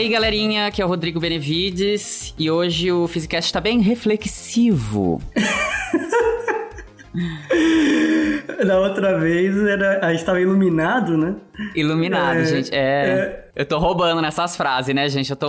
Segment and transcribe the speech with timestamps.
[0.00, 5.20] E aí, galerinha, aqui é o Rodrigo Benevides e hoje o Physicast está bem reflexivo.
[8.64, 11.34] Da outra vez era, a gente tava iluminado, né?
[11.74, 12.70] Iluminado, é, gente.
[12.72, 15.30] É, é, Eu tô roubando nessas frases, né, gente?
[15.30, 15.48] Eu tô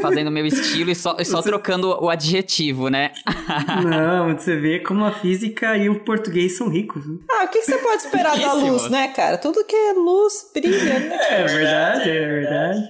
[0.00, 1.50] fazendo o meu estilo e só, só você...
[1.50, 3.12] trocando o adjetivo, né?
[3.84, 7.06] Não, você vê como a física e o português são ricos.
[7.06, 7.18] Né?
[7.30, 9.38] Ah, o que você pode esperar da luz, né, cara?
[9.38, 11.18] Tudo que é luz brilha, né?
[11.30, 12.88] É verdade, é verdade.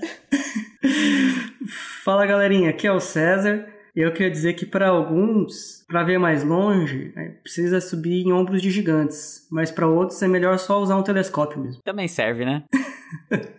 [2.04, 2.70] Fala, galerinha.
[2.70, 3.66] Aqui é o César.
[3.94, 8.32] E eu queria dizer que para alguns, para ver mais longe, é, precisa subir em
[8.32, 11.82] ombros de gigantes, mas para outros é melhor só usar um telescópio mesmo.
[11.84, 12.64] Também serve, né?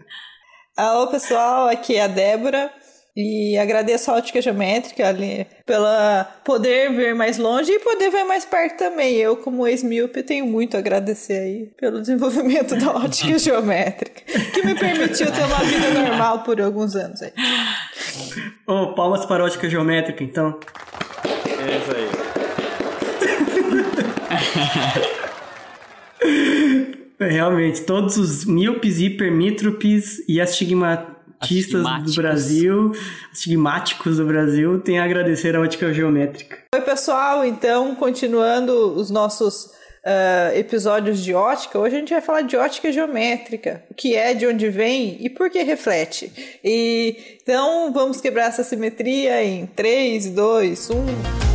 [0.75, 2.71] Alô, pessoal, aqui é a Débora.
[3.15, 8.43] E agradeço a ótica geométrica ali pela poder ver mais longe e poder ver mais
[8.43, 9.15] perto também.
[9.15, 14.73] Eu, como ex-míope, tenho muito a agradecer aí pelo desenvolvimento da ótica geométrica, que me
[14.73, 17.31] permitiu ter uma vida normal por alguns anos aí.
[18.65, 20.59] Oh, palmas para a ótica geométrica, então.
[21.63, 22.09] É isso aí.
[27.19, 31.12] Realmente, todos os míopes, hipermítropes e astigmatistas
[32.05, 32.91] do Brasil,
[33.33, 36.57] estigmáticos do Brasil, têm a agradecer a ótica geométrica.
[36.73, 37.45] Oi, pessoal.
[37.45, 42.91] Então, continuando os nossos uh, episódios de ótica, hoje a gente vai falar de ótica
[42.91, 46.59] geométrica, o que é, de onde vem e por que reflete.
[46.63, 51.52] E, então, vamos quebrar essa simetria em 3, 2, 1...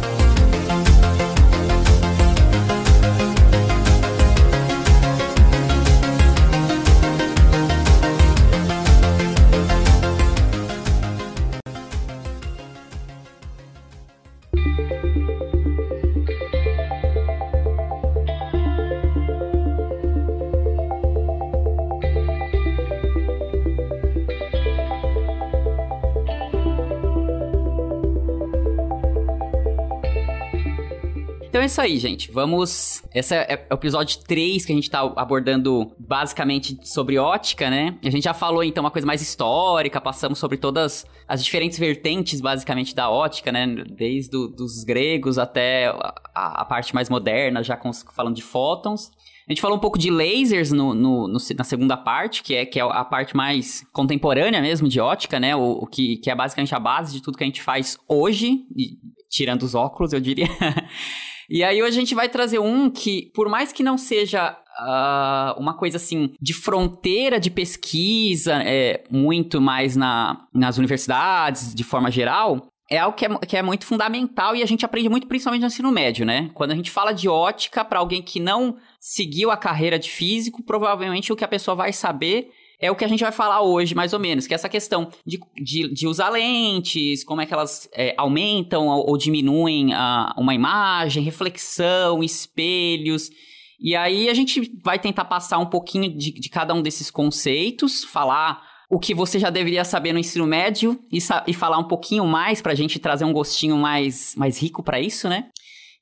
[31.69, 32.33] é isso aí, gente.
[32.33, 33.03] Vamos.
[33.15, 37.99] Esse é o episódio 3 que a gente tá abordando basicamente sobre ótica, né?
[38.03, 42.41] A gente já falou então uma coisa mais histórica, passamos sobre todas as diferentes vertentes,
[42.41, 43.67] basicamente, da ótica, né?
[43.67, 45.89] Desde do, dos gregos até
[46.35, 49.11] a, a, parte mais moderna, já com, falando de fótons.
[49.47, 52.65] A gente falou um pouco de lasers no, no, no, na segunda parte, que é,
[52.65, 55.55] que é a parte mais contemporânea mesmo de ótica, né?
[55.55, 58.61] O, o que, que é basicamente a base de tudo que a gente faz hoje,
[59.29, 60.49] tirando os óculos, eu diria.
[61.49, 65.59] E aí hoje a gente vai trazer um que, por mais que não seja uh,
[65.59, 72.11] uma coisa assim de fronteira de pesquisa, é, muito mais na, nas universidades, de forma
[72.11, 75.61] geral, é algo que é, que é, muito fundamental e a gente aprende muito principalmente
[75.61, 76.51] no ensino médio, né?
[76.55, 80.63] Quando a gente fala de ótica, para alguém que não seguiu a carreira de físico,
[80.63, 82.51] provavelmente o que a pessoa vai saber
[82.81, 85.11] é o que a gente vai falar hoje, mais ou menos, que é essa questão
[85.27, 90.33] de, de, de usar lentes, como é que elas é, aumentam ou, ou diminuem a,
[90.39, 93.31] uma imagem, reflexão, espelhos.
[93.81, 98.05] E aí a gente vai tentar passar um pouquinho de, de cada um desses conceitos,
[98.05, 102.25] falar o que você já deveria saber no ensino médio e, e falar um pouquinho
[102.27, 105.51] mais para a gente trazer um gostinho mais, mais rico para isso, né?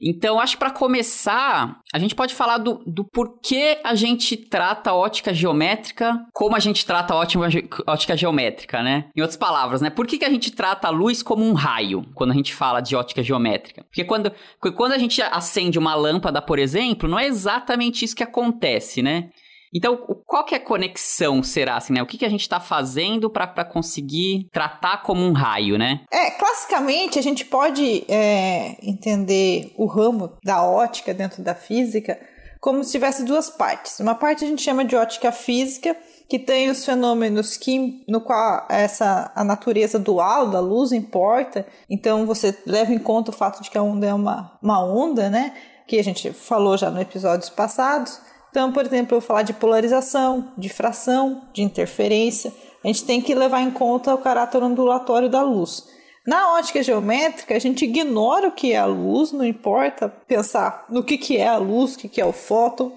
[0.00, 4.90] Então, acho que para começar, a gente pode falar do, do porquê a gente trata
[4.90, 7.48] a ótica geométrica como a gente trata a ótica,
[7.86, 9.08] ótica geométrica, né?
[9.16, 9.88] Em outras palavras, né?
[9.88, 12.80] Por que, que a gente trata a luz como um raio quando a gente fala
[12.80, 13.84] de ótica geométrica?
[13.84, 14.32] Porque quando,
[14.74, 19.30] quando a gente acende uma lâmpada, por exemplo, não é exatamente isso que acontece, né?
[19.75, 19.97] Então,
[20.27, 22.03] qual que é a conexão, será assim, né?
[22.03, 26.00] O que, que a gente está fazendo para conseguir tratar como um raio, né?
[26.10, 32.19] É, classicamente a gente pode é, entender o ramo da ótica dentro da física
[32.60, 34.00] como se tivesse duas partes.
[34.00, 35.97] Uma parte a gente chama de ótica física,
[36.28, 41.67] que tem os fenômenos que, no qual essa a natureza dual da luz importa.
[41.88, 45.31] Então você leva em conta o fato de que a onda é uma, uma onda,
[45.31, 45.55] né?
[45.87, 48.20] Que a gente falou já no episódios passados.
[48.56, 52.50] Então, por exemplo, eu falar de polarização, de fração, de interferência.
[52.82, 55.87] A gente tem que levar em conta o caráter ondulatório da luz.
[56.26, 61.05] Na ótica geométrica, a gente ignora o que é a luz, não importa pensar no
[61.05, 62.94] que, que é a luz, o que, que é o fóton.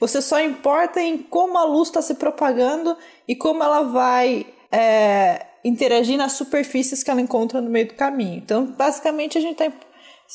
[0.00, 2.96] Você só importa em como a luz está se propagando
[3.28, 8.38] e como ela vai é, interagir nas superfícies que ela encontra no meio do caminho.
[8.38, 9.76] Então, basicamente, a gente está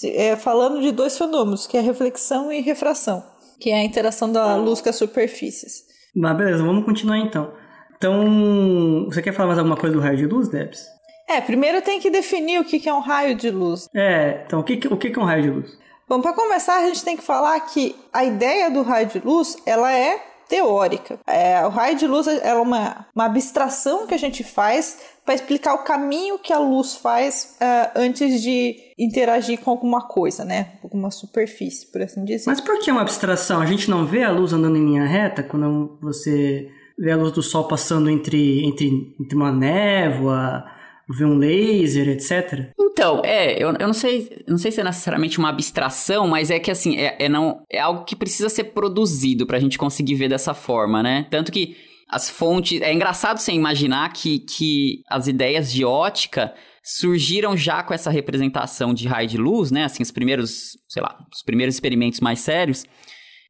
[0.04, 3.24] é, falando de dois fenômenos, que é reflexão e refração
[3.60, 5.84] que é a interação da luz com as superfícies.
[6.16, 7.54] Mas beleza, vamos continuar então.
[7.98, 10.86] Então, você quer falar mais alguma coisa do raio de luz, Debs?
[11.28, 13.90] É, primeiro tem que definir o que é um raio de luz.
[13.94, 15.78] É, então o que, o que é um raio de luz?
[16.08, 19.58] Bom, para começar, a gente tem que falar que a ideia do raio de luz,
[19.66, 21.20] ela é teórica.
[21.28, 25.74] É, o raio de luz é uma, uma abstração que a gente faz para explicar
[25.74, 30.74] o caminho que a luz faz uh, antes de interagir com alguma coisa, né?
[30.82, 32.46] Alguma superfície, por assim dizer.
[32.48, 33.60] Mas por que uma abstração?
[33.60, 37.34] A gente não vê a luz andando em linha reta quando você vê a luz
[37.34, 40.64] do sol passando entre, entre, entre uma névoa,
[41.10, 42.72] ver um laser, etc.
[42.80, 46.60] Então, é, eu, eu não sei, não sei se é necessariamente uma abstração, mas é
[46.60, 50.30] que assim, é, é, não, é algo que precisa ser produzido pra gente conseguir ver
[50.30, 51.28] dessa forma, né?
[51.30, 51.78] Tanto que
[52.10, 52.82] as fontes.
[52.82, 58.94] É engraçado você imaginar que, que as ideias de ótica surgiram já com essa representação
[58.94, 59.84] de raio de luz, né?
[59.84, 62.86] Assim, os primeiros, sei lá, os primeiros experimentos mais sérios.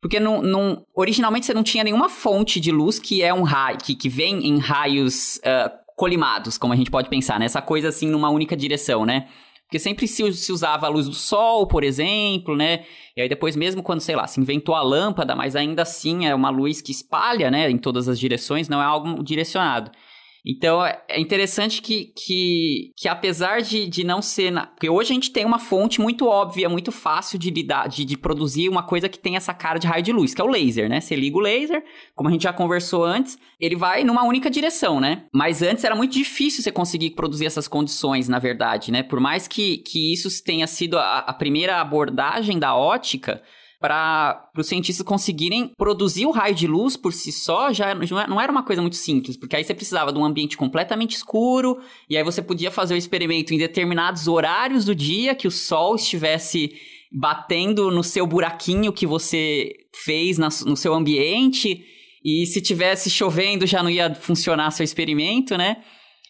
[0.02, 3.78] Porque não, não, originalmente você não tinha nenhuma fonte de luz que é um raio,
[3.78, 7.48] que, que vem em raios uh, colimados, como a gente pode pensar, né?
[7.48, 9.28] Essa coisa assim numa única direção, né?
[9.64, 12.86] Porque sempre se, se, usava a luz do sol, por exemplo, né?
[13.18, 16.34] E aí depois mesmo quando, sei lá, se inventou a lâmpada, mas ainda assim é
[16.34, 19.92] uma luz que espalha, né, em todas as direções, não é algo direcionado.
[20.46, 24.52] Então é interessante que, que, que apesar de, de não ser.
[24.52, 24.66] Na...
[24.68, 28.18] Porque hoje a gente tem uma fonte muito óbvia, muito fácil de lidar, de, de
[28.18, 30.90] produzir uma coisa que tem essa cara de raio de luz, que é o laser,
[30.90, 31.02] né?
[31.02, 31.84] Você liga o laser,
[32.16, 35.26] como a gente já conversou antes, ele vai numa única direção, né?
[35.34, 39.04] Mas antes era muito difícil você conseguir produzir essas condições, na verdade, né?
[39.04, 43.42] Por mais que, que isso tenha sido a, a primeira abordagem da ótica
[43.80, 47.94] para os cientistas conseguirem produzir o raio de luz por si só, já
[48.28, 51.80] não era uma coisa muito simples, porque aí você precisava de um ambiente completamente escuro,
[52.10, 55.96] e aí você podia fazer o experimento em determinados horários do dia que o sol
[55.96, 56.72] estivesse
[57.12, 59.72] batendo no seu buraquinho que você
[60.04, 61.86] fez no seu ambiente,
[62.24, 65.78] e se tivesse chovendo já não ia funcionar seu experimento, né?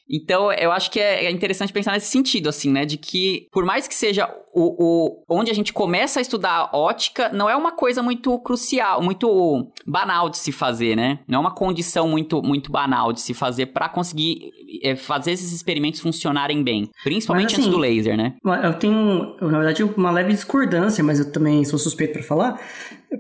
[0.10, 2.86] Então, eu acho que é, é, interessante pensar nesse sentido, assim, né?
[2.86, 7.30] De que, por mais que seja o, o, onde a gente começa a estudar ótica,
[7.30, 11.20] não é uma coisa muito crucial, muito banal de se fazer, né?
[11.28, 14.52] Não é uma condição muito, muito banal de se fazer para conseguir
[14.82, 16.90] é, fazer esses experimentos funcionarem bem.
[17.04, 18.34] Principalmente mas, assim, antes do laser, né?
[18.64, 22.62] Eu tenho, na verdade, uma leve discordância, mas eu também sou suspeito para falar,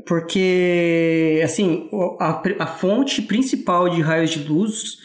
[0.05, 1.89] porque, assim,
[2.19, 4.97] a, a fonte principal de raios de luz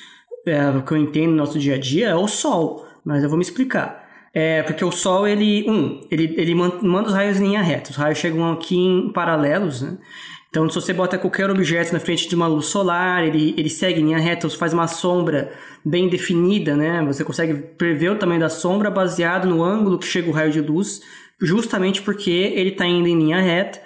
[0.46, 3.28] é, o que eu entendo no nosso dia a dia é o Sol, mas eu
[3.28, 4.02] vou me explicar.
[4.34, 7.96] É, porque o Sol, ele, um, ele, ele manda os raios em linha reta, os
[7.96, 9.98] raios chegam aqui em paralelos, né?
[10.52, 14.00] Então, se você bota qualquer objeto na frente de uma luz solar, ele, ele segue
[14.00, 15.50] em linha reta, você faz uma sombra
[15.82, 17.02] bem definida, né?
[17.06, 20.60] Você consegue prever o tamanho da sombra baseado no ângulo que chega o raio de
[20.60, 21.00] luz,
[21.40, 23.80] justamente porque ele está indo em linha reta.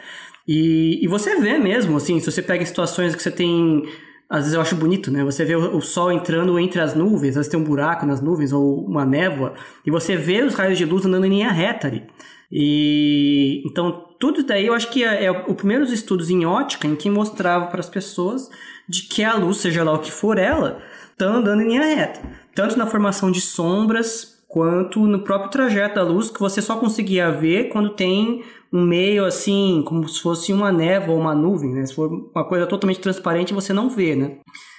[0.46, 3.84] E, e você vê mesmo, assim, se você pega situações que você tem
[4.28, 5.24] às vezes eu acho bonito, né?
[5.24, 8.52] Você vê o, sol entrando entre as nuvens, às vezes tem um buraco nas nuvens
[8.52, 12.04] ou uma névoa, e você vê os raios de luz andando em linha reta ali.
[12.50, 16.96] E então tudo daí eu acho que é, é o primeiros estudos em ótica em
[16.96, 18.48] que mostrava para as pessoas
[18.88, 20.80] de que a luz, seja lá o que for ela,
[21.12, 22.20] está andando em linha reta,
[22.54, 27.30] tanto na formação de sombras quanto no próprio trajeto da luz que você só conseguia
[27.30, 31.86] ver quando tem um meio assim, como se fosse uma névoa ou uma nuvem, né?
[31.86, 34.38] Se for uma coisa totalmente transparente, você não vê, né?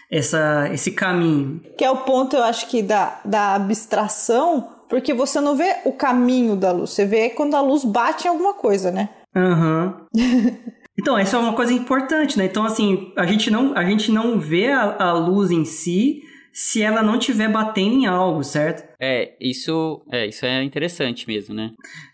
[0.09, 1.61] Essa, esse caminho.
[1.77, 5.91] Que é o ponto, eu acho que, da, da abstração, porque você não vê o
[5.91, 9.09] caminho da luz, você vê quando a luz bate em alguma coisa, né?
[9.35, 9.97] Aham.
[10.15, 10.57] Uhum.
[10.97, 12.45] então, essa é uma coisa importante, né?
[12.45, 16.21] Então, assim, a gente não, a gente não vê a, a luz em si,
[16.57, 18.83] se ela não estiver batendo em algo, certo?
[18.99, 21.69] É, isso é, isso é interessante mesmo, né?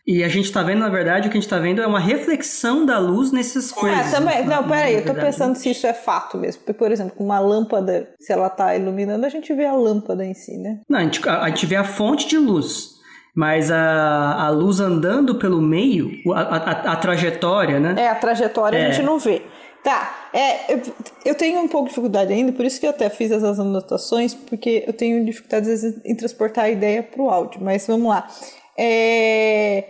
[0.06, 2.00] E a gente tá vendo, na verdade, o que a gente tá vendo é uma
[2.00, 4.14] reflexão da luz nessas é, coisas.
[4.14, 6.60] É, também, não, peraí, eu tô pensando se isso é fato mesmo.
[6.60, 10.26] Porque, por exemplo, com uma lâmpada, se ela tá iluminando, a gente vê a lâmpada
[10.26, 10.82] em si, né?
[10.90, 12.92] Não, a gente, a, a gente vê a fonte de luz.
[13.34, 17.96] Mas a, a luz andando pelo meio, a, a, a trajetória, né?
[17.98, 18.88] É, a trajetória é.
[18.88, 19.42] a gente não vê.
[19.84, 20.82] Tá, é, eu,
[21.26, 24.34] eu, tenho um pouco de dificuldade ainda, por isso que eu até fiz essas anotações,
[24.34, 28.08] porque eu tenho dificuldade às vezes em transportar a ideia para o áudio, mas vamos
[28.08, 28.26] lá.
[28.78, 29.84] É,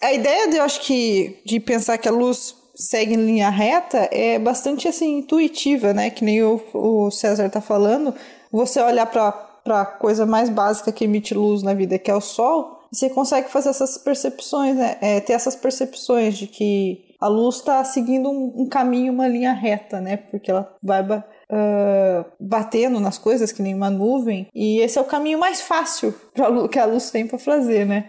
[0.00, 4.08] a ideia de eu acho que de pensar que a luz segue em linha reta
[4.12, 6.08] é bastante assim intuitiva, né?
[6.10, 8.14] Que nem o, o César tá falando.
[8.50, 9.34] Você olhar para
[9.66, 13.50] a coisa mais básica que emite luz na vida, que é o sol, você consegue
[13.50, 14.96] fazer essas percepções, né?
[15.00, 19.52] É, ter essas percepções de que a luz está seguindo um, um, caminho, uma linha
[19.52, 20.16] reta, né?
[20.16, 24.48] Porque ela vai uh, batendo nas coisas que nem uma nuvem.
[24.54, 28.08] E esse é o caminho mais fácil pra, que a luz tem para fazer, né?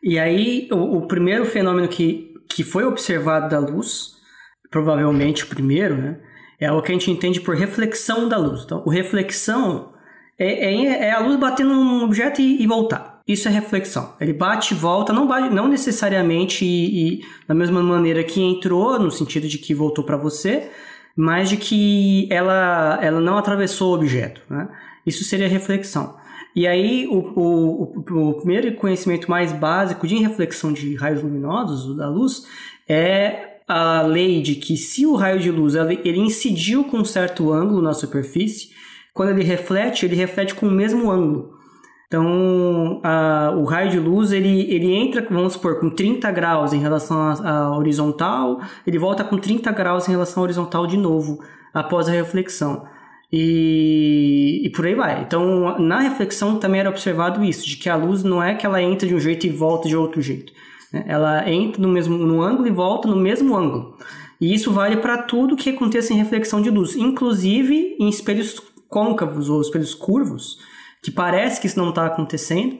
[0.00, 4.12] E aí, o, o, primeiro fenômeno que, que foi observado da luz,
[4.70, 6.20] provavelmente o primeiro, né?
[6.60, 8.62] É o que a gente entende por reflexão da luz.
[8.64, 9.92] Então, o reflexão
[10.38, 13.13] é, é, é a luz batendo num objeto e, e voltar.
[13.26, 14.14] Isso é reflexão.
[14.20, 18.98] Ele bate e volta, não, bate, não necessariamente e, e, da mesma maneira que entrou,
[18.98, 20.70] no sentido de que voltou para você,
[21.16, 24.42] mas de que ela, ela não atravessou o objeto.
[24.50, 24.68] Né?
[25.06, 26.16] Isso seria reflexão.
[26.54, 32.08] E aí, o, o, o, primeiro conhecimento mais básico de reflexão de raios luminosos, da
[32.08, 32.46] luz,
[32.88, 37.52] é a lei de que se o raio de luz ele incidiu com um certo
[37.52, 38.68] ângulo na superfície,
[39.12, 41.53] quando ele reflete, ele reflete com o mesmo ângulo.
[42.06, 46.78] Então, a, o raio de luz, ele, ele entra, vamos supor, com 30 graus em
[46.78, 51.40] relação à horizontal, ele volta com 30 graus em relação à horizontal de novo,
[51.72, 52.86] após a reflexão.
[53.32, 55.22] E, e por aí vai.
[55.22, 58.80] Então, na reflexão também era observado isso, de que a luz não é que ela
[58.80, 60.52] entra de um jeito e volta de outro jeito.
[60.92, 61.04] Né?
[61.08, 63.96] Ela entra no mesmo no ângulo e volta no mesmo ângulo.
[64.40, 69.48] E isso vale para tudo que aconteça em reflexão de luz, inclusive em espelhos côncavos
[69.50, 70.58] ou espelhos curvos,
[71.04, 72.78] que parece que isso não está acontecendo,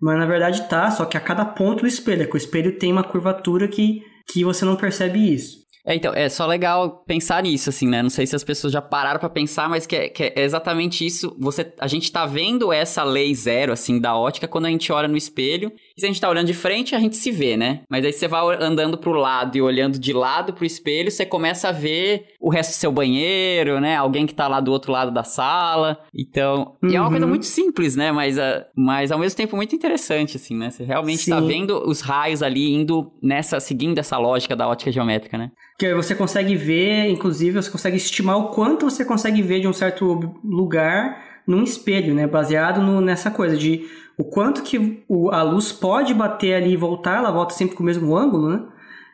[0.00, 2.78] mas na verdade está, só que a cada ponto do espelho, é que o espelho
[2.78, 4.02] tem uma curvatura que,
[4.32, 5.66] que você não percebe isso.
[5.84, 8.02] É, então, é só legal pensar nisso, assim, né?
[8.02, 11.06] Não sei se as pessoas já pararam para pensar, mas que é, que é, exatamente
[11.06, 11.36] isso.
[11.38, 15.06] Você, a gente tá vendo essa lei zero, assim, da ótica quando a gente olha
[15.06, 15.70] no espelho.
[15.96, 17.80] E se a gente tá olhando de frente, a gente se vê, né?
[17.88, 21.70] Mas aí você vai andando pro lado e olhando de lado pro espelho, você começa
[21.70, 23.96] a ver o resto do seu banheiro, né?
[23.96, 25.98] Alguém que tá lá do outro lado da sala.
[26.14, 26.90] Então, uhum.
[26.90, 27.30] e é uma coisa uhum.
[27.30, 28.12] muito simples, né?
[28.12, 30.70] Mas, uh, mas ao mesmo tempo muito interessante, assim, né?
[30.70, 31.30] Você realmente tá Sim.
[31.30, 35.50] tá vendo os raios ali indo nessa, seguindo essa lógica da ótica geométrica, né?
[35.78, 39.72] Que você consegue ver, inclusive, você consegue estimar o quanto você consegue ver de um
[39.72, 42.26] certo lugar num espelho, né?
[42.26, 43.86] Baseado no, nessa coisa de
[44.18, 47.82] o quanto que o, a luz pode bater ali e voltar, ela volta sempre com
[47.82, 48.62] o mesmo ângulo, né?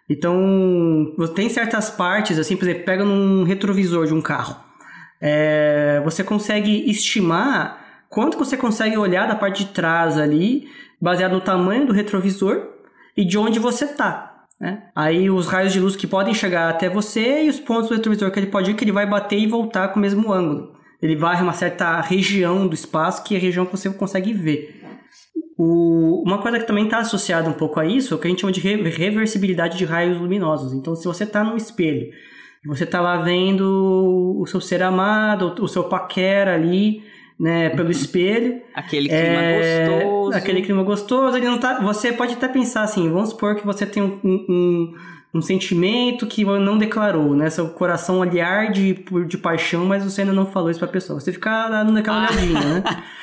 [0.08, 4.56] Então, tem certas partes, assim, por exemplo, pega num retrovisor de um carro.
[5.20, 10.68] É, você consegue estimar quanto você consegue olhar da parte de trás ali,
[11.00, 12.68] baseado no tamanho do retrovisor
[13.16, 14.44] e de onde você está.
[14.60, 14.82] Né?
[14.94, 18.30] Aí os raios de luz que podem chegar até você e os pontos do retrovisor
[18.30, 20.76] que ele pode ir, que ele vai bater e voltar com o mesmo ângulo.
[21.00, 24.81] Ele vai uma certa região do espaço que é a região que você consegue ver.
[25.58, 28.30] O, uma coisa que também está associada um pouco a isso é o que a
[28.30, 30.72] gente chama de reversibilidade de raios luminosos.
[30.72, 32.10] Então, se você está no espelho,
[32.64, 37.02] você está lá vendo o seu ser amado, o seu paquera ali,
[37.38, 38.62] né, pelo espelho.
[38.74, 40.38] Aquele clima é, gostoso.
[40.38, 41.36] Aquele clima gostoso.
[41.36, 44.94] Ele não tá, você pode até pensar assim, vamos supor que você tem um, um,
[45.34, 47.50] um sentimento que não declarou, né?
[47.50, 51.18] Seu coração ali arde de paixão, mas você ainda não falou isso pra pessoa.
[51.18, 52.30] Você fica dando aquela ah.
[52.30, 52.84] olhadinha, né?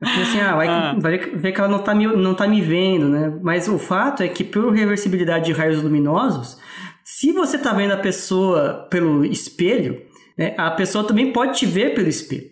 [0.00, 0.96] Assim, ah, vai, ah.
[0.98, 3.32] vai ver que ela não tá, me, não tá me vendo, né?
[3.42, 6.58] Mas o fato é que por reversibilidade de raios luminosos,
[7.04, 10.02] se você tá vendo a pessoa pelo espelho,
[10.36, 12.50] né, a pessoa também pode te ver pelo espelho.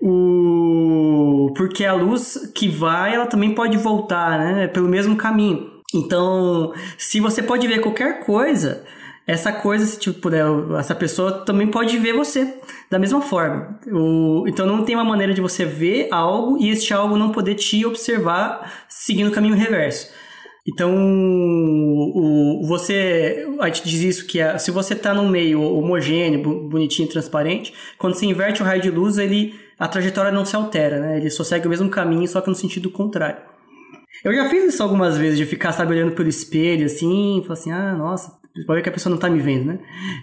[0.00, 1.52] O...
[1.56, 4.68] Porque a luz que vai, ela também pode voltar, né?
[4.68, 5.80] Pelo mesmo caminho.
[5.92, 8.84] Então, se você pode ver qualquer coisa,
[9.30, 10.44] essa coisa, se tipo, puder,
[10.78, 12.52] essa pessoa também pode ver você
[12.90, 13.78] da mesma forma.
[13.86, 17.54] O, então não tem uma maneira de você ver algo e este algo não poder
[17.54, 20.10] te observar seguindo o caminho reverso.
[20.66, 26.68] Então, o, você, a gente diz isso que é, se você está num meio homogêneo,
[26.68, 30.98] bonitinho, transparente, quando você inverte o raio de luz, ele, a trajetória não se altera,
[30.98, 31.16] né?
[31.18, 33.40] Ele só segue o mesmo caminho, só que no sentido contrário.
[34.24, 37.54] Eu já fiz isso algumas vezes, de ficar, sabe, olhando pelo espelho, assim, e falar
[37.54, 39.78] assim, ah, nossa, pode ver que a pessoa não tá me vendo, né?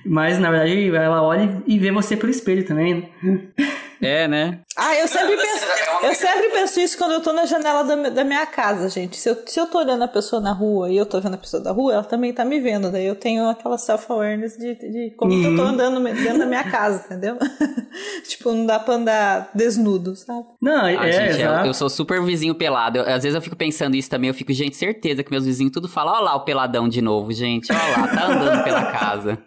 [0.05, 2.93] Mas, na verdade, ela olha e vê você pelo espelho também,
[3.23, 3.39] né?
[4.01, 4.59] É, né?
[4.75, 5.65] Ah, eu sempre, penso,
[6.03, 9.17] eu sempre penso isso quando eu tô na janela da, da minha casa, gente.
[9.17, 11.37] Se eu, se eu tô olhando a pessoa na rua e eu tô vendo a
[11.37, 12.91] pessoa da rua, ela também tá me vendo.
[12.91, 15.43] Daí eu tenho aquela self-awareness de, de como uhum.
[15.43, 15.69] eu tô uhum.
[15.69, 17.37] andando dentro da minha casa, entendeu?
[18.27, 20.45] tipo, não dá pra andar desnudo, sabe?
[20.61, 22.99] Não, ah, é, gente, eu, eu, sou super vizinho pelado.
[22.99, 24.27] Eu, às vezes eu fico pensando isso também.
[24.27, 27.31] Eu fico, gente, certeza que meus vizinhos tudo falam, olha lá o peladão de novo,
[27.31, 27.71] gente.
[27.71, 29.39] Olha lá, tá andando pela casa.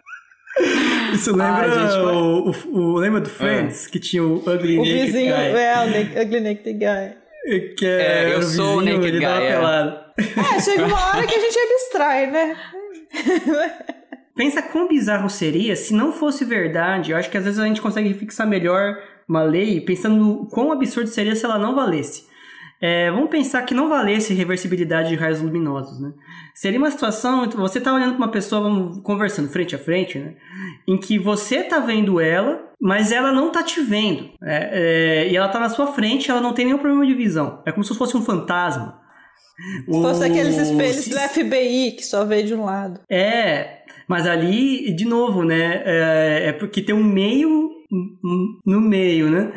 [1.13, 3.89] Isso lembra ah, o, o, o, lembra do Friends, é.
[3.89, 5.43] que tinha o Ugly o Naked vizinho, Guy.
[5.43, 7.75] É, o Ugly Naked Guy.
[7.75, 9.25] Que é, é eu sou o Naked Guy.
[9.25, 10.55] É.
[10.55, 12.57] é, chega uma hora que a gente abstrai, né?
[14.35, 17.11] Pensa quão bizarro seria se não fosse verdade.
[17.11, 21.09] Eu acho que às vezes a gente consegue fixar melhor uma lei pensando quão absurdo
[21.09, 22.25] seria se ela não valesse.
[22.81, 26.11] É, vamos pensar que não valesse reversibilidade de raios luminosos, né?
[26.53, 30.35] Seria uma situação, você está olhando para uma pessoa, vamos conversando frente a frente, né?
[30.87, 34.29] Em que você está vendo ela, mas ela não está te vendo.
[34.43, 34.69] É,
[35.23, 37.61] é, e ela está na sua frente, ela não tem nenhum problema de visão.
[37.65, 38.99] É como se fosse um fantasma.
[39.85, 40.25] Se fosse o...
[40.25, 42.99] aqueles espelhos do FBI que só vê de um lado.
[43.09, 45.81] É, mas ali, de novo, né?
[45.85, 47.69] É, é porque tem um meio
[48.65, 49.51] no meio, né?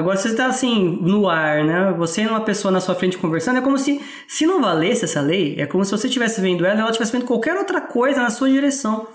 [0.00, 1.94] Agora, você está assim, no ar, né?
[1.98, 5.20] Você e uma pessoa na sua frente conversando, é como se, se não valesse essa
[5.20, 8.22] lei, é como se você estivesse vendo ela e ela estivesse vendo qualquer outra coisa
[8.22, 9.06] na sua direção.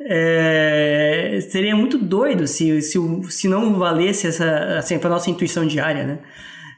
[0.00, 2.98] É, seria muito doido se, se,
[3.30, 6.18] se não valesse essa, assim, para nossa intuição diária, né?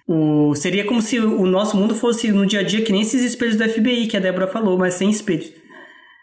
[0.07, 3.23] O, seria como se o nosso mundo fosse no dia a dia que nem esses
[3.23, 5.52] espelhos do FBI que a Débora falou, mas sem espelhos.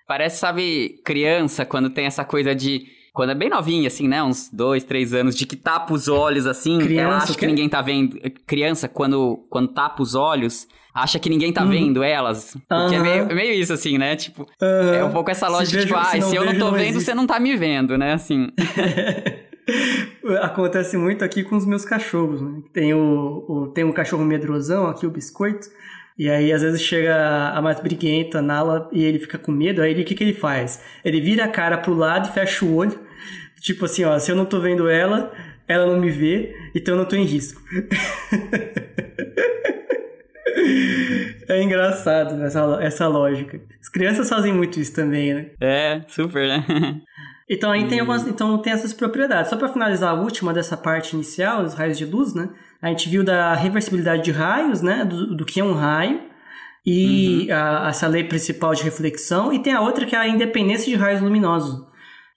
[0.08, 2.95] Parece, sabe, criança, quando tem essa coisa de.
[3.16, 4.22] Quando é bem novinha, assim, né?
[4.22, 6.80] Uns dois, três anos, de que tapa os olhos, assim.
[6.80, 8.20] Criança, ela acha que, que ninguém tá vendo.
[8.46, 11.70] Criança, quando, quando tapa os olhos, acha que ninguém tá uhum.
[11.70, 12.58] vendo elas.
[12.68, 13.06] Porque uhum.
[13.06, 14.18] é meio, meio, isso, assim, né?
[14.18, 14.94] Tipo, uhum.
[14.94, 17.06] é um pouco essa lógica, tipo, ah, se, se eu não tô não vendo, existe.
[17.06, 18.12] você não tá me vendo, né?
[18.12, 18.50] Assim.
[20.42, 22.62] Acontece muito aqui com os meus cachorros, né?
[22.74, 25.70] Tem, o, o, tem um cachorro medrosão aqui, o Biscoito,
[26.18, 30.00] e aí às vezes chega a mais briguenta, Nala, e ele fica com medo, aí
[30.00, 30.82] o que, que ele faz?
[31.04, 32.98] Ele vira a cara pro lado e fecha o olho,
[33.66, 35.34] tipo assim, ó, se eu não tô vendo ela,
[35.68, 37.62] ela não me vê, então eu não tô em risco.
[41.48, 43.62] É engraçado essa, essa lógica.
[43.80, 45.46] As crianças fazem muito isso também, né?
[45.62, 46.66] É, super, né?
[47.48, 49.52] Então aí tem algumas, então tem essas propriedades.
[49.52, 52.50] Só para finalizar a última dessa parte inicial, os raios de luz, né?
[52.82, 55.06] A gente viu da reversibilidade de raios, né?
[55.06, 56.22] Do, do que é um raio
[56.84, 57.56] e uhum.
[57.56, 60.96] a, essa lei principal de reflexão e tem a outra que é a independência de
[60.96, 61.86] raios luminosos.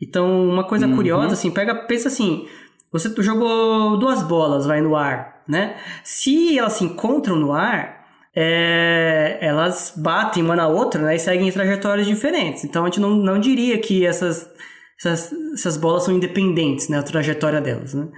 [0.00, 0.96] Então uma coisa uhum.
[0.96, 2.46] curiosa assim, pega, pensa assim,
[2.92, 5.76] você jogou duas bolas, vai no ar, né?
[6.02, 11.16] Se elas se encontram no ar, é, elas batem uma na outra, né?
[11.16, 12.64] E seguem trajetórias diferentes.
[12.64, 14.50] Então a gente não, não diria que essas
[14.98, 18.08] essas, essas bolas são independentes, né, a trajetória delas, né?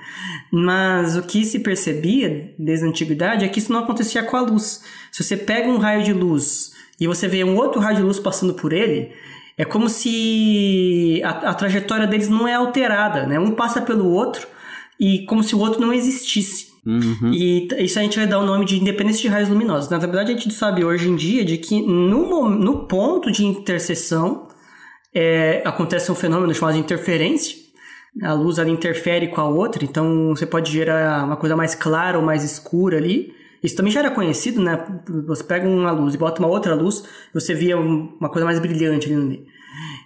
[0.50, 4.40] Mas o que se percebia desde a antiguidade é que isso não acontecia com a
[4.40, 4.82] luz.
[5.12, 8.18] Se você pega um raio de luz e você vê um outro raio de luz
[8.18, 9.12] passando por ele,
[9.56, 13.38] é como se a, a trajetória deles não é alterada, né?
[13.38, 14.46] Um passa pelo outro
[14.98, 16.70] e como se o outro não existisse.
[16.84, 17.30] Uhum.
[17.32, 19.90] E isso a gente vai dar o nome de independência de raios luminosos.
[19.90, 24.48] Na verdade, a gente sabe hoje em dia de que no, no ponto de interseção
[25.14, 27.56] é, acontece um fenômeno chamado de interferência.
[28.22, 32.18] A luz ela interfere com a outra, então você pode gerar uma coisa mais clara
[32.18, 33.32] ou mais escura ali.
[33.62, 34.84] Isso também já era conhecido, né?
[35.26, 39.06] Você pega uma luz e bota uma outra luz, você via uma coisa mais brilhante
[39.06, 39.44] ali no meio.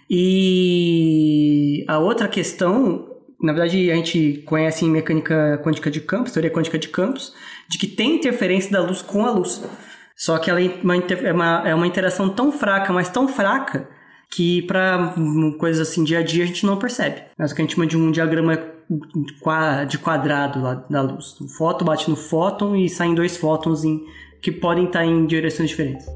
[0.09, 3.07] E a outra questão,
[3.41, 7.33] na verdade, a gente conhece em mecânica quântica de campos, teoria quântica de campos,
[7.69, 9.63] de que tem interferência da luz com a luz.
[10.15, 13.89] Só que ela é uma, é é uma interação tão fraca, mas tão fraca,
[14.29, 15.13] que para
[15.57, 17.23] coisas assim dia a dia a gente não percebe.
[17.37, 18.57] Mas o que a gente chama de um diagrama
[19.87, 21.39] de quadrado lá da luz.
[21.39, 24.03] O fóton bate no fóton e saem dois fótons em,
[24.41, 26.07] que podem estar em direções diferentes.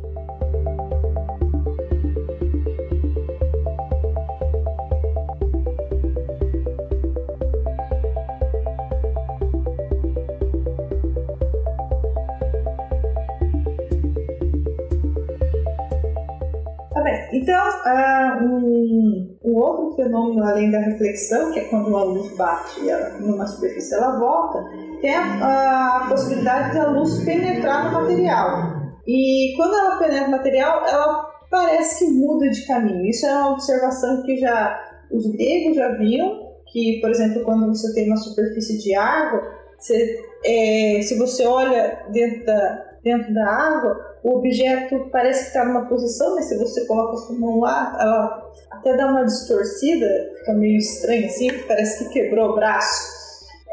[17.31, 22.81] Então, uh, um, um, outro fenômeno além da reflexão, que é quando a luz bate
[23.19, 24.63] numa superfície ela volta,
[25.01, 28.79] tem a, a possibilidade de a luz penetrar no material.
[29.07, 33.05] E quando ela penetra no material, ela parece que muda de caminho.
[33.05, 34.79] Isso é uma observação que já
[35.11, 39.41] os gregos já viam, que, por exemplo, quando você tem uma superfície de água,
[39.77, 45.65] você, é, se você olha dentro da, dentro da água, o objeto parece que está
[45.65, 48.48] numa posição, mas se você coloca a sua mão lá, ela
[48.79, 50.07] até dá uma distorcida,
[50.39, 53.19] fica meio estranho assim, parece que quebrou o braço.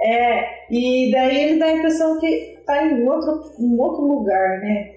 [0.03, 4.91] É, e daí ele dá a impressão que está em outro, em outro lugar, né?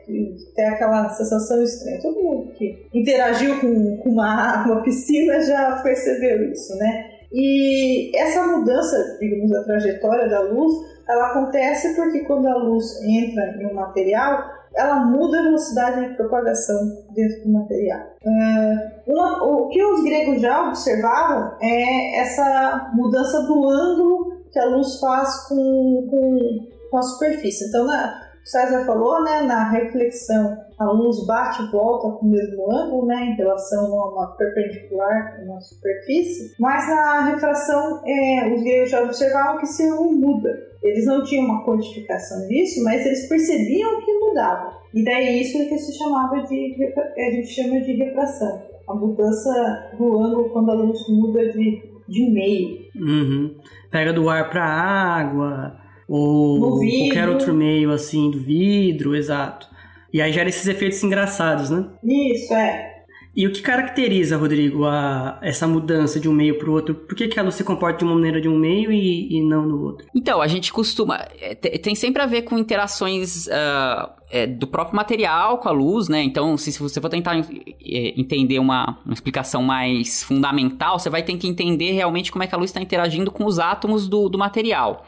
[0.56, 2.02] Tem aquela sensação estranha.
[2.02, 7.12] Todo mundo que interagiu com, com uma, uma piscina já percebeu isso, né?
[7.32, 10.74] E essa mudança, digamos, da trajetória da luz,
[11.08, 14.44] ela acontece porque quando a luz entra em um material,
[14.76, 16.78] ela muda a velocidade de propagação
[17.14, 18.02] dentro do material.
[18.24, 24.66] Uh, uma, o que os gregos já observavam é essa mudança do ângulo que a
[24.66, 27.68] luz faz com, com, com a superfície.
[27.68, 32.30] Então, na, o César falou, né, na reflexão, a luz bate e volta com o
[32.30, 38.64] mesmo ângulo, né, em relação a uma perpendicular uma superfície, mas na refração, é, os
[38.64, 40.50] gregos já observavam que não muda.
[40.82, 44.80] Eles não tinham uma quantificação disso, mas eles percebiam que mudava.
[44.94, 48.64] E daí isso é que se chamava de, a gente chama de refração.
[48.88, 52.80] A mudança do ângulo quando a luz muda de, de meio.
[52.96, 53.56] Uhum.
[53.92, 55.76] Pega do ar para água,
[56.08, 59.68] ou qualquer outro meio assim, do vidro, exato.
[60.12, 61.86] E aí gera esses efeitos engraçados, né?
[62.04, 63.00] Isso, é.
[63.36, 66.96] E o que caracteriza, Rodrigo, a, essa mudança de um meio para o outro?
[66.96, 69.42] Por que, que a luz se comporta de uma maneira de um meio e, e
[69.42, 70.08] não no outro?
[70.16, 71.26] Então, a gente costuma.
[71.40, 76.10] É, tem sempre a ver com interações uh, é, do próprio material com a luz,
[76.10, 76.24] né?
[76.24, 81.22] Então, se, se você for tentar é, entender uma, uma explicação mais fundamental, você vai
[81.22, 84.28] ter que entender realmente como é que a luz está interagindo com os átomos do,
[84.28, 85.06] do material.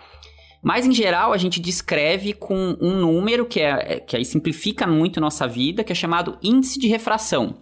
[0.62, 5.20] Mas, em geral, a gente descreve com um número que, é, que aí simplifica muito
[5.20, 7.62] nossa vida, que é chamado índice de refração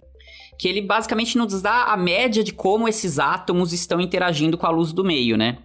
[0.60, 4.70] que ele basicamente nos dá a média de como esses átomos estão interagindo com a
[4.70, 5.56] luz do meio, né?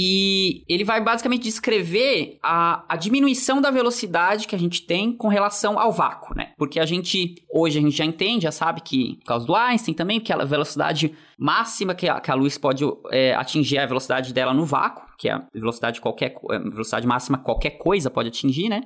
[0.00, 5.26] E ele vai basicamente descrever a, a diminuição da velocidade que a gente tem com
[5.26, 6.52] relação ao vácuo, né?
[6.56, 9.94] Porque a gente, hoje a gente já entende, já sabe que, por causa do Einstein
[9.94, 13.86] também, que a velocidade máxima que a, que a luz pode é, atingir é a
[13.86, 18.28] velocidade dela no vácuo, que é a velocidade qualquer, é, velocidade máxima qualquer coisa pode
[18.28, 18.82] atingir, né?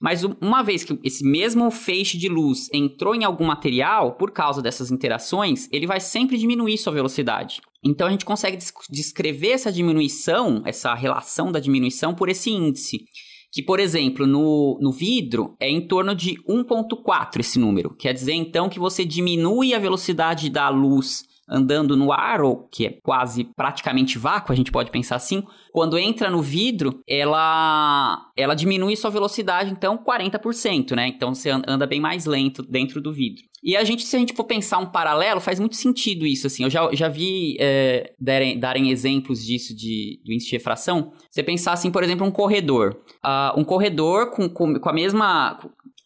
[0.00, 4.62] Mas uma vez que esse mesmo feixe de luz entrou em algum material, por causa
[4.62, 7.60] dessas interações, ele vai sempre diminuir sua velocidade.
[7.84, 8.58] Então a gente consegue
[8.88, 13.04] descrever essa diminuição, essa relação da diminuição por esse índice.
[13.52, 17.94] Que, por exemplo, no, no vidro é em torno de 1,4 esse número.
[17.96, 22.86] Quer dizer, então, que você diminui a velocidade da luz andando no ar, ou que
[22.86, 28.54] é quase praticamente vácuo, a gente pode pensar assim, quando entra no vidro, ela ela
[28.54, 31.08] diminui sua velocidade, então 40%, né?
[31.08, 33.50] Então você anda bem mais lento dentro do vidro.
[33.62, 36.64] E a gente, se a gente for pensar um paralelo, faz muito sentido isso, assim.
[36.64, 41.12] Eu já, já vi é, darem, darem exemplos disso de, do índice de refração.
[41.30, 43.02] Você pensar, assim, por exemplo, um corredor.
[43.22, 45.58] Uh, um corredor com, com, com a mesma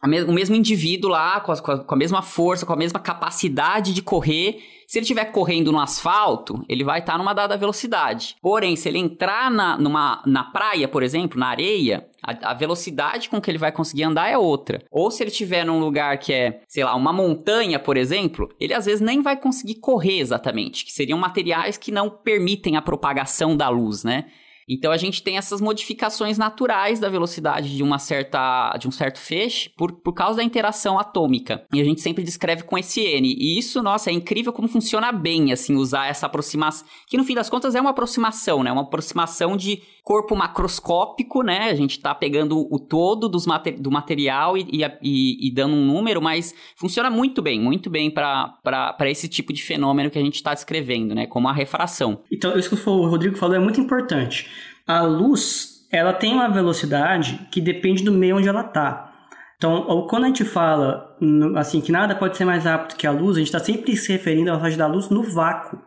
[0.05, 4.01] o mesmo indivíduo lá, com a, com a, mesma força, com a mesma capacidade de
[4.01, 4.59] correr.
[4.87, 8.35] Se ele estiver correndo no asfalto, ele vai estar tá numa dada velocidade.
[8.41, 13.29] Porém, se ele entrar na, numa, na praia, por exemplo, na areia, a, a, velocidade
[13.29, 14.83] com que ele vai conseguir andar é outra.
[14.91, 18.73] Ou se ele estiver num lugar que é, sei lá, uma montanha, por exemplo, ele
[18.73, 23.57] às vezes nem vai conseguir correr exatamente, que seriam materiais que não permitem a propagação
[23.57, 24.25] da luz, né?
[24.67, 29.19] Então a gente tem essas modificações naturais da velocidade de uma certa de um certo
[29.19, 31.63] feixe por, por causa da interação atômica.
[31.73, 33.35] E a gente sempre descreve com esse N.
[33.37, 37.35] E isso, nossa, é incrível como funciona bem assim usar essa aproximação, que no fim
[37.35, 38.71] das contas é uma aproximação, né?
[38.71, 41.69] Uma aproximação de corpo macroscópico, né?
[41.69, 44.67] A gente tá pegando o todo dos mater do material e,
[45.01, 49.63] e, e, dando um número, mas funciona muito bem, muito bem para esse tipo de
[49.63, 51.25] fenômeno que a gente está descrevendo, né?
[51.25, 52.21] Como a refração.
[52.31, 54.47] Então, isso que o Rodrigo falou é muito importante
[54.87, 59.11] a luz ela tem uma velocidade que depende do meio onde ela está.
[59.57, 61.15] Então, quando a gente fala
[61.55, 64.11] assim que nada pode ser mais rápido que a luz, a gente está sempre se
[64.11, 65.79] referindo à velocidade da luz no vácuo.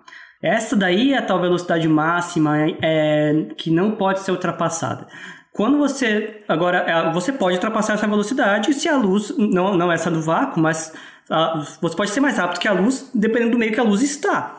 [0.43, 5.07] Essa daí é a tal velocidade máxima é, que não pode ser ultrapassada.
[5.53, 10.11] Quando você agora é, você pode ultrapassar essa velocidade se a luz não não essa
[10.11, 10.95] do vácuo, mas
[11.29, 14.01] a, você pode ser mais rápido que a luz dependendo do meio que a luz
[14.01, 14.58] está.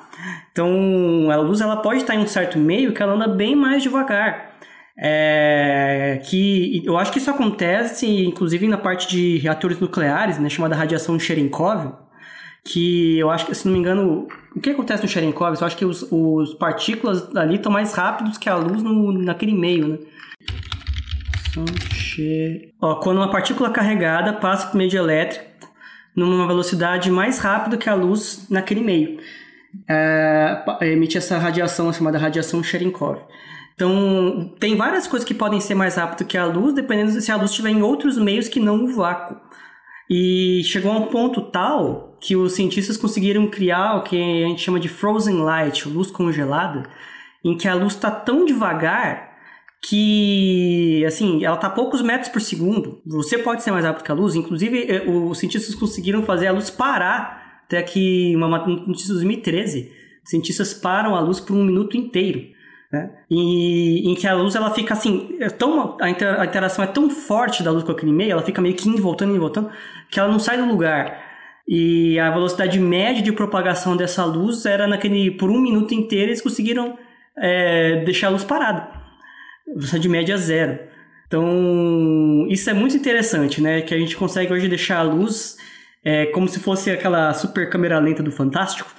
[0.52, 3.82] Então, a luz ela pode estar em um certo meio que ela anda bem mais
[3.82, 4.50] devagar.
[5.02, 10.76] É, que eu acho que isso acontece, inclusive na parte de reatores nucleares, né, chamada
[10.76, 11.94] radiação Cherenkov,
[12.66, 15.58] que eu acho que, se não me engano, o que acontece no Cherenkov?
[15.58, 19.54] Eu acho que os, os partículas ali estão mais rápidos que a luz no, naquele
[19.54, 19.98] meio, né?
[22.82, 25.48] Ó, quando uma partícula carregada passa por meio elétrico
[26.16, 29.20] numa velocidade mais rápida que a luz naquele meio
[29.88, 33.20] é, emite essa radiação chamada radiação Cherenkov.
[33.76, 37.38] Então, tem várias coisas que podem ser mais rápido que a luz, dependendo se a
[37.38, 39.38] luz estiver em outros meios que não o vácuo.
[40.10, 44.62] E chegou a um ponto tal que os cientistas conseguiram criar o que a gente
[44.62, 46.90] chama de frozen light, luz congelada,
[47.42, 49.30] em que a luz está tão devagar
[49.82, 53.02] que, assim, ela está a poucos metros por segundo.
[53.06, 54.36] Você pode ser mais rápido que a luz.
[54.36, 57.39] Inclusive, eh, os cientistas conseguiram fazer a luz parar
[57.70, 59.92] até aqui, uma notícia de 2013,
[60.24, 62.42] cientistas param a luz por um minuto inteiro.
[62.92, 63.12] Né?
[63.30, 66.88] E em que a luz ela fica assim, é tão, a, inter, a interação é
[66.88, 69.70] tão forte da luz com aquele meio, ela fica meio que indo, voltando, indo, voltando,
[70.10, 71.24] que ela não sai do lugar.
[71.68, 76.42] E a velocidade média de propagação dessa luz era naquele, por um minuto inteiro, eles
[76.42, 76.98] conseguiram
[77.38, 78.90] é, deixar a luz parada.
[79.68, 80.80] A velocidade média zero.
[81.28, 83.82] Então, isso é muito interessante, né?
[83.82, 85.56] Que a gente consegue hoje deixar a luz
[86.04, 88.90] é como se fosse aquela super câmera lenta do Fantástico.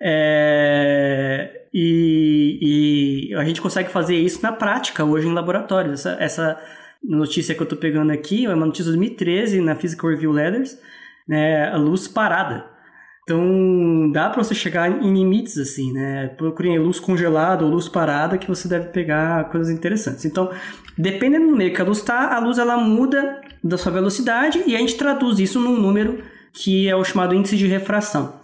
[0.00, 6.00] É, e, e, a gente consegue fazer isso na prática hoje em laboratórios.
[6.00, 6.60] Essa, essa
[7.02, 10.78] notícia que eu estou pegando aqui é uma notícia de 2013 na Physical Review Letters,
[11.26, 12.70] né, a luz parada.
[13.22, 16.26] Então dá para você chegar em limites assim, né?
[16.36, 20.24] Procurem luz congelada ou luz parada que você deve pegar coisas interessantes.
[20.24, 20.50] Então,
[20.98, 24.74] dependendo do meio que a luz está, a luz ela muda da sua velocidade e
[24.74, 26.18] a gente traduz isso num número
[26.52, 28.40] que é o chamado índice de refração.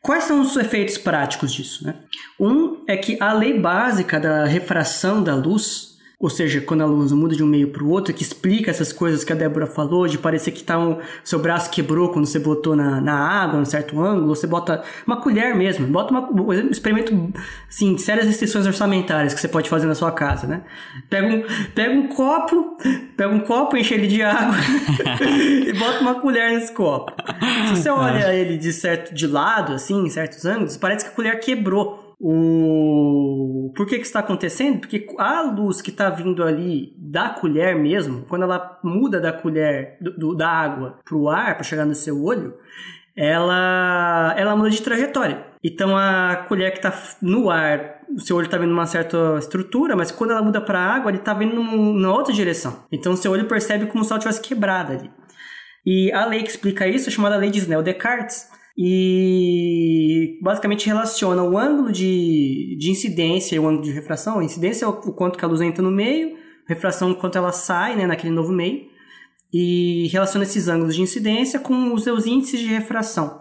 [0.00, 1.86] Quais são os efeitos práticos disso?
[1.86, 1.94] Né?
[2.38, 7.12] Um é que a lei básica da refração da luz ou seja, quando a luz
[7.12, 10.06] muda de um meio para o outro, que explica essas coisas que a Débora falou,
[10.06, 13.64] de parecer que tá um, seu braço quebrou quando você botou na, na água, num
[13.64, 17.32] certo ângulo, você bota uma colher mesmo, bota uma, um experimento,
[17.68, 20.62] assim, sérias restrições orçamentárias que você pode fazer na sua casa, né?
[21.10, 22.78] Pega um, pega um copo,
[23.16, 24.54] pega um copo, enche ele de água
[25.66, 27.12] e bota uma colher nesse copo.
[27.74, 31.14] Se você olha ele de certo de lado, assim, em certos ângulos, parece que a
[31.14, 32.03] colher quebrou.
[32.26, 33.70] O...
[33.76, 34.80] Por que que está acontecendo?
[34.80, 39.98] Porque a luz que está vindo ali da colher mesmo, quando ela muda da colher,
[40.00, 42.54] do, do da água para o ar, para chegar no seu olho,
[43.14, 45.44] ela, ela muda de trajetória.
[45.62, 49.94] Então a colher que está no ar, o seu olho está vendo uma certa estrutura,
[49.94, 52.86] mas quando ela muda para a água, ele está vendo na outra direção.
[52.90, 55.10] Então o seu olho percebe como se ela tivesse quebrada ali.
[55.84, 61.56] E a lei que explica isso é chamada lei de Snell-Descartes, e basicamente relaciona o
[61.56, 64.40] ângulo de, de incidência e o ângulo de refração.
[64.40, 67.52] A incidência é o, quanto que a luz entra no meio, refração o quanto ela
[67.52, 68.86] sai né, naquele novo meio,
[69.52, 73.40] e relaciona esses ângulos de incidência com os seus índices de refração.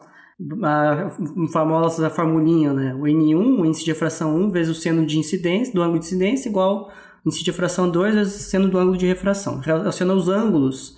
[0.63, 1.09] A
[1.51, 2.93] famosa formulinha, né?
[2.93, 6.05] O N1, o índice de refração 1 vezes o seno de incidência, do ângulo de
[6.05, 6.91] incidência, igual
[7.25, 9.59] índice de refração 2 vezes o seno do ângulo de refração.
[9.59, 10.95] Relaciona os ângulos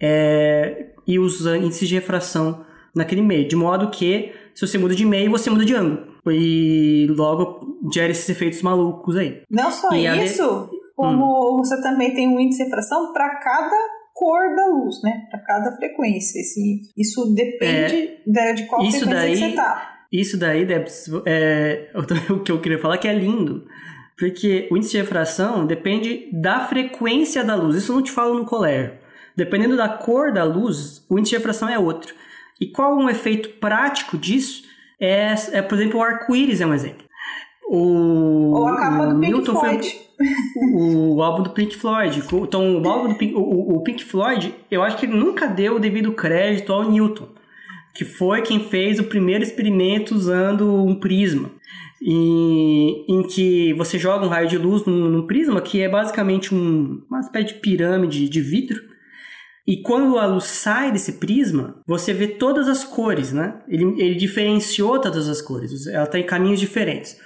[0.00, 2.65] é, e os índices de refração
[2.96, 3.46] naquele meio.
[3.46, 6.16] De modo que, se você muda de meio, você muda de ângulo.
[6.28, 9.42] E logo gera esses efeitos malucos aí.
[9.48, 10.94] Não só e isso, de...
[10.96, 11.58] como hum.
[11.58, 13.76] você também tem um índice de refração para cada
[14.12, 15.26] cor da luz, né?
[15.30, 16.40] Para cada frequência.
[16.40, 19.92] Esse, isso depende é, de qual isso frequência daí, que você tá.
[20.10, 21.90] Isso daí, Debs, é,
[22.30, 23.66] o que eu queria falar é que é lindo.
[24.18, 27.76] Porque o índice de refração depende da frequência da luz.
[27.76, 28.94] Isso eu não te falo no colégio.
[29.36, 32.14] Dependendo da cor da luz, o índice de refração é outro.
[32.60, 34.64] E qual um efeito prático disso?
[35.00, 37.04] É, é por exemplo, o arco-íris é um exemplo.
[37.68, 39.96] O, Ou a capa do Pink Floyd.
[40.16, 42.22] Foi, o, álbum do Pink Floyd.
[42.32, 45.76] Então, o álbum do Pink, o, o Pink Floyd, eu acho que ele nunca deu
[45.76, 47.28] o devido crédito ao Newton,
[47.92, 51.50] que foi quem fez o primeiro experimento usando um prisma.
[52.00, 56.54] Em, em que você joga um raio de luz num, num prisma que é basicamente
[56.54, 58.95] um, uma espécie de pirâmide de vidro
[59.66, 63.60] e quando a luz sai desse prisma, você vê todas as cores, né?
[63.68, 67.18] Ele, ele diferenciou todas as cores, ela está em caminhos diferentes.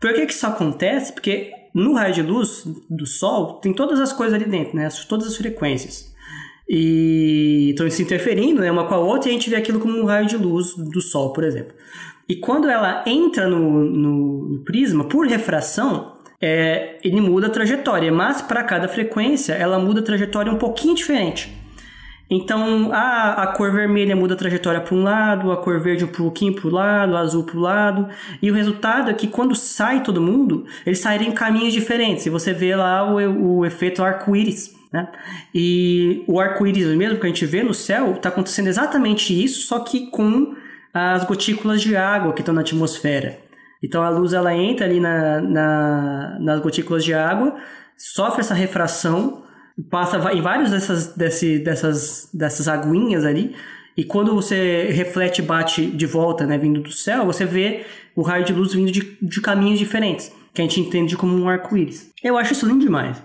[0.00, 1.12] Por que, que isso acontece?
[1.12, 4.88] Porque no raio de luz do Sol tem todas as coisas ali dentro, né?
[5.08, 6.14] Todas as frequências.
[6.68, 9.98] E estão se interferindo né, uma com a outra e a gente vê aquilo como
[9.98, 11.74] um raio de luz do Sol, por exemplo.
[12.28, 18.12] E quando ela entra no, no, no prisma, por refração, é, ele muda a trajetória,
[18.12, 21.57] mas para cada frequência ela muda a trajetória um pouquinho diferente.
[22.30, 26.08] Então, a, a cor vermelha muda a trajetória para um lado, a cor verde um
[26.08, 28.08] pouquinho para o lado, a azul para o lado.
[28.42, 32.26] E o resultado é que quando sai todo mundo, eles saem em caminhos diferentes.
[32.26, 34.76] E você vê lá o, o efeito arco-íris.
[34.92, 35.08] Né?
[35.54, 39.80] E o arco-íris mesmo que a gente vê no céu, está acontecendo exatamente isso, só
[39.80, 40.54] que com
[40.92, 43.38] as gotículas de água que estão na atmosfera.
[43.82, 47.56] Então a luz ela entra ali na, na, nas gotículas de água,
[47.96, 49.44] sofre essa refração
[49.82, 53.54] passa em vários dessas, desse, dessas, dessas aguinhas ali,
[53.96, 58.22] e quando você reflete e bate de volta, né, vindo do céu, você vê o
[58.22, 62.10] raio de luz vindo de, de caminhos diferentes, que a gente entende como um arco-íris.
[62.22, 63.20] Eu acho isso lindo demais.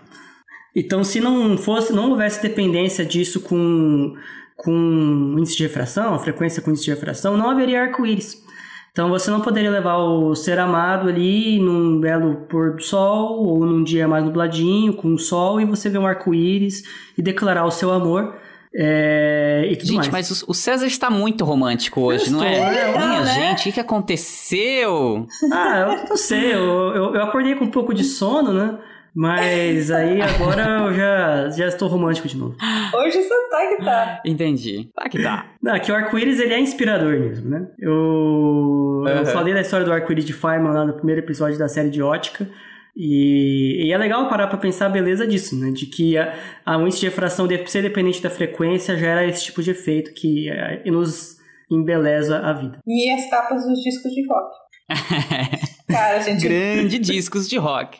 [0.75, 4.15] Então, se não fosse, não houvesse dependência disso com,
[4.55, 8.42] com índice de refração, frequência com índice de refração, não haveria arco-íris.
[8.93, 13.65] Então você não poderia levar o ser amado ali num belo pôr do sol ou
[13.65, 16.83] num dia mais nubladinho com o sol e você ver um arco-íris
[17.17, 18.35] e declarar o seu amor.
[18.75, 20.09] É, gente, mais.
[20.09, 22.55] mas o César está muito romântico hoje, não é?
[22.55, 23.33] é Minha né?
[23.33, 25.27] gente, o que, que aconteceu?
[25.51, 28.77] Ah, eu não sei, eu, eu, eu acordei com um pouco de sono, né?
[29.15, 32.55] Mas aí agora eu já, já estou romântico de novo.
[32.95, 34.21] Hoje você tá que tá.
[34.25, 34.89] Entendi.
[34.95, 35.51] Tá que tá.
[35.61, 37.67] Não, que o arco-íris ele é inspirador mesmo, né?
[37.77, 39.07] Eu, uhum.
[39.07, 42.01] eu falei da história do arco-íris de Feynman lá no primeiro episódio da série de
[42.01, 42.49] ótica.
[42.95, 45.71] E, e, é legal parar para pensar a beleza disso, né?
[45.71, 46.33] De que a,
[46.65, 50.49] a índice de refração, de ser dependente da frequência, gera esse tipo de efeito que
[50.49, 51.37] é, nos
[51.71, 52.79] embeleza a vida.
[52.85, 54.53] E as capas dos discos de rock.
[55.89, 56.47] Cara, gente.
[56.47, 57.99] Grande discos de rock.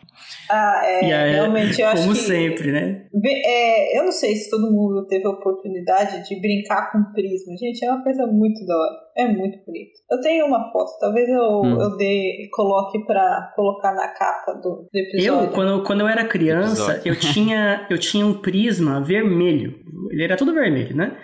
[0.50, 2.22] Ah, é, realmente eu acho Como que.
[2.22, 3.06] sempre, né?
[3.26, 7.56] É, eu não sei se todo mundo teve a oportunidade de brincar com prisma.
[7.58, 9.04] Gente, é uma coisa muito da hora.
[9.16, 9.92] É muito bonito.
[10.10, 11.82] Eu tenho uma foto, talvez eu, Hum.
[11.82, 15.44] eu dê, coloque pra colocar na capa do, do episódio.
[15.46, 19.76] Eu, quando, quando eu era criança, eu tinha, eu tinha um prisma vermelho.
[20.10, 21.16] Ele era todo vermelho, né?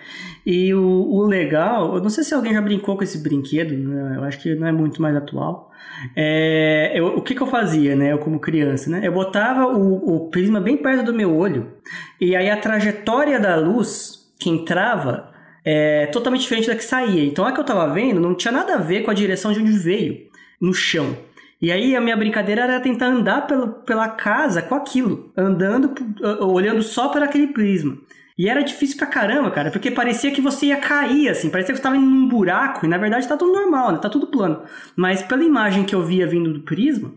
[0.46, 4.16] E o, o legal, eu não sei se alguém já brincou com esse brinquedo, né?
[4.16, 5.68] eu acho que não é muito mais atual.
[6.16, 6.49] É,
[6.94, 8.12] eu- o que, que eu fazia, né?
[8.12, 9.00] Eu como criança, né?
[9.04, 11.72] Eu botava o, o prisma bem perto do meu olho,
[12.20, 15.30] e aí a trajetória da luz que entrava
[15.64, 17.24] é totalmente diferente da que saía.
[17.24, 19.60] Então a que eu tava vendo não tinha nada a ver com a direção de
[19.60, 20.18] onde veio,
[20.60, 21.16] no chão.
[21.60, 25.92] E aí a minha brincadeira era tentar andar pelo, pela casa com aquilo, andando,
[26.40, 27.98] olhando só para aquele prisma.
[28.40, 31.78] E era difícil pra caramba, cara, porque parecia que você ia cair, assim, parecia que
[31.78, 33.98] você tava em um buraco, e na verdade tá tudo normal, né?
[33.98, 34.62] Tá tudo plano.
[34.96, 37.12] Mas pela imagem que eu via vindo do prisma,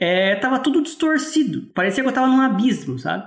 [0.00, 1.70] é, tava tudo distorcido.
[1.74, 3.24] Parecia que eu tava num abismo, sabe?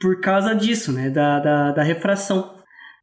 [0.00, 1.10] Por causa disso, né?
[1.10, 2.54] Da, da, da refração.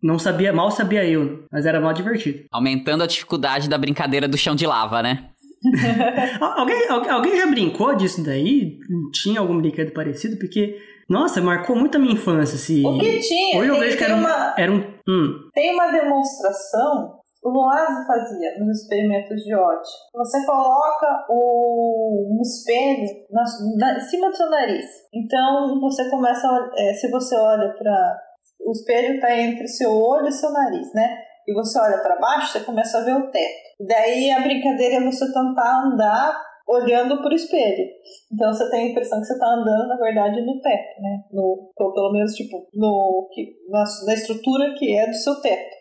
[0.01, 2.45] Não sabia, mal sabia eu, mas era mal divertido.
[2.51, 5.29] Aumentando a dificuldade da brincadeira do chão de lava, né?
[6.39, 8.77] Al- alguém, al- alguém já brincou disso daí?
[9.11, 10.37] Tinha algum brinquedo parecido?
[10.37, 10.77] Porque,
[11.09, 12.57] nossa, marcou muito a minha infância.
[12.57, 12.85] Se...
[12.85, 13.59] O que tinha?
[13.59, 14.77] Hoje eu tem, vejo que era um, uma, era um.
[15.07, 15.49] Hum.
[15.53, 17.17] tem uma demonstração.
[17.43, 19.97] O Loazzi fazia nos experimentos de ótica.
[20.15, 23.43] Você coloca o, um espelho na,
[23.77, 24.85] na- em cima do seu nariz.
[25.13, 28.21] Então você começa, a, é, se você olha para
[28.65, 31.07] o espelho está entre seu olho e seu nariz, né?
[31.47, 33.87] E você olha para baixo, você começa a ver o teto.
[33.87, 37.87] Daí a brincadeira é você tentar andar olhando o espelho.
[38.31, 41.23] Então você tem a impressão que você está andando, na verdade, no teto, né?
[41.31, 45.77] No, ou pelo menos, tipo, no, que, na, na estrutura que é do seu teto.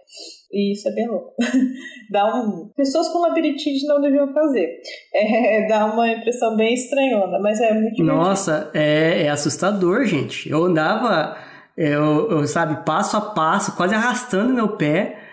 [0.53, 1.35] E isso é bem louco.
[2.11, 2.70] dá um...
[2.77, 4.79] Pessoas com labirintite não deviam fazer.
[5.12, 8.03] É, dá uma impressão bem estranhona, mas é muito.
[8.05, 10.49] Nossa, é, é assustador, gente.
[10.49, 11.37] Eu andava,
[11.77, 15.26] eu, eu, sabe, passo a passo, quase arrastando meu pé.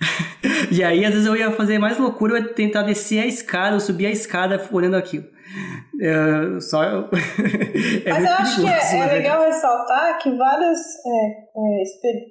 [0.72, 3.76] e aí, às vezes, eu ia fazer mais loucura, eu ia tentar descer a escada,
[3.76, 5.24] eu subir a escada olhando aquilo.
[5.98, 7.08] Eu, só eu...
[8.06, 10.78] é Mas eu acho que é, é legal ressaltar que várias.
[11.04, 11.82] é, é,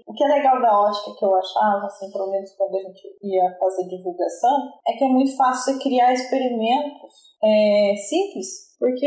[0.08, 3.02] o que é legal da ótica que eu achava, assim, pelo menos quando a gente
[3.22, 8.70] ia fazer divulgação, é que é muito fácil você criar experimentos é, simples.
[8.80, 9.06] Porque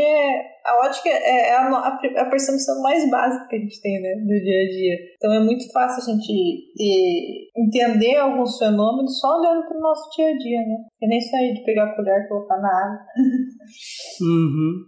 [0.63, 4.13] a ótica é a, no- a, a percepção mais básica que a gente tem né,
[4.17, 4.95] do dia a dia.
[5.15, 10.15] Então é muito fácil a gente ter- entender alguns fenômenos só olhando para o nosso
[10.15, 10.77] dia a dia, né?
[11.01, 12.99] E nem sair de pegar a colher e colocar na água.
[14.21, 14.85] Uhum.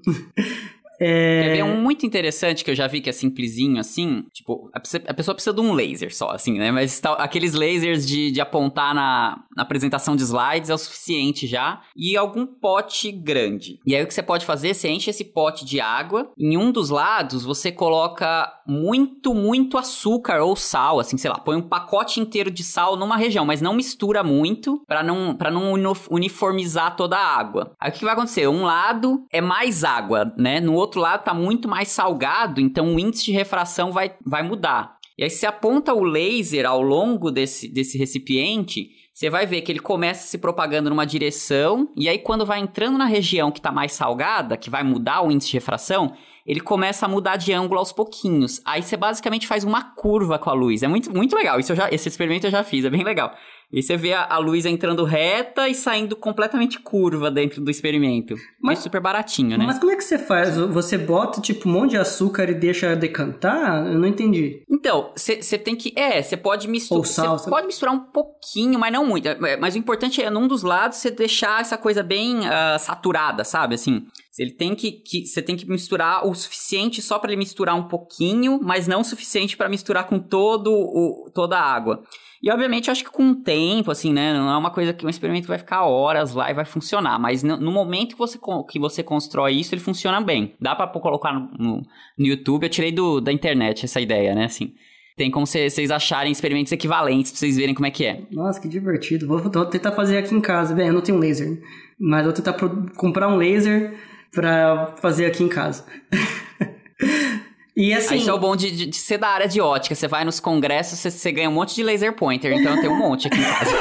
[1.00, 4.24] É, Quer ver um muito interessante que eu já vi que é simplesinho assim?
[4.34, 6.72] Tipo, a pessoa, precisa de um laser só, assim, né?
[6.72, 11.48] Mas tal- aqueles lasers de, de apontar na, na apresentação de slides é o suficiente
[11.48, 11.82] já.
[11.96, 13.80] E algum pote grande.
[13.86, 14.74] E aí o que você pode fazer?
[14.74, 16.32] Você enche esse pote de água.
[16.38, 21.38] Em um dos lados você coloca muito, muito açúcar ou sal, assim, sei lá.
[21.40, 25.52] Põe um pacote inteiro de sal numa região, mas não mistura muito pra não, pra
[25.52, 27.76] não uni- uniformizar toda a água.
[27.80, 28.48] Aí o que vai acontecer?
[28.48, 30.60] Um lado é mais água, né?
[30.60, 34.98] No outro lado tá muito mais salgado, então o índice de refração vai, vai mudar.
[35.18, 39.72] E aí você aponta o laser ao longo desse, desse recipiente, você vai ver que
[39.72, 43.72] ele começa se propagando numa direção, e aí quando vai entrando na região que tá
[43.72, 46.14] mais salgada, que vai mudar o índice de refração,
[46.46, 48.62] ele começa a mudar de ângulo aos pouquinhos.
[48.66, 50.84] Aí você basicamente faz uma curva com a luz.
[50.84, 51.60] É muito, muito legal.
[51.60, 53.34] Isso já, esse experimento eu já fiz, é bem legal.
[53.72, 58.36] E você vê a, a luz entrando reta e saindo completamente curva dentro do experimento.
[58.62, 59.66] Mas- é super baratinho, né?
[59.66, 60.58] Mas como é que você faz?
[60.58, 63.86] Você bota, tipo, um monte de açúcar e deixa decantar?
[63.88, 64.64] Eu não entendi.
[64.70, 65.94] Então, você tem que.
[65.96, 67.00] É, você pode misturar.
[67.00, 69.28] Ou sal, Você pode misturar um pouquinho, mas não muito.
[69.28, 73.44] É, Mas o importante é, num dos lados, você deixar essa coisa bem ah, saturada,
[73.44, 73.76] sabe?
[73.76, 74.06] Assim.
[74.38, 75.02] Ele tem que.
[75.26, 79.06] Você tem que misturar o suficiente só para ele misturar um pouquinho, mas não o
[79.06, 82.04] suficiente para misturar com todo o, toda a água.
[82.46, 84.32] E obviamente acho que com o tempo, assim, né?
[84.32, 87.18] Não é uma coisa que um experimento vai ficar horas lá e vai funcionar.
[87.18, 88.38] Mas no, momento que você,
[88.70, 90.54] que você constrói isso, ele funciona bem.
[90.62, 91.82] Dá pô- colocar no,
[92.16, 92.66] no, YouTube.
[92.66, 94.46] Eu tirei do, da internet essa ideia, né?
[94.46, 94.76] Assim.
[95.18, 98.22] Tem como cê- vocês acharem experimentos equivalentes pra vocês verem como é que é.
[98.32, 99.26] Nossa, que divertido.
[99.26, 100.76] Vou, vou tentar fazer aqui em casa.
[100.76, 101.58] Bem, eu não tenho laser, né?
[102.00, 102.54] mas vou tentar
[102.96, 103.98] comprar um laser
[104.32, 105.84] pra fazer aqui em casa.
[107.76, 109.94] e assim, Aí isso é o bom de, de, de ser da área de ótica.
[109.96, 112.52] Você vai nos congressos, você- você ganha um monte de laser pointer.
[112.54, 113.72] Então eu tenho um monte aqui em casa.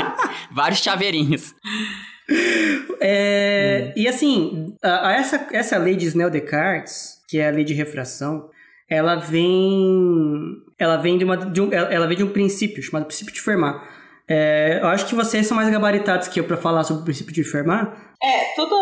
[0.52, 1.54] Vários chaveirinhos.
[3.00, 7.74] É, E assim, a- a essa, essa lei de Snell-Descartes, que é a lei de
[7.74, 8.48] refração,
[8.88, 13.06] ela vem, ela vem de, uma, de um, ela ela vem de um princípio chamado
[13.06, 13.80] princípio de Fermat.
[14.28, 17.32] É, eu acho que vocês são mais gabaritados que eu para falar sobre o princípio
[17.32, 17.92] de Fermat.
[18.22, 18.76] É, tudo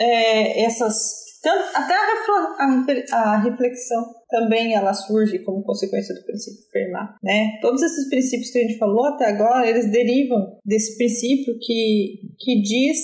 [0.00, 1.94] é, essas até
[3.12, 7.58] a, reflexão também ela surge como consequência do princípio Fermat, né?
[7.60, 12.60] Todos esses princípios que a gente falou até agora, eles derivam desse princípio que, que
[12.62, 12.98] diz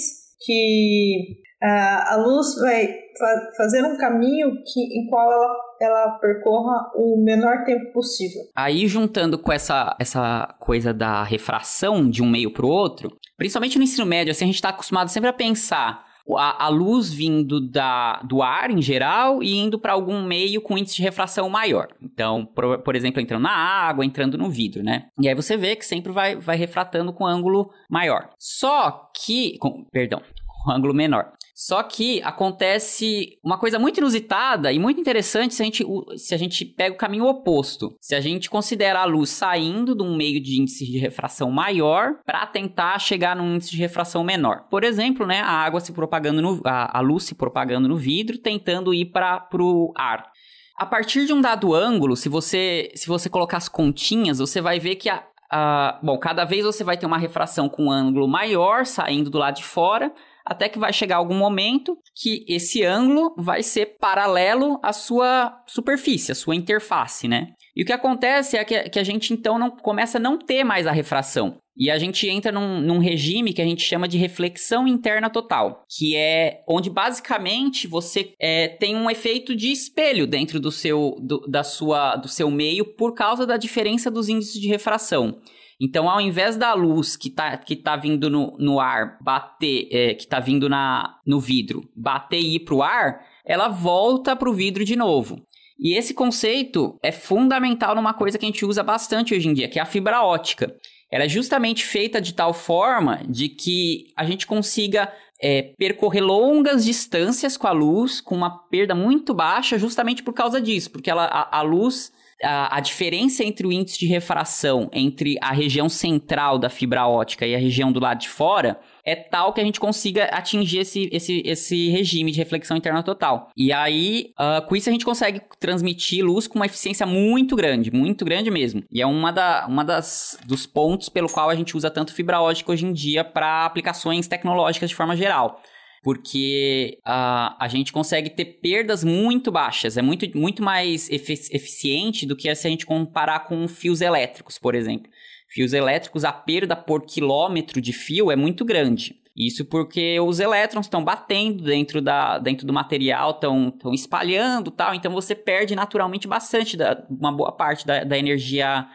[0.45, 2.87] que a, a luz vai
[3.19, 8.43] fa fazer um caminho que, em qual ela ela percorra o menor tempo possível.
[8.55, 13.77] Aí, juntando com essa, essa coisa da refração de um meio para o outro, principalmente
[13.77, 17.61] no ensino médio, assim, a gente está acostumado sempre a pensar a, a, luz vindo
[17.61, 21.89] da, do ar em geral e indo para algum meio com índice de refração maior.
[22.03, 25.07] Então, por, por, exemplo, entrando na água, entrando no vidro, né?
[25.21, 28.31] E aí você vê que sempre vai, vai refratando com ângulo maior.
[28.39, 30.21] Só que, com, perdão,
[30.65, 31.33] com ângulo menor.
[31.59, 35.87] Só que acontece uma coisa muito inusitada e muito interessante se a gente,
[36.19, 37.97] se a gente pega o caminho oposto.
[37.99, 42.17] Se a gente considera a luz saindo de um meio de índice de refração maior
[42.27, 44.69] para tentar chegar num índice de refração menor.
[44.69, 48.37] Por exemplo, né, a água se propagando no, a, a luz se propagando no vidro,
[48.37, 50.31] tentando ir para o ar.
[50.77, 54.79] A partir de um dado ângulo, se você se você colocar as continhas, você vai
[54.79, 58.29] ver que a, a, bom, cada vez você vai ter uma refração com um ângulo
[58.29, 60.13] maior saindo do lado de fora,
[60.47, 66.31] até que vai chegar algum momento que esse ângulo vai ser paralelo à sua superfície,
[66.31, 67.49] à sua interface, né?
[67.75, 70.87] E o que acontece é que, a gente então não começa a não ter mais
[70.87, 71.59] a refração.
[71.77, 75.85] E a gente entra num, num, regime que a gente chama de reflexão interna total,
[75.87, 81.41] que é onde basicamente você é, tem um efeito de espelho dentro do seu, do,
[81.41, 85.39] da sua, do seu meio por causa da diferença dos índices de refração.
[85.81, 90.15] Então, ao invés da luz que tá, que tá vindo no, no ar bater, é,
[90.15, 94.85] que tá vindo na, no vidro, bater e ir pro ar, ela volta pro vidro
[94.85, 95.45] de novo.
[95.79, 99.69] E esse conceito é fundamental numa coisa que a gente usa bastante hoje em dia,
[99.69, 100.75] que é a fibra ótica.
[101.11, 106.85] Ela é justamente feita de tal forma de que a gente consiga é, percorrer longas
[106.85, 111.27] distâncias com a luz, com uma perda muito baixa, justamente por causa disso, porque ela,
[111.27, 112.11] a, a luz
[112.43, 117.47] a, a, diferença entre o índice de refração entre a região central da fibra ótica
[117.47, 121.09] e a região do lado de fora é tal que a gente consiga atingir esse,
[121.13, 123.51] esse, esse regime de reflexão interna total.
[123.57, 127.91] E aí, uh, com isso a gente consegue transmitir luz com uma eficiência muito grande,
[127.93, 128.83] muito grande mesmo.
[128.91, 132.41] E é uma, da, uma das dos pontos pelo qual a gente usa tanto fibra
[132.41, 135.63] ótica hoje em dia para aplicações tecnológicas de forma geral
[136.07, 139.97] porque a, a gente consegue ter perdas muito baixas.
[139.97, 144.77] É muito, muito mais eficiente do que se a gente comparar com fios elétricos, por
[144.77, 145.11] exemplo.
[145.49, 149.17] Fios elétricos, a perda por quilômetro de fio é muito grande.
[149.37, 155.13] Isso porque os elétrons estão batendo dentro, da, dentro do material, estão espalhando tal, então
[155.13, 158.87] você perde naturalmente bastante, da, uma boa parte da, da energia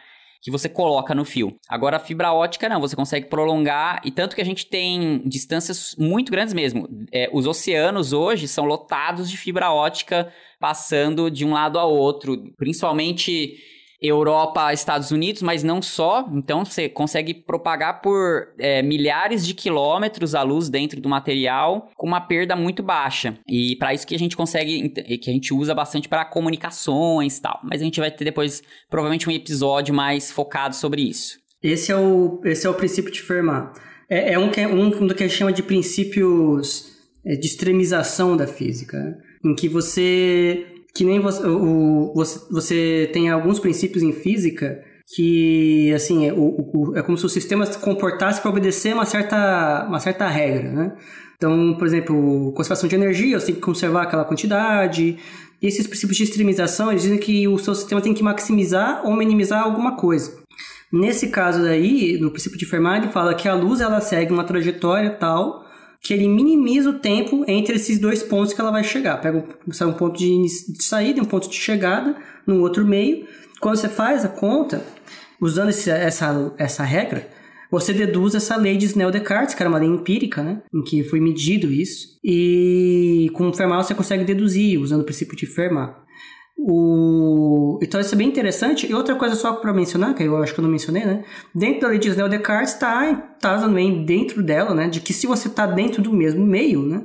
[0.41, 1.55] que você coloca no fio.
[1.69, 5.95] Agora a fibra ótica não, você consegue prolongar e tanto que a gente tem distâncias
[5.97, 6.87] muito grandes mesmo.
[7.11, 12.51] É, os oceanos hoje são lotados de fibra ótica passando de um lado a outro,
[12.57, 13.55] principalmente
[14.01, 16.27] Europa, Estados Unidos, mas não só.
[16.33, 22.07] Então você consegue propagar por é, milhares de quilômetros a luz dentro do material com
[22.07, 23.37] uma perda muito baixa.
[23.47, 27.41] E para isso que a gente consegue, que a gente usa bastante para comunicações e
[27.41, 27.59] tal.
[27.63, 31.39] Mas a gente vai ter depois provavelmente um episódio mais focado sobre isso.
[31.61, 33.77] Esse é o, esse é o princípio de Fermat.
[34.09, 36.91] É, é um, um do que a gente chama de princípios
[37.23, 43.29] é, de extremização da física, em que você que nem você, o, você, você tem
[43.29, 44.83] alguns princípios em física
[45.13, 49.05] que, assim, é, o, o, é como se o sistema se comportasse para obedecer uma
[49.05, 50.95] certa, uma certa regra, né?
[51.35, 55.17] Então, por exemplo, conservação de energia, você tem que conservar aquela quantidade.
[55.61, 59.15] E esses princípios de extremização, eles dizem que o seu sistema tem que maximizar ou
[59.15, 60.39] minimizar alguma coisa.
[60.93, 64.43] Nesse caso daí, no princípio de Fermat, ele fala que a luz ela segue uma
[64.43, 65.65] trajetória tal
[66.01, 69.21] que ele minimiza o tempo entre esses dois pontos que ela vai chegar.
[69.21, 70.41] Pega um, um ponto de,
[70.73, 73.27] de saída e um ponto de chegada no outro meio.
[73.59, 74.83] Quando você faz a conta,
[75.39, 77.29] usando esse, essa, essa regra,
[77.69, 80.61] você deduz essa lei de Snell-Descartes, que era uma lei empírica, né?
[80.73, 82.19] Em que foi medido isso.
[82.23, 85.95] E com Fermat você consegue deduzir, usando o princípio de Fermat.
[86.63, 87.79] O...
[87.81, 88.89] Então isso é bem interessante.
[88.89, 91.23] E outra coisa só para mencionar, que eu acho que eu não mencionei, né?
[91.55, 94.87] Dentro da lei de Snell Descartes está tá também dentro dela, né?
[94.87, 97.03] De que se você está dentro do mesmo meio, né?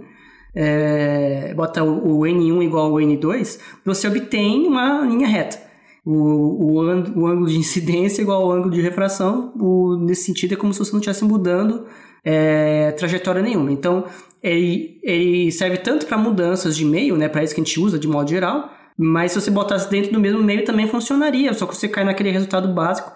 [0.54, 1.54] É...
[1.54, 5.58] bota o, o, N1 igual ao N2, você obtém uma linha reta.
[6.04, 9.52] O, o, o ângulo de incidência igual ao ângulo de refração.
[9.58, 11.86] O, nesse sentido é como se você não estivesse mudando
[12.22, 13.72] é, trajetória nenhuma.
[13.72, 14.04] Então
[14.42, 17.26] ele, ele serve tanto para mudanças de meio, né?
[17.26, 20.20] Para isso que a gente usa de modo geral mas se você botasse dentro do
[20.20, 23.12] mesmo meio também funcionaria, só que você cai naquele resultado básico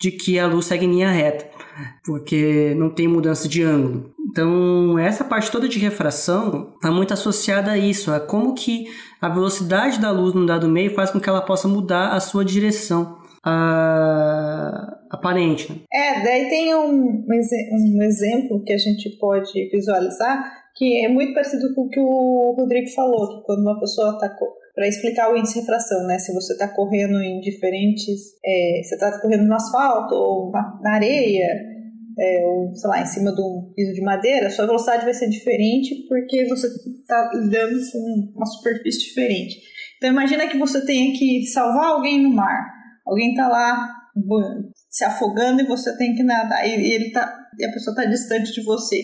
[0.00, 1.46] de que a luz segue em linha reta,
[2.04, 4.12] porque não tem mudança de ângulo.
[4.30, 8.86] Então, essa parte toda de refração está muito associada a isso, a como que
[9.20, 12.44] a velocidade da luz num dado meio faz com que ela possa mudar a sua
[12.44, 14.98] direção a...
[15.10, 15.70] aparente.
[15.70, 15.78] Né?
[15.92, 21.74] É, daí tem um, um exemplo que a gente pode visualizar que é muito parecido
[21.74, 24.30] com o que o Rodrigo falou, que quando uma pessoa está
[24.74, 26.18] para explicar o índice de refração, né?
[26.18, 31.48] Se você está correndo em diferentes, é, você está correndo no asfalto ou na, areia,
[32.18, 35.28] é, ou sei lá, em cima de um piso de madeira, sua velocidade vai ser
[35.28, 39.56] diferente porque você está lidando com uma superfície diferente.
[39.96, 42.66] Então imagina que você tenha que salvar alguém no mar.
[43.06, 43.88] Alguém está lá
[44.88, 48.52] se afogando e você tem que nadar e ele tá e a pessoa está distante
[48.52, 49.00] de você.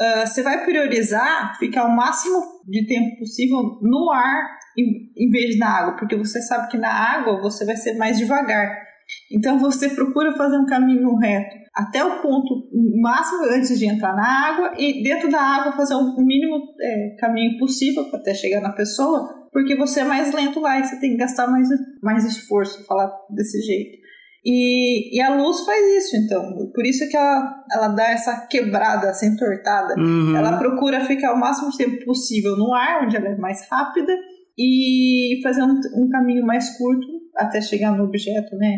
[0.00, 5.68] Uh, você vai priorizar ficar o máximo de tempo possível no ar em, vez na
[5.68, 8.84] água, porque você sabe que na água você vai ser mais devagar.
[9.30, 12.70] Então você procura fazer um caminho reto até o ponto
[13.00, 17.58] máximo antes de entrar na água e dentro da água fazer o mínimo é, caminho
[17.58, 21.16] possível até chegar na pessoa, porque você é mais lento lá e você tem que
[21.16, 21.68] gastar mais,
[22.00, 24.04] mais esforço falar desse jeito.
[24.46, 26.70] E, e a luz faz isso, então.
[26.74, 29.94] Por isso que ela, ela dá essa quebrada, essa entortada.
[29.98, 30.36] Uhum.
[30.36, 34.14] Ela procura ficar o máximo de tempo possível no ar, onde ela é mais rápida,
[34.58, 38.76] e fazer um, um caminho mais curto até chegar no objeto, né?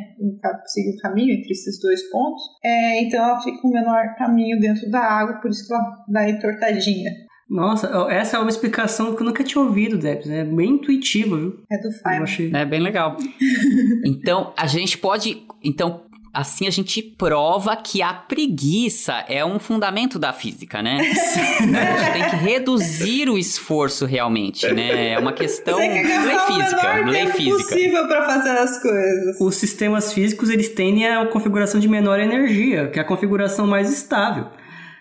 [0.67, 2.43] Seguir o caminho entre esses dois pontos.
[2.65, 6.29] É, então ela fica um menor caminho dentro da água, por isso que ela dá
[6.29, 7.11] entortadinha.
[7.49, 10.29] Nossa, essa é uma explicação que eu nunca tinha ouvido, Debs.
[10.29, 11.63] É bem intuitiva, viu?
[11.71, 12.23] É do Feynman.
[12.23, 12.53] Achei...
[12.53, 13.17] É bem legal.
[14.05, 15.47] então, a gente pode.
[15.63, 16.06] Então,
[16.37, 20.99] assim a gente prova que a preguiça é um fundamento da física, né?
[21.01, 25.13] a gente tem que reduzir o esforço realmente, né?
[25.13, 27.57] É uma questão quer lei física, o lei física.
[27.57, 29.41] possível para fazer as coisas.
[29.41, 33.91] Os sistemas físicos eles tendem a configuração de menor energia, que é a configuração mais
[33.91, 34.49] estável.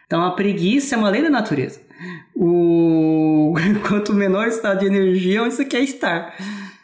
[0.06, 1.82] Então a preguiça é uma lei da natureza.
[2.34, 3.54] O
[3.88, 6.34] quanto menor o estado de energia, onde você quer estar.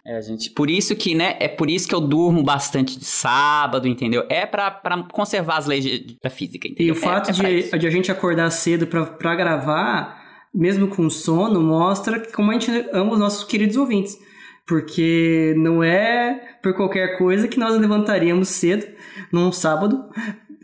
[0.05, 3.87] É, gente, por isso que, né, é por isso que eu durmo bastante de sábado,
[3.87, 4.25] entendeu?
[4.29, 4.71] É para
[5.11, 5.85] conservar as leis
[6.21, 6.87] da física, entendeu?
[6.87, 10.19] E o fato é, é de, de, a gente acordar cedo para gravar,
[10.53, 14.17] mesmo com sono, mostra como a gente ama os nossos queridos ouvintes.
[14.67, 18.87] Porque não é por qualquer coisa que nós levantaríamos cedo
[19.31, 20.09] num sábado,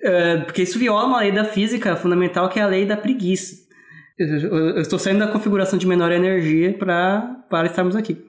[0.02, 3.68] é, porque isso viola uma lei da física fundamental que é a lei da preguiça.
[4.18, 8.26] Eu estou saindo da configuração de menor energia para estarmos aqui.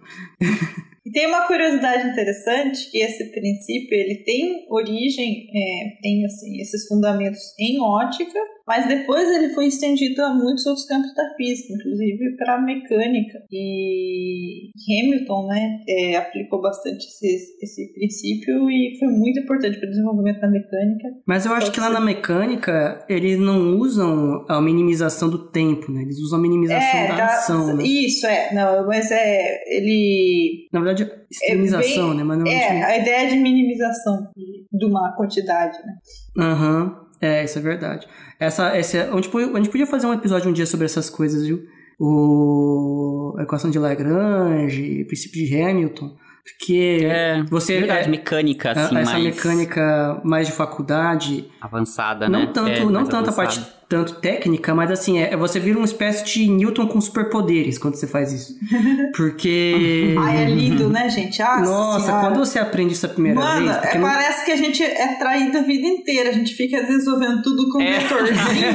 [1.08, 6.86] E tem uma curiosidade interessante que esse princípio ele tem origem, é, tem assim esses
[6.86, 12.36] fundamentos em ótica, mas depois ele foi estendido a muitos outros campos da física, inclusive
[12.36, 13.38] para a mecânica.
[13.50, 19.90] E Hamilton, né, é, aplicou bastante esse, esse princípio e foi muito importante para o
[19.90, 21.08] desenvolvimento da mecânica.
[21.26, 26.02] Mas eu acho que lá na mecânica eles não usam a minimização do tempo, né?
[26.02, 27.76] Eles usam a minimização é, da, da ação.
[27.78, 27.84] Né?
[27.84, 30.27] Isso é, não, mas é ele.
[30.72, 32.24] Na verdade de extremização, é bem, né?
[32.24, 34.30] Mas não é, a ideia de minimização
[34.72, 35.98] de uma quantidade, né?
[36.38, 37.06] Aham, uhum.
[37.20, 38.06] é, isso é verdade.
[38.38, 41.46] Essa, essa, a, gente, a gente podia fazer um episódio um dia sobre essas coisas,
[41.46, 41.60] viu?
[42.00, 46.16] O, a equação de Lagrange, o princípio de Hamilton.
[46.56, 47.78] Porque é, você.
[47.78, 49.24] Verdade, é, mecânica, assim, Essa mais...
[49.24, 51.48] mecânica mais de faculdade.
[51.60, 52.50] Avançada, não né?
[52.52, 56.24] Tanto, é, não tanto a parte tanto técnica, mas assim, é, você vira uma espécie
[56.24, 58.54] de Newton com superpoderes quando você faz isso.
[59.16, 60.14] Porque.
[60.18, 61.38] Ai, é lindo, né, gente?
[61.38, 63.84] Nossa, Nossa quando você aprende isso a primeira Mano, vez.
[63.84, 64.08] É, não...
[64.08, 66.30] parece que a gente é traído a vida inteira.
[66.30, 67.98] A gente fica resolvendo tudo com é.
[67.98, 68.72] vetorzinho.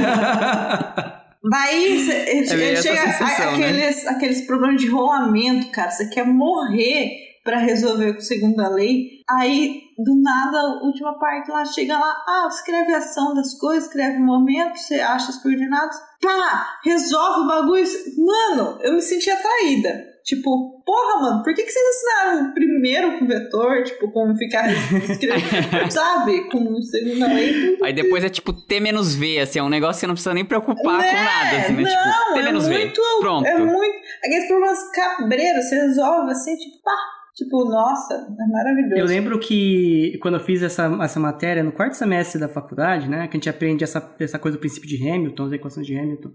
[1.49, 4.11] Daí é ele chega sensação, aqueles, né?
[4.11, 5.91] aqueles problemas de rolamento, cara.
[5.91, 9.22] Você quer morrer para resolver segundo a lei.
[9.30, 13.86] Aí, do nada, a última parte lá chega lá, ah, escreve a ação das coisas,
[13.86, 17.84] escreve o momento, você acha as coordenadas, pá, resolve o bagulho.
[18.18, 20.14] Mano, eu me senti atraída.
[20.24, 24.72] Tipo, porra, mano, por que, que vocês ensinaram primeiro com vetor, tipo, como ficar
[25.10, 26.50] escrevendo, sabe?
[26.50, 27.78] Com segunda lei.
[27.84, 30.34] Aí depois é tipo T menos V, assim, é um negócio que você não precisa
[30.34, 31.10] nem preocupar né?
[31.10, 33.20] com nada, assim, não, tipo, T é menos muito, V.
[33.20, 33.46] Pronto.
[33.46, 33.98] É muito.
[34.24, 36.96] Aqueles problemas cabreiros, você resolve assim, tipo, pá
[37.36, 38.95] Tipo, nossa, é maravilhoso.
[38.95, 43.27] Eu lembro que quando eu fiz essa, essa matéria no quarto semestre da faculdade, né,
[43.27, 46.29] que a gente aprende essa, essa coisa do princípio de Hamilton, as equações de Hamilton,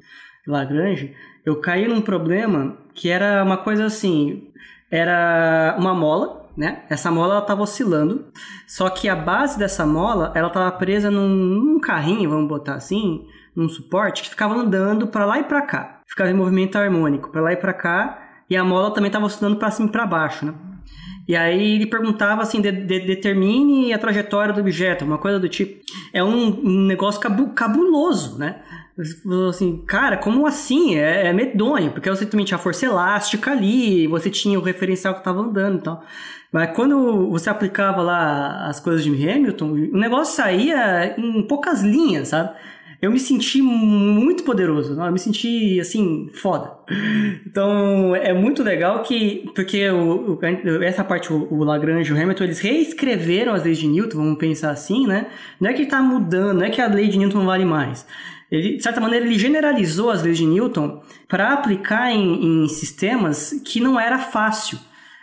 [0.46, 1.14] Lagrange,
[1.46, 4.50] eu caí num problema que era uma coisa assim,
[4.90, 6.82] era uma mola, né?
[6.88, 8.32] Essa mola ela estava oscilando,
[8.66, 13.24] só que a base dessa mola ela estava presa num, num, carrinho, vamos botar assim,
[13.54, 17.40] num suporte que ficava andando para lá e para cá, ficava em movimento harmônico para
[17.40, 18.18] lá e para cá,
[18.50, 20.54] e a mola também estava oscilando para cima e para baixo, né?
[21.28, 25.46] E aí ele perguntava assim, de, de, determine a trajetória do objeto, uma coisa do
[25.46, 25.84] tipo.
[26.10, 28.62] É um, um negócio cabu, cabuloso, né?
[29.48, 30.96] Assim, cara, como assim?
[30.96, 35.20] É, é, medonho, porque você também tinha força elástica ali, você tinha o referencial que
[35.20, 36.02] estava andando e tal.
[36.50, 42.28] Mas quando você aplicava lá as coisas de Hamilton, o negócio saía em poucas linhas,
[42.28, 42.56] sabe?
[43.00, 45.06] Eu me senti muito poderoso, não?
[45.06, 46.72] eu me senti assim, foda.
[47.46, 52.20] Então é muito legal que, porque o, o, essa parte, o, o Lagrange e o
[52.20, 55.28] Hamilton, eles reescreveram as leis de Newton, vamos pensar assim, né?
[55.60, 58.04] Não é que está mudando, não é que a lei de Newton vale mais.
[58.50, 63.60] Ele, de certa maneira, ele generalizou as leis de Newton para aplicar em, em sistemas
[63.64, 64.78] que não era fácil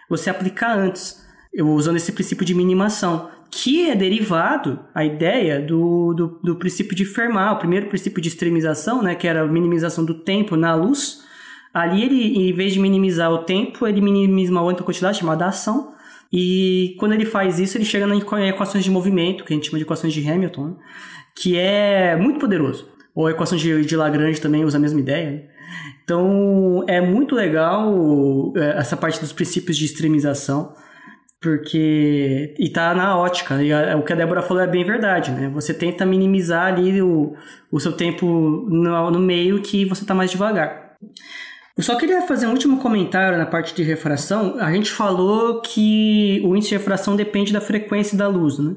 [0.10, 1.26] você aplicar antes,
[1.60, 7.06] usando esse princípio de minimação que é derivado, a ideia, do, do, do, princípio de
[7.06, 11.24] Fermat, o primeiro princípio de extremização, né, que era a minimização do tempo na luz.
[11.74, 15.94] Ali, ele, em vez de minimizar o tempo, ele minimiza uma outra quantidade chamada ação.
[16.32, 19.78] E quando ele faz isso, ele chega em equações de movimento, que a gente chama
[19.78, 20.74] de equações de Hamilton, né,
[21.36, 22.90] que é muito poderoso.
[23.14, 25.32] Ou a equação de, de Lagrange também usa a mesma ideia.
[25.32, 25.42] Né.
[26.04, 30.74] Então, é muito legal é, essa parte dos princípios de extremização.
[31.42, 32.56] Porque.
[32.58, 33.62] E tá na ótica.
[33.62, 35.50] E a, o que a Débora falou é bem verdade, né?
[35.50, 37.36] Você tenta minimizar ali o,
[37.72, 38.26] o seu tempo
[38.70, 40.96] no, no meio que você tá mais devagar.
[41.78, 44.58] Eu só queria fazer um último comentário na parte de refração.
[44.60, 48.76] A gente falou que o índice de refração depende da frequência da luz, né?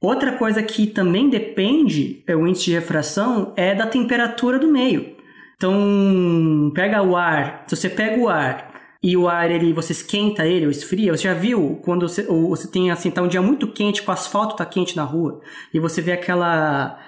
[0.00, 5.16] Outra coisa que também depende, é o índice de refração, é da temperatura do meio.
[5.56, 7.64] Então, pega o ar.
[7.66, 8.75] Se você pega o ar
[9.06, 11.16] e o ar ele você esquenta ele ou esfria.
[11.16, 14.14] Você já viu quando você, você tem assim, tá um dia muito quente, com o
[14.14, 15.40] asfalto tá quente na rua
[15.72, 16.98] e você vê aquela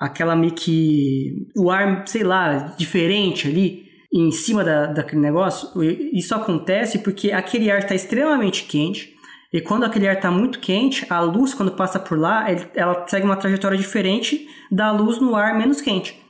[0.00, 5.70] aquela meio que o ar, sei lá, diferente ali em cima da, daquele negócio.
[6.12, 9.14] Isso acontece porque aquele ar está extremamente quente.
[9.52, 13.24] E quando aquele ar está muito quente, a luz, quando passa por lá, ela segue
[13.24, 16.20] uma trajetória diferente da luz no ar menos quente.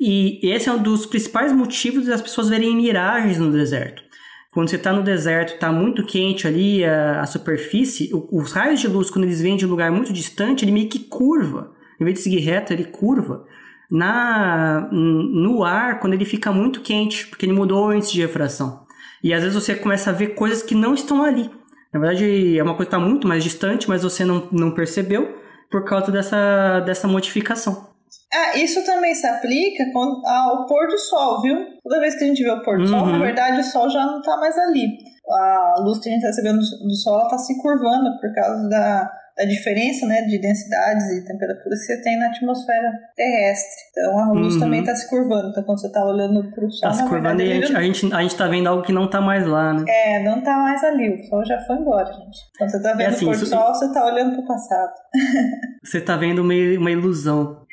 [0.00, 4.07] E esse é um dos principais motivos das pessoas verem miragens no deserto.
[4.52, 8.80] Quando você está no deserto, está muito quente ali a, a superfície, o, os raios
[8.80, 11.72] de luz, quando eles vêm de um lugar muito distante, ele meio que curva.
[12.00, 13.44] Em vez de seguir reto, ele curva.
[13.90, 18.86] Na, no ar, quando ele fica muito quente, porque ele mudou o índice de refração.
[19.22, 21.50] E às vezes você começa a ver coisas que não estão ali.
[21.92, 25.36] Na verdade, é uma coisa que está muito mais distante, mas você não, não percebeu
[25.70, 27.87] por causa dessa, dessa modificação.
[28.32, 29.84] Ah, isso também se aplica
[30.26, 31.56] ao pôr do sol, viu?
[31.82, 32.88] Toda vez que a gente vê o pôr do uhum.
[32.88, 34.98] sol, na verdade o sol já não está mais ali.
[35.30, 39.10] A luz que a gente está recebendo do sol está se curvando por causa da,
[39.38, 43.82] da diferença né, de densidades e temperaturas que você tem na atmosfera terrestre.
[43.90, 44.60] Então a luz uhum.
[44.60, 45.50] também está se curvando.
[45.50, 46.90] Então quando você está olhando para o sol.
[46.90, 48.92] Está se curvando verdade, e a gente, a, gente, a gente tá vendo algo que
[48.92, 49.84] não está mais lá, né?
[49.86, 51.14] É, não está mais ali.
[51.14, 52.38] O sol já foi embora, gente.
[52.58, 54.46] Quando você está vendo é assim, o pôr do sol, você está olhando para o
[54.46, 54.92] passado.
[55.84, 57.67] você está vendo uma, uma ilusão.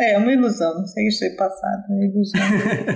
[0.00, 2.40] É, uma ilusão, não sei se é passado, uma ilusão.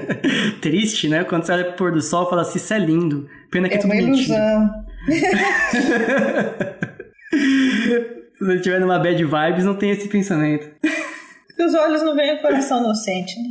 [0.62, 1.22] Triste, né?
[1.22, 3.28] Quando você olha pro pôr do sol, fala assim, isso é lindo.
[3.50, 4.70] Pena que é, é tudo uma ilusão.
[8.34, 10.66] Se você estiver numa bad vibes, não tem esse pensamento.
[10.80, 13.48] Porque os olhos não veem o coração inocente, né?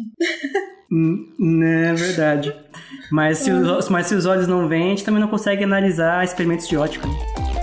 [0.91, 2.55] Hum, é verdade.
[3.11, 6.23] Mas se, os, mas se os olhos não veem, a gente também não consegue analisar
[6.23, 7.07] experimentos de ótica.
[7.07, 7.62] Né?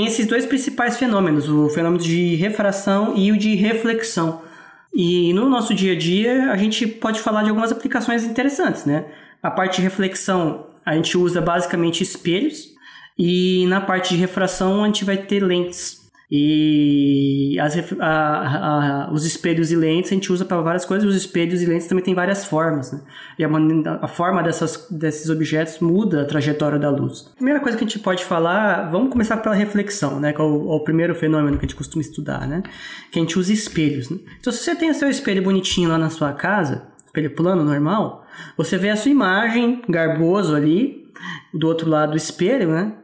[0.00, 4.40] Tem esses dois principais fenômenos, o fenômeno de refração e o de reflexão.
[4.94, 9.04] E no nosso dia a dia, a gente pode falar de algumas aplicações interessantes, né?
[9.42, 12.70] A parte de reflexão, a gente usa basicamente espelhos,
[13.18, 15.99] e na parte de refração, a gente vai ter lentes.
[16.32, 21.16] E as, a, a, os espelhos e lentes a gente usa para várias coisas, os
[21.16, 23.00] espelhos e lentes também têm várias formas, né?
[23.36, 23.48] E a,
[24.00, 27.22] a, forma dessas, desses objetos muda a trajetória da luz.
[27.34, 30.32] primeira coisa que a gente pode falar, vamos começar pela reflexão, né?
[30.32, 32.62] Que é o, é o primeiro fenômeno que a gente costuma estudar, né?
[33.10, 34.08] Que a gente usa espelhos.
[34.08, 34.18] Né?
[34.38, 38.24] Então, se você tem o seu espelho bonitinho lá na sua casa, espelho plano normal,
[38.56, 41.10] você vê a sua imagem garboso ali,
[41.52, 42.94] do outro lado do espelho, né?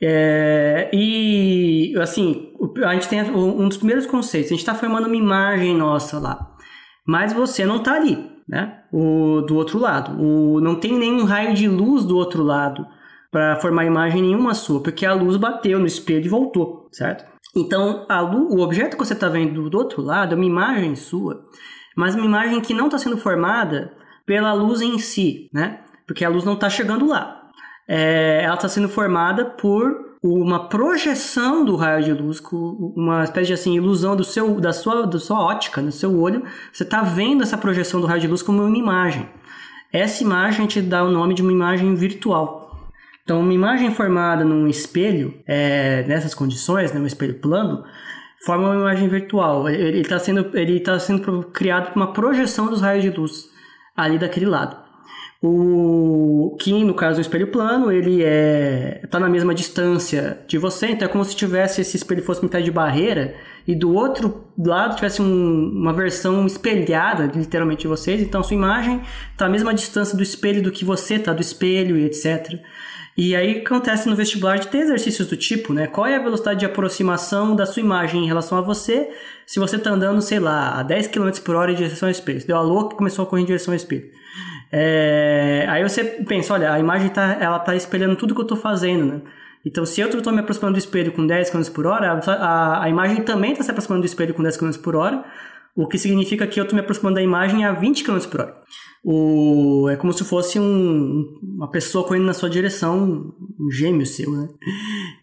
[0.00, 2.52] É, e assim,
[2.84, 6.54] a gente tem um dos primeiros conceitos, a gente está formando uma imagem nossa lá,
[7.06, 8.82] mas você não está ali, né?
[8.92, 10.20] O, do outro lado.
[10.20, 12.86] O, não tem nenhum raio de luz do outro lado
[13.30, 17.24] para formar imagem nenhuma sua, porque a luz bateu no espelho e voltou, certo?
[17.54, 21.44] Então, luz, o objeto que você está vendo do outro lado é uma imagem sua,
[21.96, 23.92] mas uma imagem que não está sendo formada
[24.26, 25.80] pela luz em si, né?
[26.06, 27.50] Porque a luz não está chegando lá.
[27.88, 33.52] é, ela está sendo formada por uma projeção do raio de luz, uma espécie de
[33.52, 36.44] assim, ilusão do seu, da, sua, da sua ótica, no seu olho.
[36.72, 39.28] Você está vendo essa projeção do raio de luz como uma imagem.
[39.92, 42.90] Essa imagem te dá o nome de uma imagem virtual.
[43.22, 47.84] Então, uma imagem formada num espelho, é, nessas condições, né, um espelho plano,
[48.44, 49.68] forma uma imagem virtual.
[49.68, 53.50] Ele está sendo, ele tá sendo criado por uma projeção dos raios de luz
[53.96, 54.85] ali daquele lado.
[55.42, 60.88] O que, no caso do espelho plano, ele é tá na mesma distância de você,
[60.88, 63.34] então é como se tivesse esse espelho fosse metade de barreira
[63.66, 68.22] e do outro lado tivesse um, uma versão espelhada, literalmente, de vocês.
[68.22, 71.96] Então, sua imagem está à mesma distância do espelho do que você está do espelho
[71.96, 72.60] e etc.
[73.16, 75.86] E aí acontece no vestibular de ter exercícios do tipo, né?
[75.86, 79.10] Qual é a velocidade de aproximação da sua imagem em relação a você
[79.46, 82.40] se você está andando, sei lá, a 10 km por hora em direção ao espelho?
[82.40, 84.10] Você deu a louca e começou a correr em direção ao espelho.
[84.70, 85.66] É...
[85.68, 89.06] Aí você pensa, olha, a imagem tá, ela tá espelhando tudo que eu estou fazendo,
[89.06, 89.22] né?
[89.64, 92.88] Então, se eu estou me aproximando do espelho com 10 km por hora, a, a
[92.88, 95.24] imagem também está se aproximando do espelho com 10 km por hora,
[95.74, 98.56] o que significa que eu estou me aproximando da imagem a 20 km por hora.
[99.04, 104.30] O, é como se fosse um, uma pessoa correndo na sua direção, um gêmeo seu,
[104.30, 104.48] né?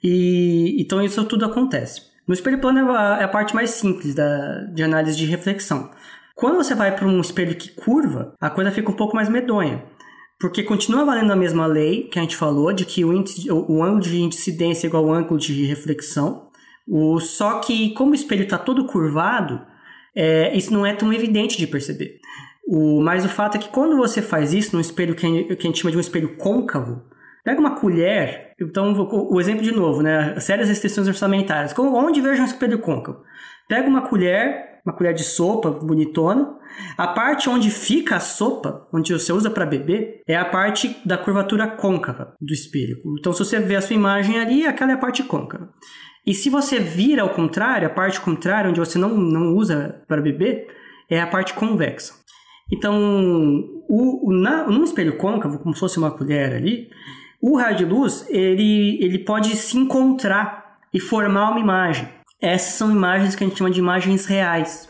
[0.03, 2.01] E, então isso tudo acontece.
[2.27, 5.89] No espelho plano é a, é a parte mais simples da, de análise de reflexão.
[6.35, 9.83] Quando você vai para um espelho que curva, a coisa fica um pouco mais medonha.
[10.39, 13.71] Porque continua valendo a mesma lei que a gente falou, de que o, índice, o,
[13.71, 16.49] o ângulo de incidência é igual ao ângulo de reflexão.
[16.87, 19.61] O, só que, como o espelho está todo curvado,
[20.15, 22.19] é, isso não é tão evidente de perceber.
[22.65, 25.79] O, mas o fato é que quando você faz isso num espelho que a, gente
[25.79, 27.03] chama de um espelho côncavo,
[27.43, 30.39] pega uma colher, então o, exemplo de novo, né?
[30.39, 31.77] Sérias restrições orçamentárias.
[31.77, 33.21] Onde vejo um espelho côncavo?
[33.67, 36.57] Pega uma colher, uma colher de sopa bonitona,
[36.97, 41.17] a parte onde fica a sopa, onde você usa para beber, é a parte da
[41.17, 42.97] curvatura côncava do espelho.
[43.19, 45.69] Então, se você vê a sua imagem ali, aquela é a parte côncava.
[46.25, 50.21] E se você vira ao contrário, a parte contrária, onde você não, não usa para
[50.21, 50.67] beber,
[51.09, 52.13] é a parte convexa.
[52.71, 52.95] Então,
[53.89, 56.89] o, na, num espelho côncavo, como se fosse uma colher ali,
[57.41, 62.07] o raio de luz ele, ele pode se encontrar e formar uma imagem.
[62.43, 64.89] Essas são imagens que a gente chama de imagens reais.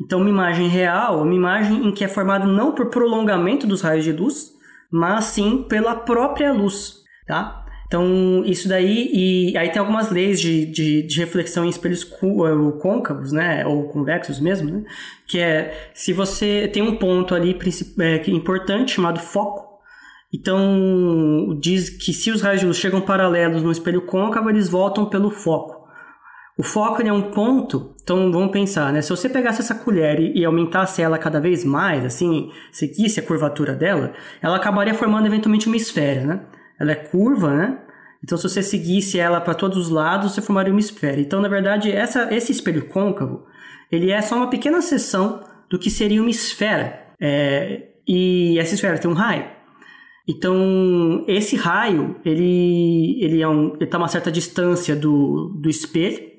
[0.00, 3.82] Então, uma imagem real é uma imagem em que é formada não por prolongamento dos
[3.82, 4.52] raios de luz,
[4.90, 7.66] mas sim pela própria luz, tá?
[7.86, 12.78] Então, isso daí, e aí tem algumas leis de, de, de reflexão em espelhos eh,
[12.80, 14.84] côncavos, né, ou convexos mesmo, né,
[15.26, 19.78] que é, se você tem um ponto ali que é importante chamado foco,
[20.32, 25.06] então diz que se os raios de luz chegam paralelos no espelho côncavo, eles voltam
[25.06, 25.77] pelo foco.
[26.58, 29.00] O foco é um ponto, então vamos pensar, né?
[29.00, 33.74] Se você pegasse essa colher e, aumentasse ela cada vez mais, assim, seguisse a curvatura
[33.74, 36.40] dela, ela acabaria formando eventualmente uma esfera, né?
[36.76, 37.78] ela é curva, né?
[38.24, 41.20] Então, se você seguisse ela para todos os lados, você formaria uma esfera.
[41.20, 43.46] Então, na verdade, essa, esse espelho côncavo,
[43.92, 45.40] ele é só uma pequena seção
[45.70, 47.06] do que seria uma esfera.
[47.20, 49.44] É, e essa esfera tem um raio.
[50.26, 56.37] Então, esse raio, ele ele é um, está a uma certa distância do, do espelho,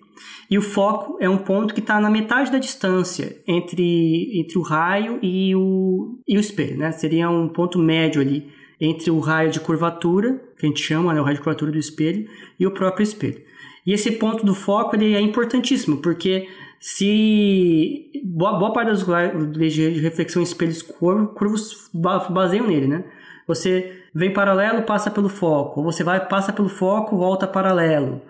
[0.50, 4.62] e o foco é um ponto que está na metade da distância entre, entre o
[4.62, 6.92] raio e o, e o espelho, né?
[6.92, 11.20] Seria um ponto médio ali entre o raio de curvatura, que a gente chama, né,
[11.20, 12.28] o raio de curvatura do espelho,
[12.60, 13.42] e o próprio espelho.
[13.86, 16.48] E esse ponto do foco ele é importantíssimo, porque
[16.80, 21.90] se boa, boa parte das leis de reflexão em espelhos curvos
[22.30, 23.04] baseiam nele, né?
[23.48, 28.22] Você vem paralelo, passa pelo foco, você vai passa pelo foco, volta paralelo,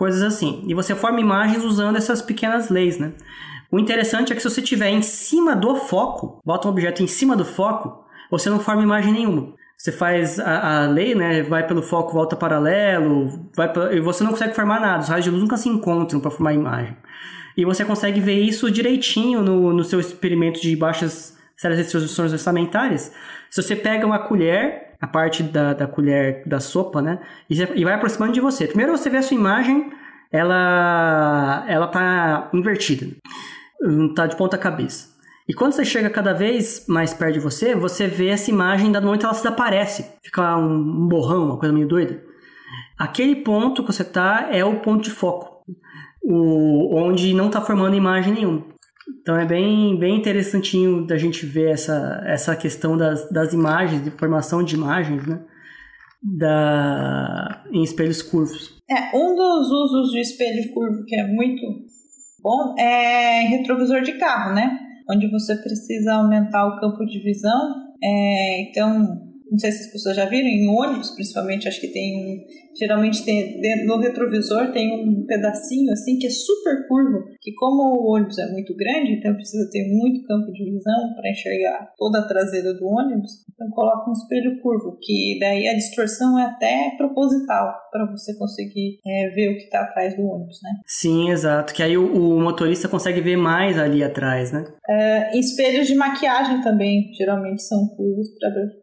[0.00, 0.64] coisas assim.
[0.66, 3.12] E você forma imagens usando essas pequenas leis, né?
[3.70, 7.06] O interessante é que se você estiver em cima do foco, bota um objeto em
[7.06, 9.52] cima do foco, você não forma imagem nenhuma.
[9.76, 11.42] Você faz a, a, lei, né?
[11.42, 15.02] Vai pelo foco, volta paralelo, vai pra, e você não consegue formar nada.
[15.02, 16.96] Os raios de luz nunca se encontram para formar imagem.
[17.54, 23.12] E você consegue ver isso direitinho no, no seu experimento de baixas séries restrições orçamentárias.
[23.50, 27.20] Se você pega uma colher, a parte da, da colher da sopa, né?
[27.48, 28.66] E, e vai aproximando de você.
[28.66, 29.90] Primeiro você vê a sua imagem,
[30.30, 33.06] ela, ela tá invertida.
[34.14, 35.08] Tá de ponta cabeça.
[35.48, 39.00] E quando você chega cada vez mais perto de você, você vê essa imagem, da
[39.00, 40.06] momento ela desaparece.
[40.22, 42.22] Fica um borrão, uma coisa meio doida.
[42.96, 45.64] Aquele ponto que você está é o ponto de foco,
[46.22, 48.66] o, onde não está formando imagem nenhuma.
[49.20, 54.10] Então é bem, bem interessantinho da gente ver essa, essa questão das, das imagens, de
[54.10, 55.40] formação de imagens, né?
[56.22, 58.78] Da, em espelhos curvos.
[58.90, 61.62] É, um dos usos de espelho curvo que é muito
[62.42, 64.78] bom é retrovisor de carro, né?
[65.10, 67.74] onde você precisa aumentar o campo de visão.
[68.02, 72.16] É, então, não sei se as pessoas já viram, em ônibus, principalmente, acho que tem
[72.16, 72.60] um.
[72.78, 78.14] Geralmente tem no retrovisor tem um pedacinho assim que é super curvo, que como o
[78.14, 82.28] ônibus é muito grande, então precisa ter muito campo de visão para enxergar toda a
[82.28, 87.74] traseira do ônibus, então coloca um espelho curvo, que daí a distorção é até proposital
[87.90, 90.70] para você conseguir é, ver o que está atrás do ônibus, né?
[90.86, 91.74] Sim, exato.
[91.74, 94.64] Que aí o, o motorista consegue ver mais ali atrás, né?
[94.88, 98.28] É, espelhos de maquiagem também geralmente são curvos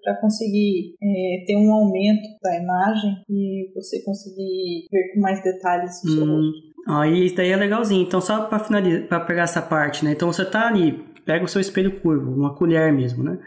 [0.03, 0.56] para conseguir
[1.01, 6.23] é, ter um aumento da imagem e você conseguir ver com mais detalhes o seu
[6.23, 6.35] hum.
[6.37, 6.77] rosto.
[6.87, 8.01] Aí isso daí é legalzinho.
[8.01, 10.11] Então, só para finalizar, para pegar essa parte, né?
[10.11, 13.37] Então, você tá ali, pega o seu espelho curvo, uma colher mesmo, né?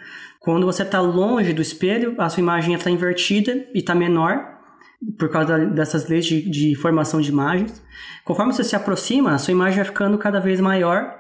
[0.40, 4.58] Quando você está longe do espelho, a sua imagem está invertida e está menor,
[5.18, 7.82] por causa dessas leis de, de formação de imagens.
[8.24, 11.18] Conforme você se aproxima, a sua imagem vai ficando cada vez maior,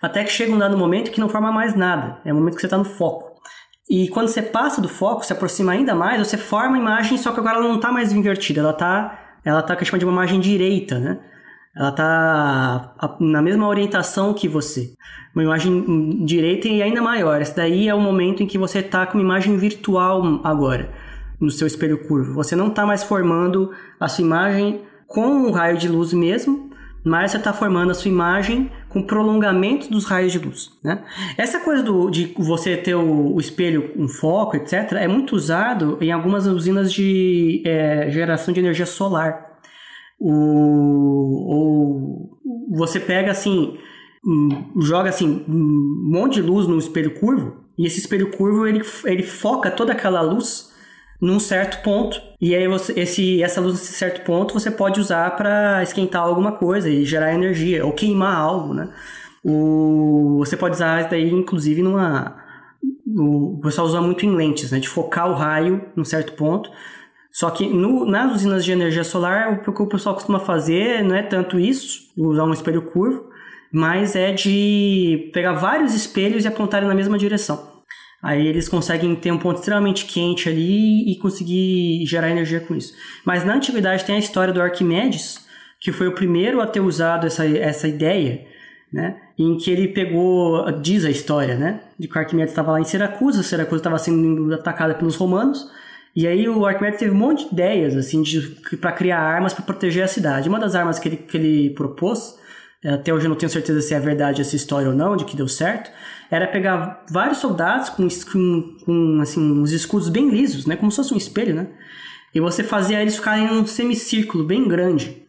[0.00, 2.20] até que chega um dado momento que não forma mais nada.
[2.24, 3.31] É o momento que você está no foco.
[3.90, 7.32] E quando você passa do foco, se aproxima ainda mais, você forma a imagem, só
[7.32, 10.12] que agora ela não está mais invertida, ela está ela tá que chama de uma
[10.12, 11.18] imagem direita, né?
[11.74, 14.94] Ela está na mesma orientação que você.
[15.34, 17.40] Uma imagem direita e ainda maior.
[17.40, 20.90] Esse daí é o momento em que você está com uma imagem virtual agora,
[21.40, 22.34] no seu espelho curvo.
[22.34, 26.70] Você não está mais formando a sua imagem com um raio de luz mesmo,
[27.04, 30.70] mas você está formando a sua imagem com prolongamento dos raios de luz.
[30.82, 31.02] Né?
[31.36, 35.34] Essa coisa do, de você ter o, o espelho com um foco, etc., é muito
[35.34, 39.50] usado em algumas usinas de é, geração de energia solar.
[40.20, 40.30] O,
[41.50, 42.38] ou
[42.76, 43.76] você pega assim,
[44.80, 49.22] joga assim um monte de luz no espelho curvo e esse espelho curvo ele, ele
[49.22, 50.71] foca toda aquela luz
[51.22, 55.36] num certo ponto e aí você, esse, essa luz nesse certo ponto você pode usar
[55.36, 58.92] para esquentar alguma coisa e gerar energia ou queimar algo, né?
[59.44, 62.36] O, você pode usar isso daí inclusive numa
[63.06, 64.80] o pessoal usa muito em lentes, né?
[64.80, 66.70] De focar o raio num certo ponto
[67.32, 71.16] só que no, nas usinas de energia solar, o que o pessoal costuma fazer não
[71.16, 73.24] é tanto isso, usar um espelho curvo,
[73.72, 77.71] mas é de pegar vários espelhos e apontarem na mesma direção.
[78.22, 82.94] Aí eles conseguem ter um ponto extremamente quente ali e conseguir gerar energia com isso.
[83.24, 85.44] Mas na antiguidade tem a história do Arquimedes,
[85.80, 88.46] que foi o primeiro a ter usado essa, essa ideia,
[88.92, 89.16] né?
[89.36, 91.80] Em que ele pegou, diz a história, né?
[91.98, 95.68] De que o Arquimedes estava lá em Siracusa, Siracusa estava sendo atacada pelos romanos,
[96.14, 98.22] e aí o Arquimedes teve um monte de ideias assim
[98.80, 100.48] para criar armas para proteger a cidade.
[100.48, 102.38] Uma das armas que ele, que ele propôs,
[102.84, 105.24] é, até hoje eu não tenho certeza se é verdade essa história ou não, de
[105.24, 105.90] que deu certo,
[106.32, 110.96] era pegar vários soldados com, com, com assim, uns escudos bem lisos, né, como se
[110.96, 111.68] fosse um espelho, né?
[112.34, 115.26] E você fazia eles ficarem em um semicírculo bem grande.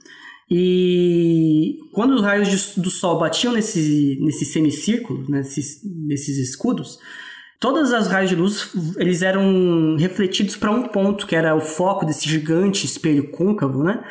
[0.49, 6.97] E quando os raios do sol batiam nesse, nesse semicírculo, nesses, nesses escudos,
[7.59, 12.05] todas as raios de luz eles eram refletidos para um ponto, que era o foco
[12.05, 14.01] desse gigante espelho côncavo, né?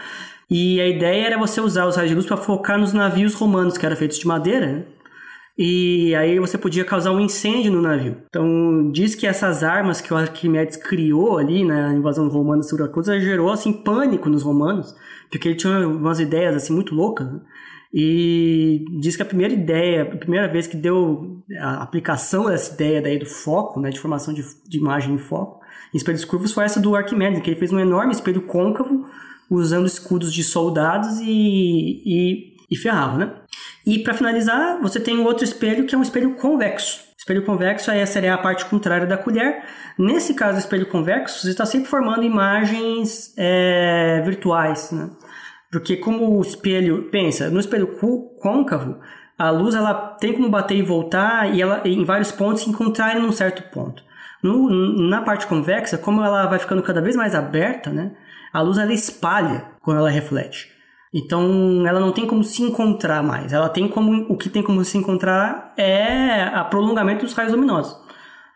[0.50, 3.78] E a ideia era você usar os raios de luz para focar nos navios romanos,
[3.78, 4.84] que eram feitos de madeira, né?
[5.56, 8.16] E aí você podia causar um incêndio no navio.
[8.28, 12.88] Então, diz que essas armas que o Arquimedes criou ali na invasão romana sobre a
[12.88, 14.94] coisa gerou assim pânico nos romanos,
[15.30, 17.30] porque ele tinha umas ideias assim muito loucas.
[17.30, 17.40] Né?
[17.92, 23.02] E diz que a primeira ideia, a primeira vez que deu a aplicação dessa ideia
[23.02, 25.60] daí do foco, né, de formação de, de imagem em foco,
[25.92, 29.04] em espelhos curvos, foi essa do Arquimedes, que ele fez um enorme espelho côncavo
[29.50, 33.41] usando escudos de soldados e, e, e ferrava, né?
[33.86, 37.04] E para finalizar, você tem um outro espelho que é um espelho convexo.
[37.18, 39.62] Espelho convexo aí seria a parte contrária da colher.
[39.98, 45.10] Nesse caso, espelho convexo, você está sempre formando imagens é, virtuais, né?
[45.70, 47.96] Porque como o espelho, pensa, no espelho
[48.40, 49.00] côncavo,
[49.38, 53.22] a luz ela tem como bater e voltar e ela em vários pontos encontrar em
[53.22, 54.02] um certo ponto.
[54.42, 54.68] No,
[55.08, 58.12] na parte convexa, como ela vai ficando cada vez mais aberta, né,
[58.52, 60.71] a luz ela espalha quando ela reflete.
[61.14, 63.52] Então ela não tem como se encontrar mais.
[63.52, 67.94] Ela tem como o que tem como se encontrar é a prolongamento dos raios luminosos.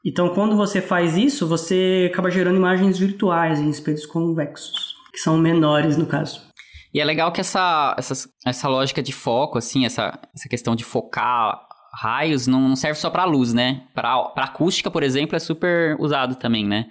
[0.05, 5.37] Então quando você faz isso, você acaba gerando imagens virtuais em espelhos convexos, que são
[5.37, 6.41] menores no caso.
[6.95, 10.83] E é legal que essa, essa, essa lógica de foco, assim, essa, essa questão de
[10.83, 11.61] focar
[11.93, 13.83] raios não serve só para luz, né?
[13.95, 16.87] Para acústica, por exemplo, é super usado também, né?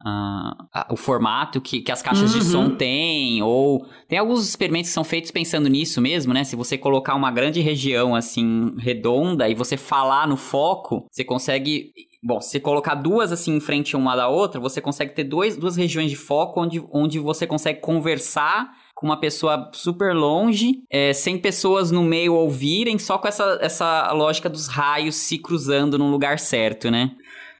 [0.00, 2.38] Uh, o formato que, que as caixas uhum.
[2.38, 6.44] de som têm, ou tem alguns experimentos que são feitos pensando nisso mesmo, né?
[6.44, 11.92] Se você colocar uma grande região assim redonda e você falar no foco, você consegue
[12.20, 15.76] Bom, se colocar duas assim em frente uma da outra, você consegue ter dois, duas
[15.76, 21.38] regiões de foco onde, onde você consegue conversar com uma pessoa super longe, é, sem
[21.38, 26.40] pessoas no meio ouvirem, só com essa, essa lógica dos raios se cruzando no lugar
[26.40, 27.12] certo, né?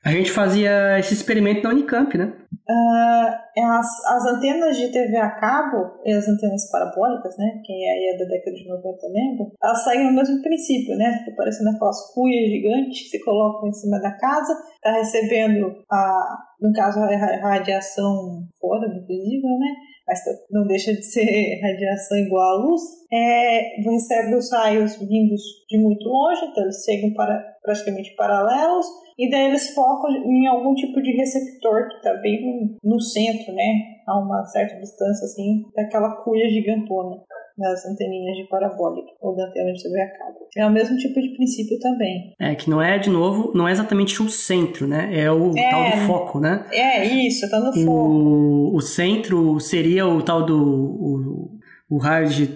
[0.05, 2.33] A gente fazia esse experimento na Unicamp, né?
[2.71, 7.63] Uh, as, as antenas de TV a cabo e as antenas parabólicas, né?
[7.65, 11.19] Quem é aí é da década de 90 lembra, elas seguem o mesmo princípio, né?
[11.19, 16.39] Fica parecendo aquelas cuias gigantes que se colocam em cima da casa, tá recebendo, a,
[16.61, 19.75] no caso, a radiação fora do visível, né?
[20.09, 22.83] Mas não deixa de ser radiação igual à luz,
[23.13, 28.87] é, recebe os raios vindos de muito longe, então eles chegam para, praticamente paralelos,
[29.19, 33.99] e daí eles focam em algum tipo de receptor que está bem no centro, né,
[34.07, 37.23] a uma certa distância, assim, daquela cuia gigantona
[37.59, 40.39] das anteninhas de parabólica ou da antena de TV a cabo.
[40.57, 42.35] É o mesmo tipo de princípio também.
[42.41, 45.11] É, que não é, de novo, não é exatamente o centro, né?
[45.13, 46.65] É o é, tal do foco, né?
[46.73, 47.91] É, isso, tá no foco.
[47.91, 50.57] O, o centro seria o tal do...
[50.57, 51.59] O,
[51.91, 52.47] o raio de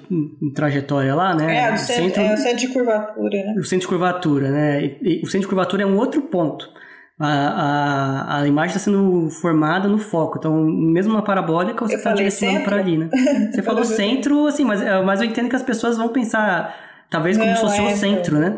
[0.55, 1.57] trajetória lá, né?
[1.57, 3.55] É, o centro, centro, é o centro de curvatura, né?
[3.59, 4.85] O centro de curvatura, né?
[4.85, 6.69] E, e o centro de curvatura é um outro ponto
[7.19, 10.39] a, a, a imagem está sendo formada no foco.
[10.39, 13.11] Então, mesmo na parabólica, você está direcionando para ali, né?
[13.53, 16.75] Você falou centro, assim, mas, é, mas eu entendo que as pessoas vão pensar,
[17.11, 18.55] talvez, como Não, se fosse é, o centro, né?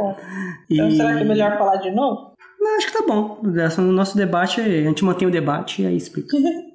[0.71, 0.97] Então, e...
[0.97, 2.35] será que é melhor falar de novo?
[2.61, 3.41] Não, acho que tá bom.
[3.43, 6.37] No nosso debate, a gente mantém o debate e aí explica.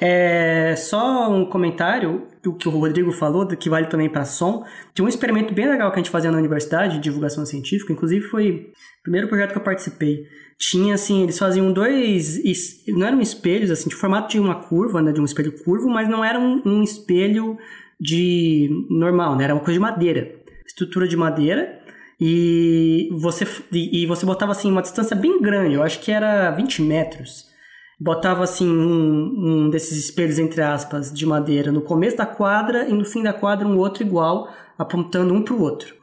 [0.00, 4.64] é, só um comentário do que o Rodrigo falou, que vale também para som.
[4.94, 8.26] Tinha um experimento bem legal que a gente fazia na universidade, de divulgação científica, inclusive
[8.26, 10.26] foi o primeiro projeto que eu participei
[10.58, 12.40] tinha assim, eles faziam dois,
[12.88, 16.08] não eram espelhos assim, de formato de uma curva, né, de um espelho curvo, mas
[16.08, 17.58] não era um, um espelho
[18.00, 20.34] de normal, né, era uma coisa de madeira,
[20.66, 21.78] estrutura de madeira,
[22.18, 26.80] e você e você botava assim uma distância bem grande, eu acho que era 20
[26.80, 27.54] metros.
[27.98, 32.92] Botava assim um, um desses espelhos entre aspas de madeira no começo da quadra e
[32.92, 35.94] no fim da quadra um outro igual, apontando um para o outro.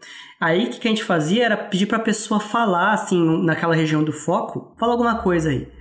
[0.41, 4.03] Aí o que, a gente fazia era pedir para a pessoa falar, assim, naquela região
[4.03, 5.71] do foco, fala alguma coisa aí.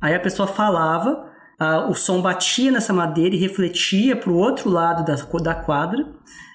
[0.00, 4.70] Aí a pessoa falava, a, o som batia nessa madeira e refletia para o outro
[4.70, 6.06] lado da, da quadra.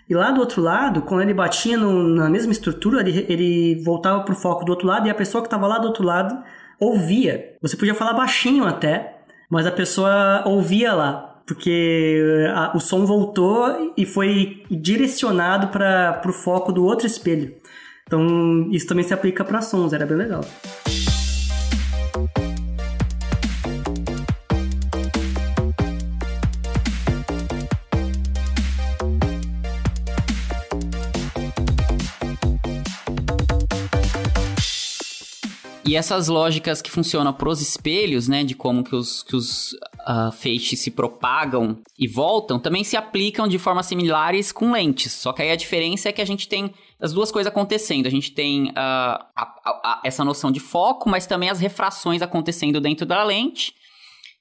[0.10, 4.24] E lá do outro lado, quando ele batia no, na mesma estrutura, ele, ele voltava
[4.24, 6.42] para o foco do outro lado e a pessoa que estava lá do outro lado
[6.80, 7.56] ouvia.
[7.62, 9.18] Você podia falar baixinho até,
[9.50, 16.34] mas a pessoa ouvia lá porque a, o som voltou e foi direcionado para o
[16.34, 17.56] foco do outro espelho.
[18.06, 20.42] Então, isso também se aplica para sons, era bem legal.
[35.88, 39.72] E essas lógicas que funcionam para os espelhos, né, de como que os, que os
[39.72, 45.14] uh, feixes se propagam e voltam, também se aplicam de formas similares com lentes.
[45.14, 48.06] Só que aí a diferença é que a gente tem as duas coisas acontecendo.
[48.06, 52.22] A gente tem uh, a, a, a, essa noção de foco, mas também as refrações
[52.22, 53.74] acontecendo dentro da lente.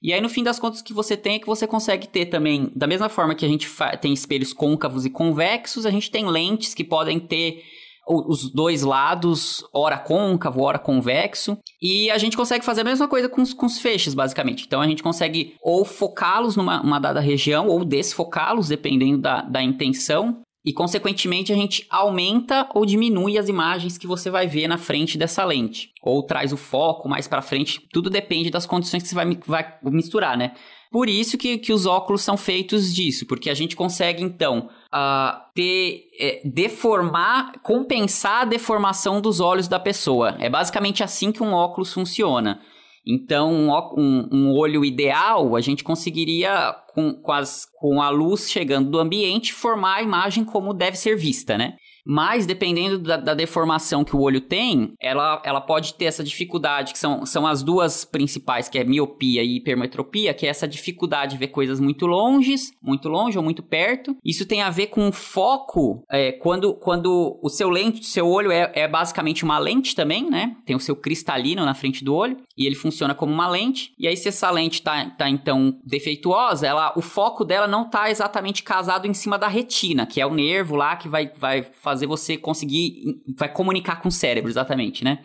[0.01, 2.25] E aí, no fim das contas, o que você tem é que você consegue ter
[2.25, 3.69] também, da mesma forma que a gente
[4.01, 7.63] tem espelhos côncavos e convexos, a gente tem lentes que podem ter
[8.07, 13.27] os dois lados, ora côncavo, ora convexo, e a gente consegue fazer a mesma coisa
[13.27, 14.65] com os, com os feixes, basicamente.
[14.65, 20.41] Então a gente consegue ou focá-los numa dada região, ou desfocá-los, dependendo da, da intenção,
[20.67, 25.17] e consequentemente a gente aumenta ou diminui as imagens que você vai ver na frente
[25.17, 29.15] dessa lente, ou traz o foco mais para frente, tudo depende das condições que você
[29.15, 30.53] vai, vai misturar, né?
[30.91, 35.41] Por isso que, que os óculos são feitos disso, porque a gente consegue então uh,
[35.53, 40.35] ter, é, deformar, compensar a deformação dos olhos da pessoa.
[40.39, 42.61] É basicamente assim que um óculos funciona.
[43.09, 48.51] Então, um, um, um olho ideal, a gente conseguiria, com, com, as, com a luz
[48.51, 51.77] chegando do ambiente, formar a imagem como deve ser vista, né?
[52.07, 56.93] Mas, dependendo da, da, deformação que o olho tem, ela, ela pode ter essa dificuldade,
[56.93, 61.33] que são, são as duas principais, que é miopia e hipermetropia, que é essa dificuldade
[61.33, 64.15] de ver coisas muito longes, muito longe ou muito perto.
[64.23, 68.71] Isso tem a ver com foco, é, quando, quando o seu lente, seu olho é,
[68.73, 70.55] é basicamente uma lente também, né?
[70.65, 73.93] Tem o seu cristalino na frente do olho, e ele funciona como uma lente.
[73.99, 78.09] E aí, se essa lente tá, tá então defeituosa, ela, o foco dela não tá
[78.09, 81.96] exatamente casado em cima da retina, que é o nervo lá que vai, vai fazer
[81.97, 83.21] fazer você conseguir.
[83.37, 85.19] Vai comunicar com o cérebro, exatamente, né?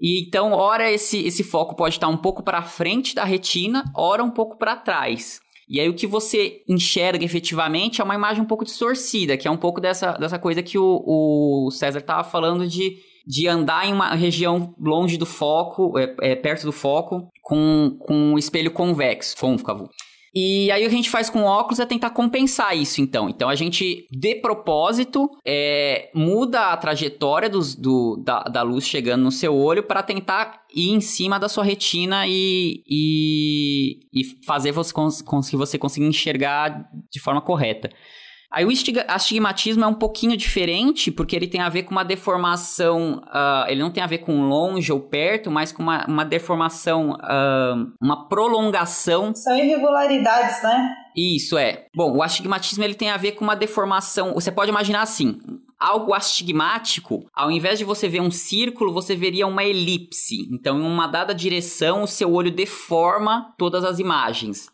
[0.00, 4.22] E então, ora esse, esse foco pode estar um pouco para frente da retina, ora
[4.22, 5.40] um pouco para trás.
[5.68, 9.50] E aí o que você enxerga efetivamente é uma imagem um pouco distorcida, que é
[9.50, 12.96] um pouco dessa, dessa coisa que o, o César estava falando de,
[13.26, 18.14] de andar em uma região longe do foco, é, é, perto do foco, com, com
[18.14, 19.88] um espelho convexo, côncavo.
[20.34, 23.28] E aí o que a gente faz com óculos é tentar compensar isso, então.
[23.28, 29.22] Então a gente, de propósito, é, muda a trajetória dos, do, da, da luz chegando
[29.22, 34.72] no seu olho para tentar ir em cima da sua retina e, e, e fazer
[34.72, 37.90] você, com que você consiga enxergar de forma correta.
[38.52, 38.70] Aí o
[39.06, 43.80] astigmatismo é um pouquinho diferente, porque ele tem a ver com uma deformação, uh, ele
[43.80, 48.28] não tem a ver com longe ou perto, mas com uma, uma deformação, uh, uma
[48.28, 49.32] prolongação.
[49.36, 50.96] São irregularidades, né?
[51.16, 51.86] Isso é.
[51.94, 54.34] Bom, o astigmatismo ele tem a ver com uma deformação.
[54.34, 55.38] Você pode imaginar assim:
[55.78, 60.48] algo astigmático, ao invés de você ver um círculo, você veria uma elipse.
[60.52, 64.68] Então, em uma dada direção, o seu olho deforma todas as imagens.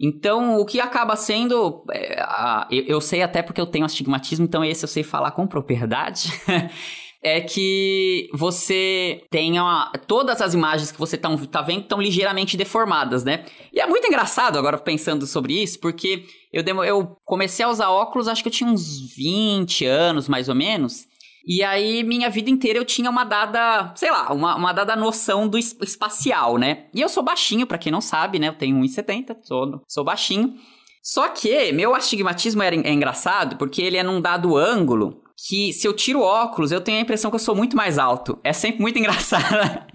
[0.00, 1.84] Então, o que acaba sendo.
[1.92, 2.22] É,
[2.70, 6.30] eu, sei até porque eu tenho astigmatismo, então esse eu sei falar com propriedade.
[7.20, 9.90] é que você tenha.
[10.06, 13.44] Todas as imagens que você tá, tá vendo estão ligeiramente deformadas, né?
[13.72, 18.28] E é muito engraçado agora pensando sobre isso, porque eu, eu comecei a usar óculos,
[18.28, 21.07] acho que eu tinha uns 20 anos mais ou menos.
[21.48, 25.48] E aí, minha vida inteira eu tinha uma dada, sei lá, uma, uma dada noção
[25.48, 26.88] do espacial, né?
[26.92, 28.48] E eu sou baixinho, para quem não sabe, né?
[28.48, 30.54] Eu tenho 1,70, sou, sou baixinho.
[31.02, 35.86] Só que meu astigmatismo era, é engraçado porque ele é num dado ângulo que se
[35.86, 38.40] eu tiro óculos, eu tenho a impressão que eu sou muito mais alto.
[38.42, 39.86] É sempre muito engraçado.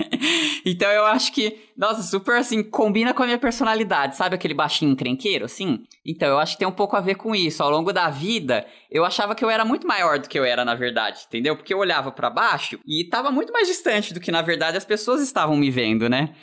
[0.66, 4.92] então eu acho que, nossa, super assim, combina com a minha personalidade, sabe aquele baixinho
[4.92, 5.84] encrenqueiro, assim?
[6.06, 7.62] Então eu acho que tem um pouco a ver com isso.
[7.62, 10.64] Ao longo da vida, eu achava que eu era muito maior do que eu era
[10.64, 11.58] na verdade, entendeu?
[11.58, 14.86] Porque eu olhava para baixo e tava muito mais distante do que na verdade as
[14.86, 16.34] pessoas estavam me vendo, né?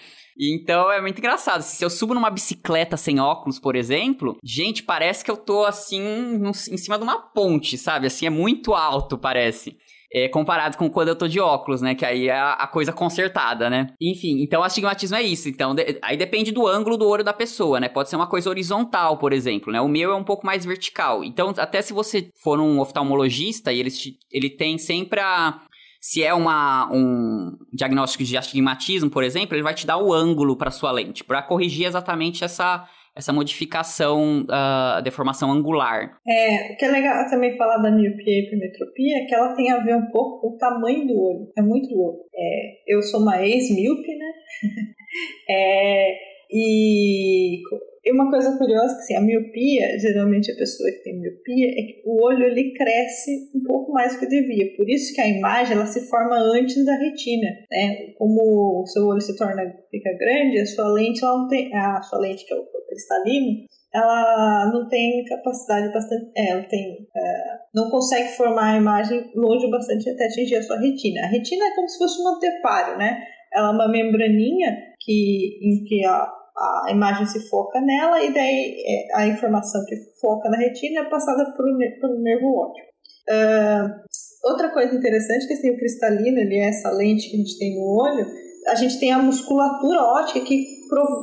[0.41, 1.61] Então é muito engraçado.
[1.61, 6.01] Se eu subo numa bicicleta sem óculos, por exemplo, gente, parece que eu tô assim
[6.01, 8.07] em cima de uma ponte, sabe?
[8.07, 9.77] Assim, é muito alto, parece.
[10.13, 11.95] É, comparado com quando eu tô de óculos, né?
[11.95, 13.89] Que aí é a, a coisa consertada, né?
[14.01, 15.49] Enfim, então astigmatismo é isso.
[15.49, 17.89] Então, de, aí depende do ângulo do olho da pessoa, né?
[17.89, 19.81] Pode ser uma coisa horizontal, por exemplo, né?
[19.81, 21.23] O meu é um pouco mais vertical.
[21.23, 23.91] Então, até se você for um oftalmologista e ele,
[24.33, 25.61] ele tem sempre a,
[26.01, 30.57] se é uma, um diagnóstico de astigmatismo, por exemplo, ele vai te dar o ângulo
[30.57, 36.19] para sua lente, para corrigir exatamente essa, essa modificação, uh, deformação angular.
[36.27, 39.71] É, o que é legal também falar da miopia e hipermetropia é que ela tem
[39.71, 41.53] a ver um pouco com o tamanho do olho.
[41.57, 42.25] É muito louco.
[42.35, 44.33] É, eu sou uma ex-míope, né?
[45.51, 46.15] é,
[46.51, 47.61] e
[48.03, 51.83] e uma coisa curiosa que assim, a miopia, geralmente a pessoa que tem miopia, é
[51.83, 54.75] que o olho ele cresce um pouco mais do que devia.
[54.75, 58.13] Por isso que a imagem ela se forma antes da retina, né?
[58.17, 62.01] Como o seu olho se torna fica grande, a sua lente ela não tem, a
[62.01, 67.45] sua lente que é o cristalino, ela não tem capacidade bastante, é, ela tem, é,
[67.75, 71.23] não consegue formar a imagem longe o bastante até atingir a sua retina.
[71.23, 73.23] A retina é como se fosse um antepário, né?
[73.53, 78.77] Ela é uma membraninha que, em que a, a imagem se foca nela e daí
[78.87, 82.89] é, a informação que foca na retina é passada para o nervo óptico.
[83.31, 87.39] Uh, outra coisa interessante é que assim, o cristalino, ele é essa lente que a
[87.39, 88.27] gente tem no olho,
[88.69, 90.67] a gente tem a musculatura óptica que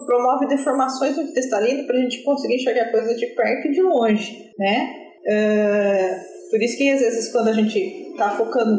[0.05, 4.53] promove deformações no cristalino para a gente conseguir enxergar coisas de perto e de longe,
[4.57, 4.91] né?
[5.21, 8.71] Uh, por isso que às vezes quando a gente está focando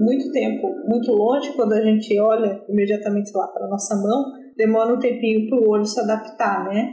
[0.00, 4.98] muito tempo muito longe, quando a gente olha imediatamente lá para nossa mão, demora um
[4.98, 6.92] tempinho para o olho se adaptar, né?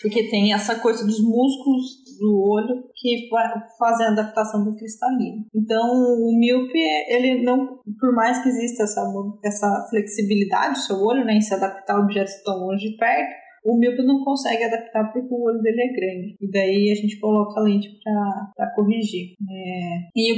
[0.00, 3.28] Porque tem essa coisa dos músculos do olho que
[3.78, 5.44] fazem a adaptação do cristalino.
[5.54, 6.78] Então, o míope,
[7.08, 9.02] ele não, por mais que exista essa,
[9.44, 13.47] essa flexibilidade do seu olho, né, em se adaptar a objetos tão longe de perto,
[13.64, 16.36] o míope não consegue adaptar porque o olho dele é grande.
[16.40, 17.88] E daí a gente coloca a lente
[18.56, 19.34] para corrigir.
[19.50, 20.08] É...
[20.16, 20.32] E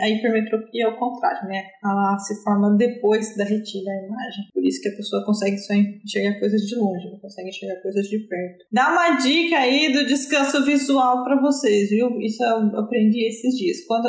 [0.00, 1.64] a hipermetropia é o contrário, né?
[1.82, 4.44] Ela se forma depois da retina da imagem.
[4.52, 8.06] Por isso que a pessoa consegue só enxergar coisas de longe, não consegue enxergar coisas
[8.08, 8.64] de perto.
[8.72, 12.20] Dá uma dica aí do descanso visual para vocês, viu?
[12.20, 13.84] Isso eu aprendi esses dias.
[13.86, 14.08] Quando,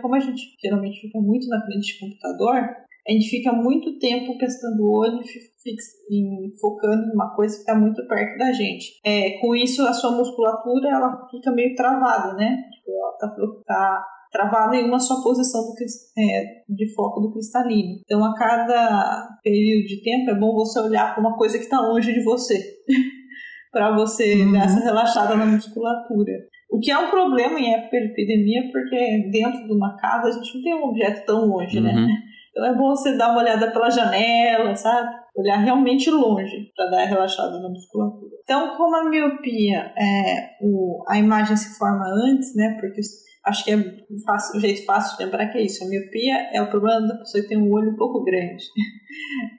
[0.00, 2.68] como a gente geralmente fica muito na frente de computador,
[3.08, 5.20] a gente fica muito tempo prestando o olho
[6.10, 9.00] e focando em uma coisa que está muito perto da gente.
[9.04, 12.56] É, com isso, a sua musculatura ela fica meio travada, né?
[12.72, 13.28] Tipo, ela tá,
[13.66, 15.74] tá travada em uma só posição do,
[16.18, 18.00] é, de foco do cristalino.
[18.04, 21.80] Então, a cada período de tempo, é bom você olhar para uma coisa que está
[21.80, 22.56] longe de você,
[23.72, 24.52] para você uhum.
[24.52, 26.32] dar essa relaxada na musculatura.
[26.70, 30.32] O que é um problema em época de epidemia, porque dentro de uma casa a
[30.32, 31.90] gente não tem um objeto tão longe, né?
[31.92, 32.06] uhum.
[32.06, 32.22] né?
[32.60, 35.08] Então é bom você dar uma olhada pela janela, sabe?
[35.34, 38.32] Olhar realmente longe para dar relaxada na musculatura.
[38.42, 42.76] Então, como a miopia, é, o, a imagem se forma antes, né?
[42.78, 43.00] Porque
[43.46, 43.76] acho que é
[44.26, 45.82] fácil, um jeito fácil de lembrar que é isso.
[45.82, 48.64] A miopia é o problema da pessoa que tem um olho um pouco grande.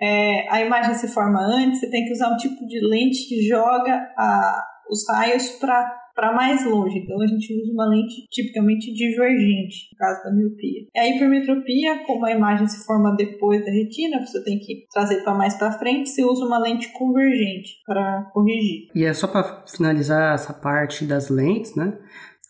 [0.02, 3.46] É, a imagem se forma antes, você tem que usar um tipo de lente que
[3.46, 5.94] joga a, os raios para
[6.30, 7.00] mais longe.
[7.00, 10.88] Então a gente usa uma lente tipicamente divergente, no caso da miopia.
[10.98, 15.34] A hipermetropia, como a imagem se forma depois da retina, você tem que trazer para
[15.34, 18.90] mais para frente, você usa uma lente convergente para corrigir.
[18.94, 21.98] E é só para finalizar essa parte das lentes, né?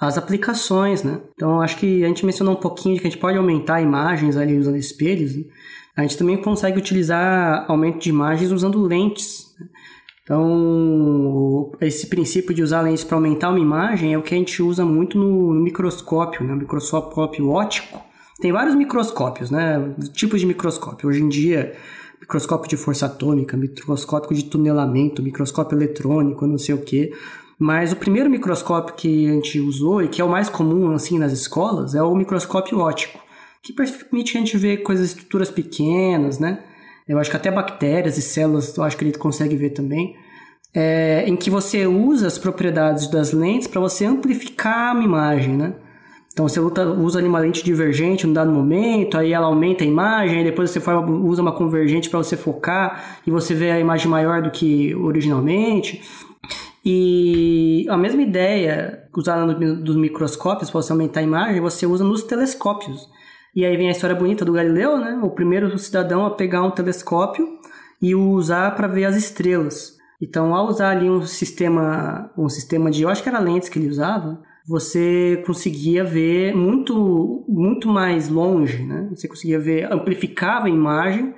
[0.02, 1.22] as aplicações, né?
[1.36, 4.36] Então, acho que a gente mencionou um pouquinho de que a gente pode aumentar imagens
[4.36, 5.38] ali usando espelhos.
[5.38, 5.44] Né?
[5.96, 9.51] A gente também consegue utilizar aumento de imagens usando lentes.
[10.24, 14.62] Então, esse princípio de usar lentes para aumentar uma imagem é o que a gente
[14.62, 16.54] usa muito no, microscópio, né?
[16.56, 18.00] microscópio óptico.
[18.40, 19.94] Tem vários microscópios, né?
[20.14, 21.10] Tipos de microscópio.
[21.10, 21.76] Hoje em dia,
[22.20, 27.12] microscópio de força atômica, microscópio de tunelamento, microscópio eletrônico, não sei o que.
[27.58, 31.20] Mas o primeiro microscópio que a gente usou e que é o mais comum assim
[31.20, 33.20] nas escolas é o microscópio óptico,
[33.62, 36.64] que permite a gente ver coisas, estruturas pequenas, né?
[37.12, 40.16] Eu acho que até bactérias e células, eu acho que ele consegue ver também.
[40.74, 45.74] É, em que você usa as propriedades das lentes para você amplificar uma imagem, né?
[46.32, 50.44] Então você usa uma lente divergente num dado momento, aí ela aumenta a imagem, aí
[50.46, 54.50] depois você usa uma convergente para você focar e você vê a imagem maior do
[54.50, 56.02] que originalmente.
[56.86, 62.06] E a mesma ideia usada no, dos microscópios para você aumentar a imagem, você usa
[62.06, 63.10] nos telescópios.
[63.56, 65.20] E aí vem a história bonita do Galileu, né?
[65.22, 67.48] O primeiro cidadão a pegar um telescópio
[68.02, 69.98] e o usar para ver as estrelas.
[70.22, 73.78] Então, ao usar ali um sistema, um sistema de, eu acho que era lentes que
[73.78, 79.08] ele usava, você conseguia ver muito, muito mais longe, né?
[79.10, 81.34] Você conseguia ver, amplificava a imagem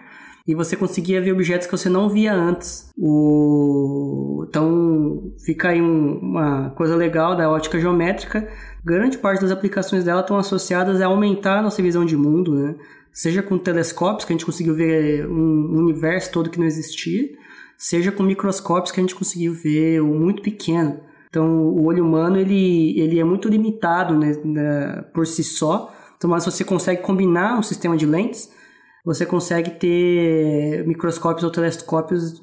[0.46, 2.90] e você conseguia ver objetos que você não via antes.
[2.98, 4.46] O...
[4.48, 8.48] Então fica aí um, uma coisa legal da ótica geométrica.
[8.84, 12.76] Grande parte das aplicações dela estão associadas a aumentar a nossa visão de mundo, né?
[13.14, 17.30] seja com telescópios, que a gente conseguiu ver um universo todo que não existia,
[17.78, 21.00] seja com microscópios que a gente conseguiu ver o muito pequeno.
[21.30, 25.94] Então, o olho humano ele, ele é muito limitado né, por si só.
[26.18, 28.52] Então, mas você consegue combinar um sistema de lentes,
[29.04, 32.42] você consegue ter microscópios ou telescópios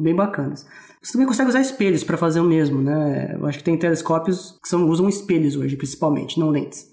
[0.00, 0.64] bem bacanas.
[1.02, 3.34] Você também consegue usar espelhos para fazer o mesmo, né?
[3.34, 6.90] Eu acho que tem telescópios que são, usam espelhos hoje, principalmente, não lentes.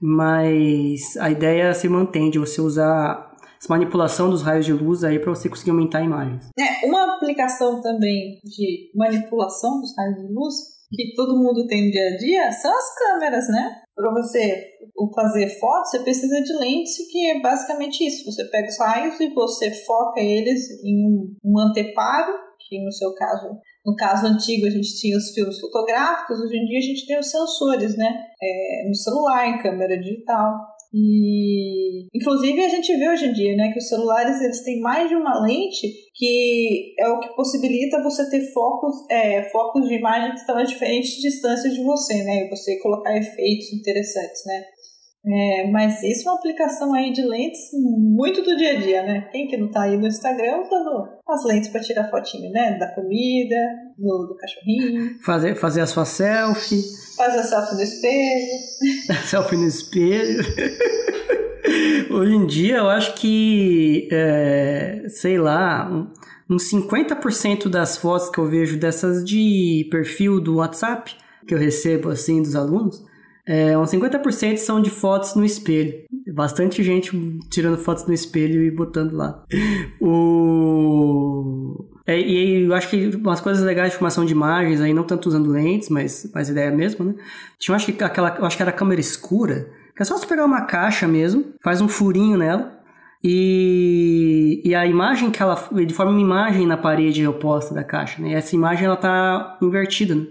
[0.00, 3.30] Mas a ideia se mantém de você usar
[3.60, 6.40] essa manipulação dos raios de luz aí para você conseguir aumentar a imagem.
[6.58, 10.54] É, uma aplicação também de manipulação dos raios de luz
[10.90, 13.76] que todo mundo tem no dia a dia são as câmeras, né?
[14.00, 14.70] Para você
[15.14, 18.24] fazer fotos, você precisa de lentes, que é basicamente isso.
[18.24, 22.32] Você pega os raios e você foca eles em um anteparo,
[22.66, 26.64] que no seu caso, no caso antigo a gente tinha os filmes fotográficos, hoje em
[26.66, 28.26] dia a gente tem os sensores, né?
[28.42, 30.54] É, no celular, em câmera digital.
[30.92, 35.08] E inclusive a gente vê hoje em dia, né, que os celulares eles têm mais
[35.08, 40.32] de uma lente que é o que possibilita você ter focos, é, focos de imagem
[40.32, 44.64] que estão a diferentes distâncias de você, né, e você colocar efeitos interessantes, né.
[45.24, 49.28] É, mas isso é uma aplicação aí de lentes muito do dia a dia, né?
[49.30, 52.78] Quem que não tá aí no Instagram usando as lentes para tirar fotinho, né?
[52.78, 53.56] Da comida,
[53.98, 55.20] do, do cachorrinho.
[55.22, 56.82] Fazer, fazer a sua selfie.
[57.16, 59.18] Fazer a selfie no espelho.
[59.28, 60.44] selfie no espelho.
[62.10, 65.88] Hoje em dia eu acho que, é, sei lá,
[66.48, 71.14] uns 50% das fotos que eu vejo dessas de perfil do WhatsApp
[71.46, 73.09] que eu recebo assim dos alunos
[73.46, 76.04] é, uns 50% são de fotos no espelho.
[76.32, 77.10] Bastante gente
[77.50, 79.44] tirando fotos no espelho e botando lá.
[80.00, 81.86] O...
[82.06, 85.28] É, e eu acho que umas coisas legais de formação de imagens aí, não tanto
[85.28, 87.14] usando lentes, mas, mas ideia a mesma, né?
[87.58, 90.62] Tinha, acho que aquela, acho que era câmera escura, que é só você pegar uma
[90.62, 92.80] caixa mesmo, faz um furinho nela,
[93.22, 95.68] e, e a imagem que ela.
[95.72, 98.30] Ele forma uma imagem na parede oposta da caixa, né?
[98.30, 100.26] E essa imagem ela tá invertida, né?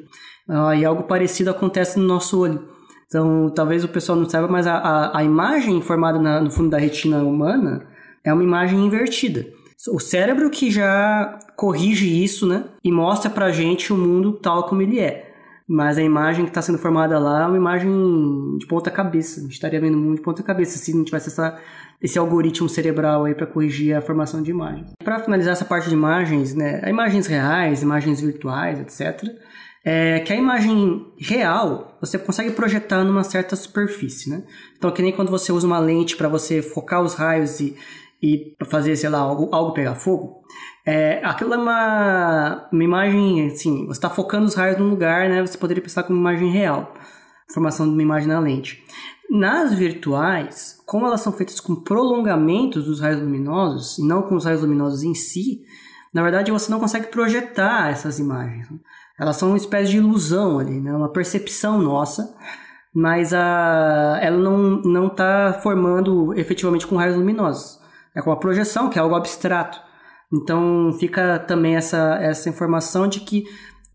[0.47, 2.67] Ah, e algo parecido acontece no nosso olho.
[3.09, 6.69] Então, talvez o pessoal não saiba, mas a, a, a imagem formada na, no fundo
[6.69, 7.87] da retina humana
[8.23, 9.47] é uma imagem invertida.
[9.91, 12.65] O cérebro que já corrige isso, né?
[12.83, 15.27] E mostra pra gente o mundo tal como ele é.
[15.67, 17.91] Mas a imagem que está sendo formada lá é uma imagem
[18.59, 19.39] de ponta cabeça.
[19.39, 21.57] A gente estaria vendo o mundo de ponta cabeça se não tivesse essa,
[21.99, 24.91] esse algoritmo cerebral aí para corrigir a formação de imagens.
[25.03, 26.87] Para finalizar essa parte de imagens, né?
[26.87, 29.39] Imagens reais, imagens virtuais, etc
[29.91, 34.43] é que a imagem real você consegue projetar numa certa superfície, né?
[34.77, 37.75] Então, que nem quando você usa uma lente para você focar os raios e,
[38.21, 40.43] e fazer, sei lá, algo, algo pegar fogo,
[40.85, 45.41] é, aquilo é uma, uma imagem, assim, você está focando os raios num lugar, né?
[45.41, 46.93] Você poderia pensar como uma imagem real,
[47.51, 48.83] formação de uma imagem na lente.
[49.27, 54.45] Nas virtuais, como elas são feitas com prolongamentos dos raios luminosos e não com os
[54.45, 55.63] raios luminosos em si,
[56.13, 58.69] na verdade você não consegue projetar essas imagens.
[58.69, 58.77] Né?
[59.19, 60.93] Elas são uma espécie de ilusão ali, né?
[60.93, 62.33] Uma percepção nossa,
[62.93, 67.79] mas a, ela não não está formando efetivamente com raios luminosos.
[68.15, 69.79] É com a projeção, que é algo abstrato.
[70.31, 73.45] Então fica também essa, essa informação de que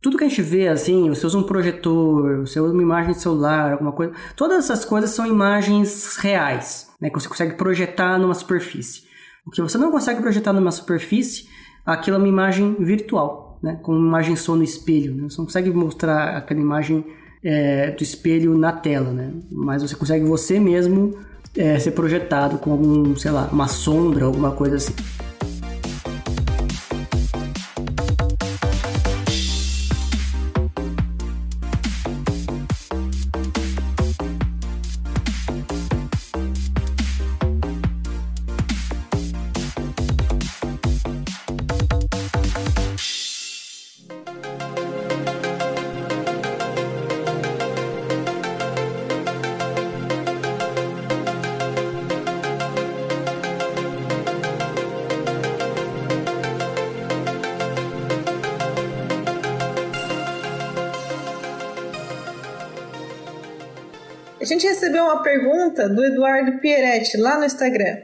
[0.05, 3.21] tudo que a gente vê, assim, você usa um projetor, você usa uma imagem de
[3.21, 8.35] celular, alguma coisa, todas essas coisas são imagens reais, né, que você consegue projetar numa
[8.35, 9.05] superfície.
[9.47, 11.49] O que você não consegue projetar numa superfície,
[11.87, 15.15] aquilo é uma imagem virtual, né, como uma imagem só no espelho.
[15.15, 15.29] Né?
[15.29, 17.03] Você não consegue mostrar aquela imagem
[17.43, 21.17] é, do espelho na tela, né, mas você consegue você mesmo
[21.57, 24.93] é, ser projetado com algum, sei lá, uma sombra, alguma coisa assim.
[65.15, 67.99] Uma pergunta do Eduardo Pieretti lá no Instagram.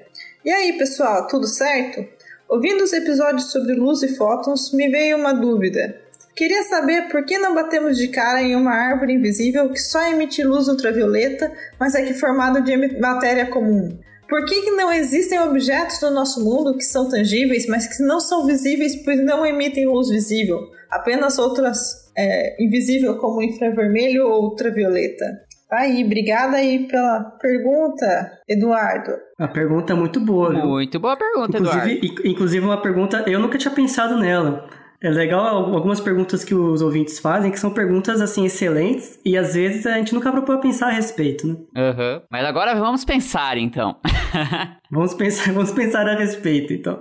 [0.44, 2.06] E aí, pessoal, tudo certo?
[2.48, 6.00] Ouvindo os episódios sobre luz e fótons, me veio uma dúvida.
[6.36, 10.44] Queria saber por que não batemos de cara em uma árvore invisível que só emite
[10.44, 13.98] luz ultravioleta, mas é que formada de matéria comum.
[14.28, 18.20] Por que, que não existem objetos no nosso mundo que são tangíveis, mas que não
[18.20, 20.60] são visíveis pois não emitem luz visível?
[20.88, 25.49] Apenas outras é, invisível como infravermelho ou ultravioleta.
[25.70, 29.12] Tá aí, obrigada aí pela pergunta, Eduardo.
[29.38, 30.66] A pergunta é muito boa, viu?
[30.66, 32.26] Muito boa pergunta, inclusive, Eduardo.
[32.28, 34.68] Inclusive uma pergunta, eu nunca tinha pensado nela.
[35.02, 39.54] É legal algumas perguntas que os ouvintes fazem, que são perguntas, assim, excelentes, e às
[39.54, 41.54] vezes a gente nunca propõe pensar a respeito, né?
[41.54, 42.20] Uhum.
[42.30, 43.96] Mas agora vamos pensar, então.
[44.90, 47.00] vamos, pensar, vamos pensar a respeito, então.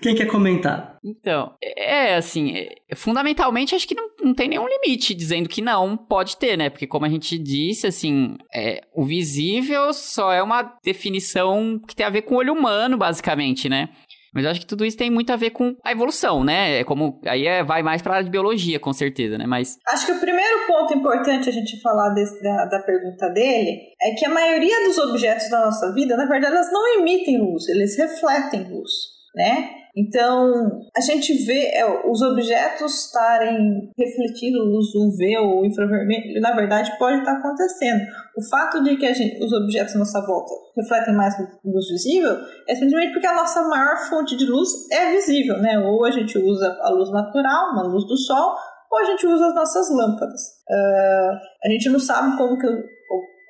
[0.00, 0.98] Quem quer comentar?
[1.04, 5.96] Então, é assim, é, fundamentalmente acho que não, não tem nenhum limite dizendo que não
[5.96, 6.70] pode ter, né?
[6.70, 12.06] Porque como a gente disse, assim, é, o visível só é uma definição que tem
[12.06, 13.88] a ver com o olho humano, basicamente, né?
[14.34, 16.80] Mas eu acho que tudo isso tem muito a ver com a evolução, né?
[16.80, 19.46] É como aí é, vai mais para a área de biologia, com certeza, né?
[19.46, 23.78] Mas acho que o primeiro ponto importante a gente falar desse, da, da pergunta dele
[24.00, 27.68] é que a maioria dos objetos da nossa vida, na verdade, elas não emitem luz,
[27.68, 28.90] eles refletem luz,
[29.34, 29.82] né?
[29.94, 36.96] Então, a gente vê é, os objetos estarem refletindo luz UV ou infravermelho, na verdade,
[36.98, 38.00] pode estar acontecendo.
[38.34, 42.74] O fato de que gente, os objetos à nossa volta refletem mais luz visível é
[42.74, 45.78] simplesmente porque a nossa maior fonte de luz é visível, né?
[45.78, 48.56] Ou a gente usa a luz natural, uma luz do sol,
[48.90, 50.40] ou a gente usa as nossas lâmpadas.
[50.70, 52.66] Uh, a gente não sabe como que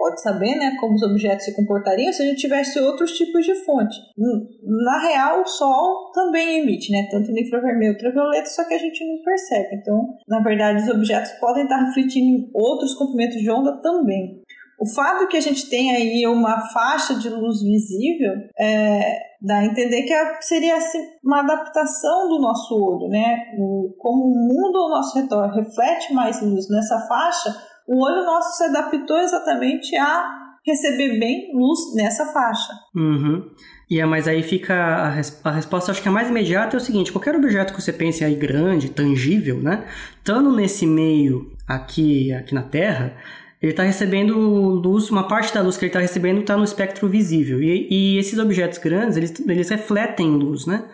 [0.03, 3.55] pode saber né, como os objetos se comportariam se a gente tivesse outros tipos de
[3.65, 3.97] fonte.
[4.65, 8.79] Na real, o Sol também emite, né, tanto no infravermelho quanto ultravioleta, só que a
[8.79, 9.77] gente não percebe.
[9.77, 14.43] Então, na verdade, os objetos podem estar refletindo outros comprimentos de onda também.
[14.81, 19.65] O fato que a gente tem aí uma faixa de luz visível é, dá a
[19.65, 23.55] entender que seria assim, uma adaptação do nosso olho, né?
[23.59, 27.55] O, como o mundo ao nosso redor reflete mais luz nessa faixa,
[27.87, 32.73] o olho nosso se adaptou exatamente a receber bem luz nessa faixa.
[32.95, 33.51] Uhum.
[33.91, 36.79] E é, mas aí fica a, res, a resposta, acho que a mais imediata é
[36.79, 39.85] o seguinte: qualquer objeto que você pense aí grande, tangível, né?
[40.17, 43.17] Estando nesse meio aqui, aqui na Terra,
[43.61, 47.09] ele está recebendo luz, uma parte da luz que ele está recebendo está no espectro
[47.09, 47.63] visível.
[47.63, 50.85] E, e, esses objetos grandes, eles, eles refletem luz, né?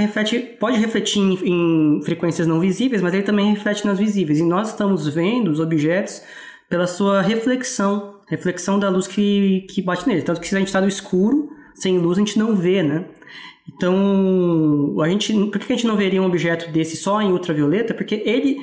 [0.00, 4.38] Reflete, pode refletir em, em, frequências não visíveis, mas ele também reflete nas visíveis.
[4.38, 6.22] E nós estamos vendo os objetos
[6.68, 10.22] pela sua reflexão, reflexão da luz que, que bate nele.
[10.22, 13.04] Tanto que se a gente está no escuro, sem luz, a gente não vê, né?
[13.68, 17.94] Então, a gente, por que a gente não veria um objeto desse só em ultravioleta?
[17.94, 18.58] Porque ele,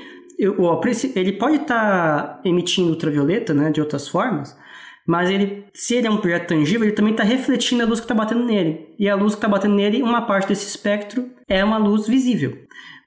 [1.15, 4.55] ele pode estar tá emitindo ultravioleta, né, de outras formas,
[5.07, 8.03] mas ele, se ele é um objeto tangível, ele também está refletindo a luz que
[8.03, 8.89] está batendo nele.
[8.99, 12.57] E a luz que está batendo nele, uma parte desse espectro é uma luz visível.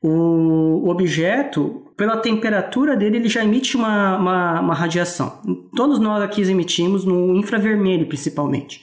[0.02, 5.42] O, o objeto, pela temperatura dele, ele já emite uma, uma, uma radiação.
[5.76, 8.80] Todos nós aqui emitimos no infravermelho, principalmente.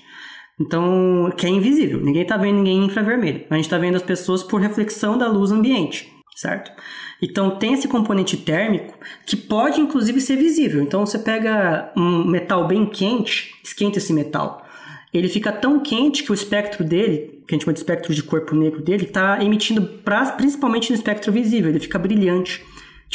[0.61, 1.99] Então, que é invisível.
[1.99, 3.45] Ninguém está vendo ninguém em infravermelho.
[3.49, 6.07] A gente está vendo as pessoas por reflexão da luz ambiente,
[6.38, 6.72] certo?
[7.19, 8.93] Então tem esse componente térmico
[9.26, 10.84] que pode inclusive ser visível.
[10.84, 14.64] Então você pega um metal bem quente, esquenta esse metal.
[15.11, 18.22] Ele fica tão quente que o espectro dele, que a gente chama de espectro de
[18.22, 21.72] corpo negro dele, está emitindo pra, principalmente no espectro visível.
[21.72, 22.64] Ele fica brilhante.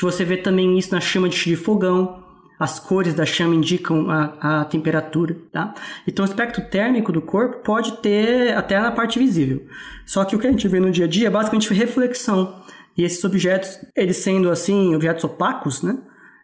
[0.01, 2.25] Você vê também isso na chama de fogão,
[2.59, 5.75] as cores da chama indicam a, a temperatura, tá?
[6.09, 9.65] Então o espectro térmico do corpo pode ter até na parte visível.
[10.05, 12.63] Só que o que a gente vê no dia a dia é basicamente reflexão.
[12.97, 15.99] E esses objetos, eles sendo assim, objetos opacos, né?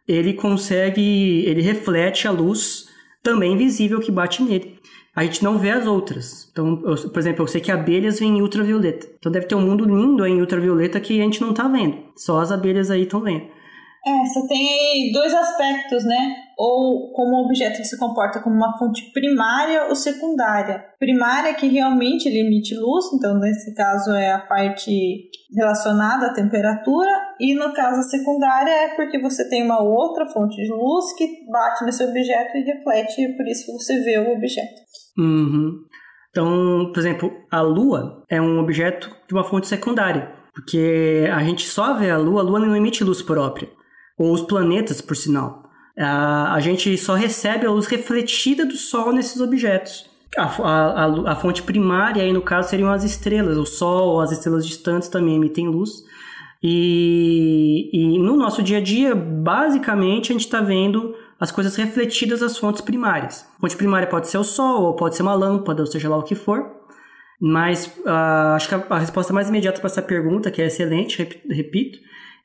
[0.07, 2.89] Ele consegue, ele reflete a luz
[3.23, 4.79] também visível que bate nele.
[5.15, 6.49] A gente não vê as outras.
[6.53, 9.07] Então, eu, por exemplo, eu sei que abelhas vêm em ultravioleta.
[9.19, 11.99] Então deve ter um mundo lindo aí em ultravioleta que a gente não tá vendo.
[12.16, 13.47] Só as abelhas aí estão vendo.
[14.07, 16.37] É, você tem aí dois aspectos, né?
[16.59, 20.85] Ou como o objeto se comporta como uma fonte primária ou secundária.
[20.99, 27.11] Primária que realmente ele emite luz, então nesse caso é a parte relacionada à temperatura,
[27.39, 31.49] e no caso a secundária é porque você tem uma outra fonte de luz que
[31.49, 34.81] bate nesse objeto e reflete, e por isso você vê o objeto.
[35.17, 35.85] Uhum.
[36.31, 41.69] Então, por exemplo, a Lua é um objeto de uma fonte secundária, porque a gente
[41.69, 43.69] só vê a Lua, a Lua não emite luz própria
[44.19, 45.68] ou os planetas, por sinal.
[46.01, 50.09] A, gente só recebe a luz refletida do Sol nesses objetos.
[50.37, 53.57] A, a, a, fonte primária, aí no caso, seriam as estrelas.
[53.57, 56.05] O Sol, as estrelas distantes também emitem luz.
[56.62, 62.41] E, e no nosso dia a dia, basicamente, a gente está vendo as coisas refletidas
[62.41, 63.47] das fontes primárias.
[63.57, 66.16] A fonte primária pode ser o Sol, ou pode ser uma lâmpada, ou seja lá
[66.16, 66.79] o que for.
[67.41, 71.16] Mas uh, acho que a, a resposta mais imediata para essa pergunta, que é excelente,
[71.49, 71.99] repito,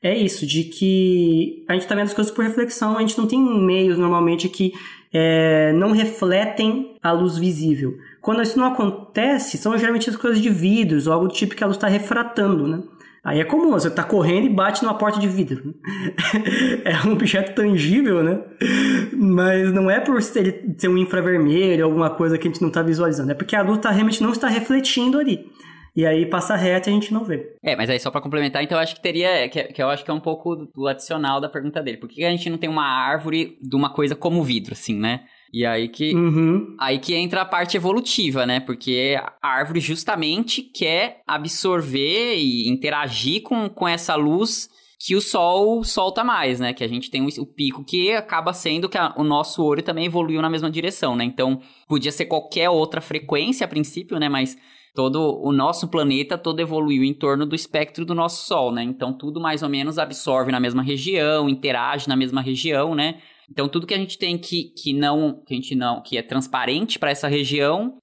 [0.04, 3.26] é isso, de que a gente está vendo as coisas por reflexão, a gente não
[3.26, 4.74] tem meios normalmente que
[5.10, 7.96] é, não refletem a luz visível.
[8.20, 11.66] Quando isso não acontece, são geralmente as coisas de vidros algo do tipo que a
[11.66, 12.82] luz está refratando, né?
[13.24, 15.64] Aí é comum, você está correndo e bate numa porta de vidro.
[15.64, 15.72] Né?
[16.84, 18.40] é um objeto tangível, né?
[19.10, 22.82] Mas não é por ele ser um infravermelho, alguma coisa que a gente não está
[22.82, 23.32] visualizando.
[23.32, 25.50] É porque a luz tá, realmente não está refletindo ali.
[25.96, 27.54] E aí passa reto e a gente não vê.
[27.62, 30.04] É, mas aí só para complementar, então eu acho que teria, que, que, eu acho
[30.04, 31.98] que é um pouco do adicional da pergunta dele.
[31.98, 35.20] Por que a gente não tem uma árvore de uma coisa como vidro, assim, né?
[35.52, 36.74] E aí que, uhum.
[36.80, 38.58] aí que entra a parte evolutiva, né?
[38.58, 44.68] Porque a árvore justamente quer absorver e interagir com, com essa luz
[45.04, 46.72] que o sol solta mais, né?
[46.72, 49.82] Que a gente tem o, o pico que acaba sendo que a, o nosso olho
[49.82, 51.24] também evoluiu na mesma direção, né?
[51.24, 54.30] Então, podia ser qualquer outra frequência a princípio, né?
[54.30, 54.56] Mas
[54.94, 58.82] todo o nosso planeta todo evoluiu em torno do espectro do nosso Sol, né?
[58.82, 63.16] Então tudo mais ou menos absorve na mesma região, interage na mesma região, né?
[63.50, 66.22] Então tudo que a gente tem que, que não que a gente não que é
[66.22, 67.98] transparente para essa região,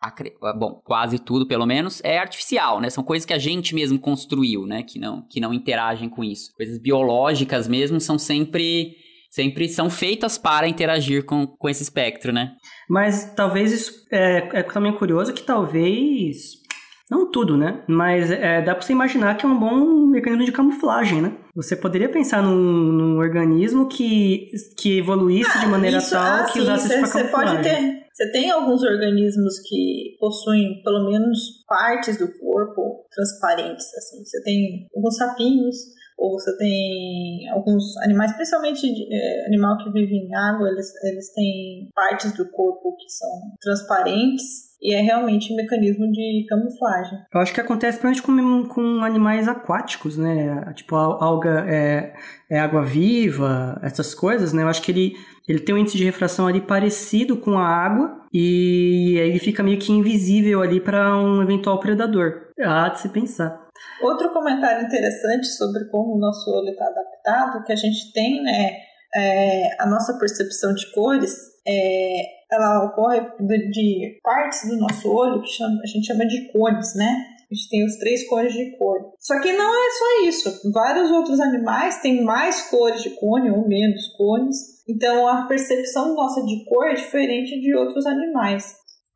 [0.58, 2.90] bom, quase tudo pelo menos é artificial, né?
[2.90, 4.84] São coisas que a gente mesmo construiu, né?
[4.84, 6.52] Que não que não interagem com isso.
[6.56, 8.96] Coisas biológicas mesmo são sempre
[9.30, 12.56] sempre são feitas para interagir com, com esse espectro, né?
[12.90, 16.62] Mas talvez isso é, é também curioso que talvez
[17.10, 17.84] não tudo, né?
[17.88, 21.34] Mas é, dá para você imaginar que é um bom mecanismo de camuflagem, né?
[21.56, 26.44] Você poderia pensar num, num organismo que, que evoluísse ah, de maneira isso, tal ah,
[26.46, 27.56] que sim, usasse isso para camuflagem.
[27.56, 28.02] Pode ter.
[28.14, 34.24] Você tem alguns organismos que possuem pelo menos partes do corpo transparentes, assim.
[34.24, 35.76] Você tem alguns sapinhos,
[36.18, 41.90] ou você tem alguns animais, principalmente é, animal que vive em água, eles, eles têm
[41.96, 43.30] partes do corpo que são
[43.60, 47.20] transparentes e é realmente um mecanismo de camuflagem.
[47.34, 50.74] Eu acho que acontece principalmente com, com animais aquáticos, né?
[50.76, 52.14] Tipo, a alga é,
[52.50, 54.64] é água viva, essas coisas, né?
[54.64, 55.14] Eu acho que ele,
[55.48, 59.62] ele tem um índice de refração ali parecido com a água e aí ele fica
[59.62, 62.48] meio que invisível ali para um eventual predador.
[62.60, 63.62] Há de se pensar.
[64.02, 68.78] Outro comentário interessante sobre como o nosso olho está adaptado, que a gente tem, né?
[69.14, 71.36] É, a nossa percepção de cores
[71.68, 76.94] é, ela ocorre de partes do nosso olho que chama, a gente chama de cores,
[76.96, 77.26] né?
[77.50, 79.14] A gente tem os três cores de cor.
[79.20, 80.72] Só que não é só isso.
[80.72, 84.56] Vários outros animais têm mais cores de cone ou menos cores.
[84.88, 88.74] Então a percepção nossa de cor é diferente de outros animais.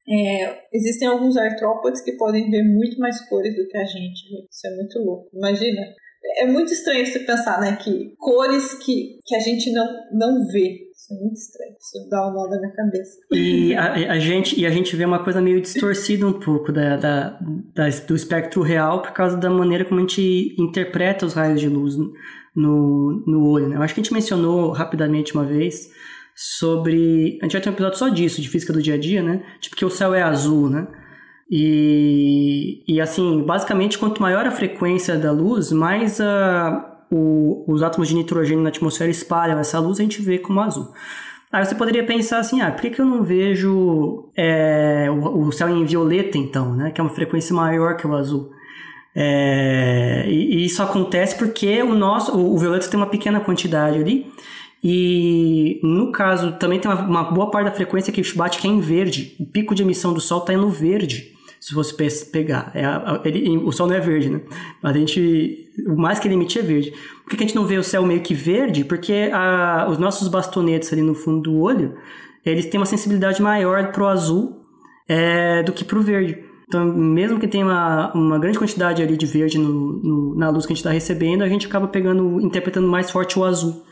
[0.07, 4.23] É, existem alguns artrópodes que podem ver muito mais cores do que a gente.
[4.51, 5.29] Isso é muito louco.
[5.33, 5.81] Imagina.
[6.37, 10.84] É muito estranho você pensar, né, que cores que, que a gente não, não vê
[11.05, 11.75] isso é muito estranho.
[11.79, 13.19] Isso dá um nó na minha cabeça.
[13.31, 16.97] E a, a, gente, e a gente vê uma coisa meio distorcida um pouco da,
[16.97, 17.39] da,
[17.73, 21.69] da, do espectro real por causa da maneira como a gente interpreta os raios de
[21.69, 21.95] luz
[22.55, 23.69] no, no olho.
[23.69, 23.75] Né?
[23.75, 25.91] Eu acho que a gente mencionou rapidamente uma vez
[26.35, 27.37] sobre.
[27.41, 29.43] A gente vai ter um episódio só disso, de física do dia a dia, né?
[29.59, 30.87] Tipo que o céu é azul, né?
[31.49, 38.07] E, e assim, basicamente, quanto maior a frequência da luz, mais a o, os átomos
[38.07, 40.91] de nitrogênio na atmosfera espalham essa luz, a gente vê como azul.
[41.51, 45.51] Aí você poderia pensar assim, ah, por que, que eu não vejo é, o, o,
[45.51, 46.91] céu em violeta então, né?
[46.91, 48.51] Que é uma frequência maior que o azul.
[49.15, 53.97] É, e, e, isso acontece porque o nosso, o, o violeta tem uma pequena quantidade
[53.97, 54.29] ali.
[54.83, 58.69] E no caso, também tem uma, uma boa parte da frequência que bate que é
[58.69, 59.35] em verde.
[59.39, 61.34] O pico de emissão do Sol está no verde
[61.65, 61.95] se você
[62.31, 62.71] pegar.
[62.75, 64.39] É, ele, o Sol não é verde, né?
[64.83, 66.93] A gente, o mais que ele emite é verde.
[67.23, 68.85] Por que a gente não vê o céu meio que verde?
[68.85, 71.95] Porque a, os nossos bastonetes ali no fundo do olho,
[72.45, 74.61] eles têm uma sensibilidade maior pro azul
[75.09, 76.37] é, do que pro verde.
[76.67, 80.67] Então, mesmo que tenha uma, uma grande quantidade ali de verde no, no, na luz
[80.67, 83.83] que a gente está recebendo, a gente acaba pegando, interpretando mais forte o azul.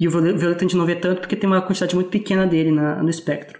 [0.00, 2.72] E o violeta a gente não vê tanto porque tem uma quantidade muito pequena dele
[2.72, 3.59] na, no espectro.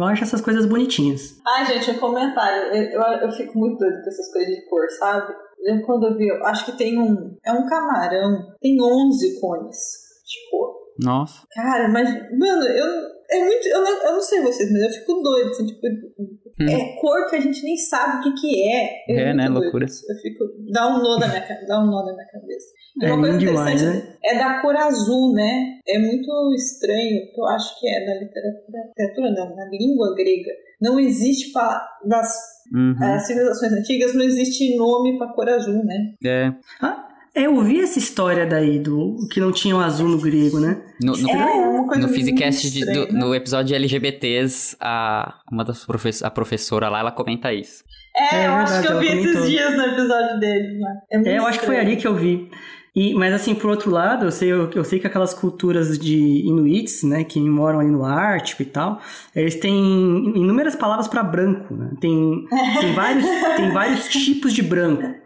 [0.00, 1.40] Eu acho essas coisas bonitinhas.
[1.46, 2.74] Ai, gente, um comentário.
[2.74, 5.34] Eu, eu, eu fico muito doido com essas coisas de cor, sabe?
[5.62, 7.36] Eu, quando eu vi, eu acho que tem um.
[7.44, 8.54] É um camarão.
[8.60, 9.76] Tem 11 cones
[10.24, 10.79] de cor.
[11.02, 11.46] Nossa.
[11.52, 12.08] Cara, mas.
[12.38, 12.86] Mano, eu.
[13.30, 13.68] É muito.
[13.68, 15.50] Eu não, eu não sei vocês, mas eu fico doido.
[15.50, 15.86] Assim, tipo,
[16.18, 16.68] hum.
[16.68, 19.04] É cor que a gente nem sabe o que, que é.
[19.08, 19.44] É, é né?
[19.46, 19.62] Doido.
[19.62, 19.86] Loucura.
[19.86, 20.44] Eu fico.
[20.72, 22.66] Dá um nó na minha, dá um nó na minha cabeça.
[23.00, 24.16] E é uma coisa interessante demais, né?
[24.24, 25.78] é da cor azul, né?
[25.86, 30.50] É muito estranho, eu acho que é da literatura, literatura não, na língua grega.
[30.80, 32.34] Não existe para das
[32.72, 32.92] uhum.
[32.92, 36.14] uh, civilizações antigas, não existe nome para cor azul, né?
[36.24, 36.52] É.
[36.80, 40.18] Ah, é, eu ouvi essa história daí do que não tinha o um azul no
[40.18, 40.82] grego, né?
[41.00, 45.86] No, no, é, no Physicast, de, do, no episódio de LGBTs, a, uma das
[46.22, 47.84] a professora lá, ela comenta isso.
[48.16, 49.32] É, é eu verdade, acho que eu vi comentou.
[49.32, 50.78] esses dias no episódio dele.
[50.78, 51.00] Né?
[51.12, 52.50] É, é eu acho que foi ali que eu vi.
[52.94, 56.16] E, mas assim, por outro lado, eu sei, eu, eu, sei que aquelas culturas de
[56.16, 59.00] Inuits, né, que moram ali no Ártico e tal,
[59.34, 59.72] eles têm
[60.36, 61.92] inúmeras palavras para branco, né?
[62.00, 62.44] Tem,
[62.80, 63.24] tem, vários,
[63.56, 65.19] tem vários tipos de branco.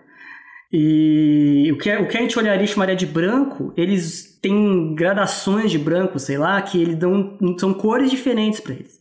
[0.77, 5.71] E o que, o que a gente olharia e chamaria de branco, eles têm gradações
[5.71, 7.39] de branco, sei lá, que eles dão.
[7.57, 8.99] são cores diferentes para eles.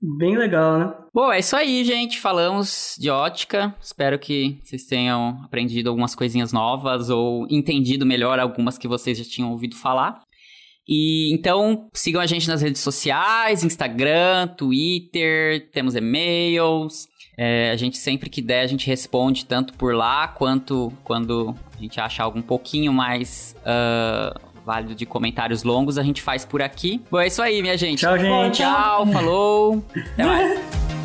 [0.00, 0.94] Bem legal, né?
[1.12, 2.18] Bom, é isso aí, gente.
[2.18, 3.74] Falamos de ótica.
[3.78, 9.24] Espero que vocês tenham aprendido algumas coisinhas novas ou entendido melhor algumas que vocês já
[9.24, 10.22] tinham ouvido falar.
[10.88, 17.06] E então sigam a gente nas redes sociais, Instagram, Twitter, temos e-mails.
[17.36, 21.80] É, a gente sempre que der, a gente responde tanto por lá quanto quando a
[21.80, 26.62] gente acha algo um pouquinho mais uh, válido de comentários longos, a gente faz por
[26.62, 27.00] aqui.
[27.10, 28.00] Bom, é isso aí, minha gente.
[28.00, 28.28] Tchau, gente.
[28.28, 29.84] Bom, tchau, falou.
[30.14, 31.01] Até mais.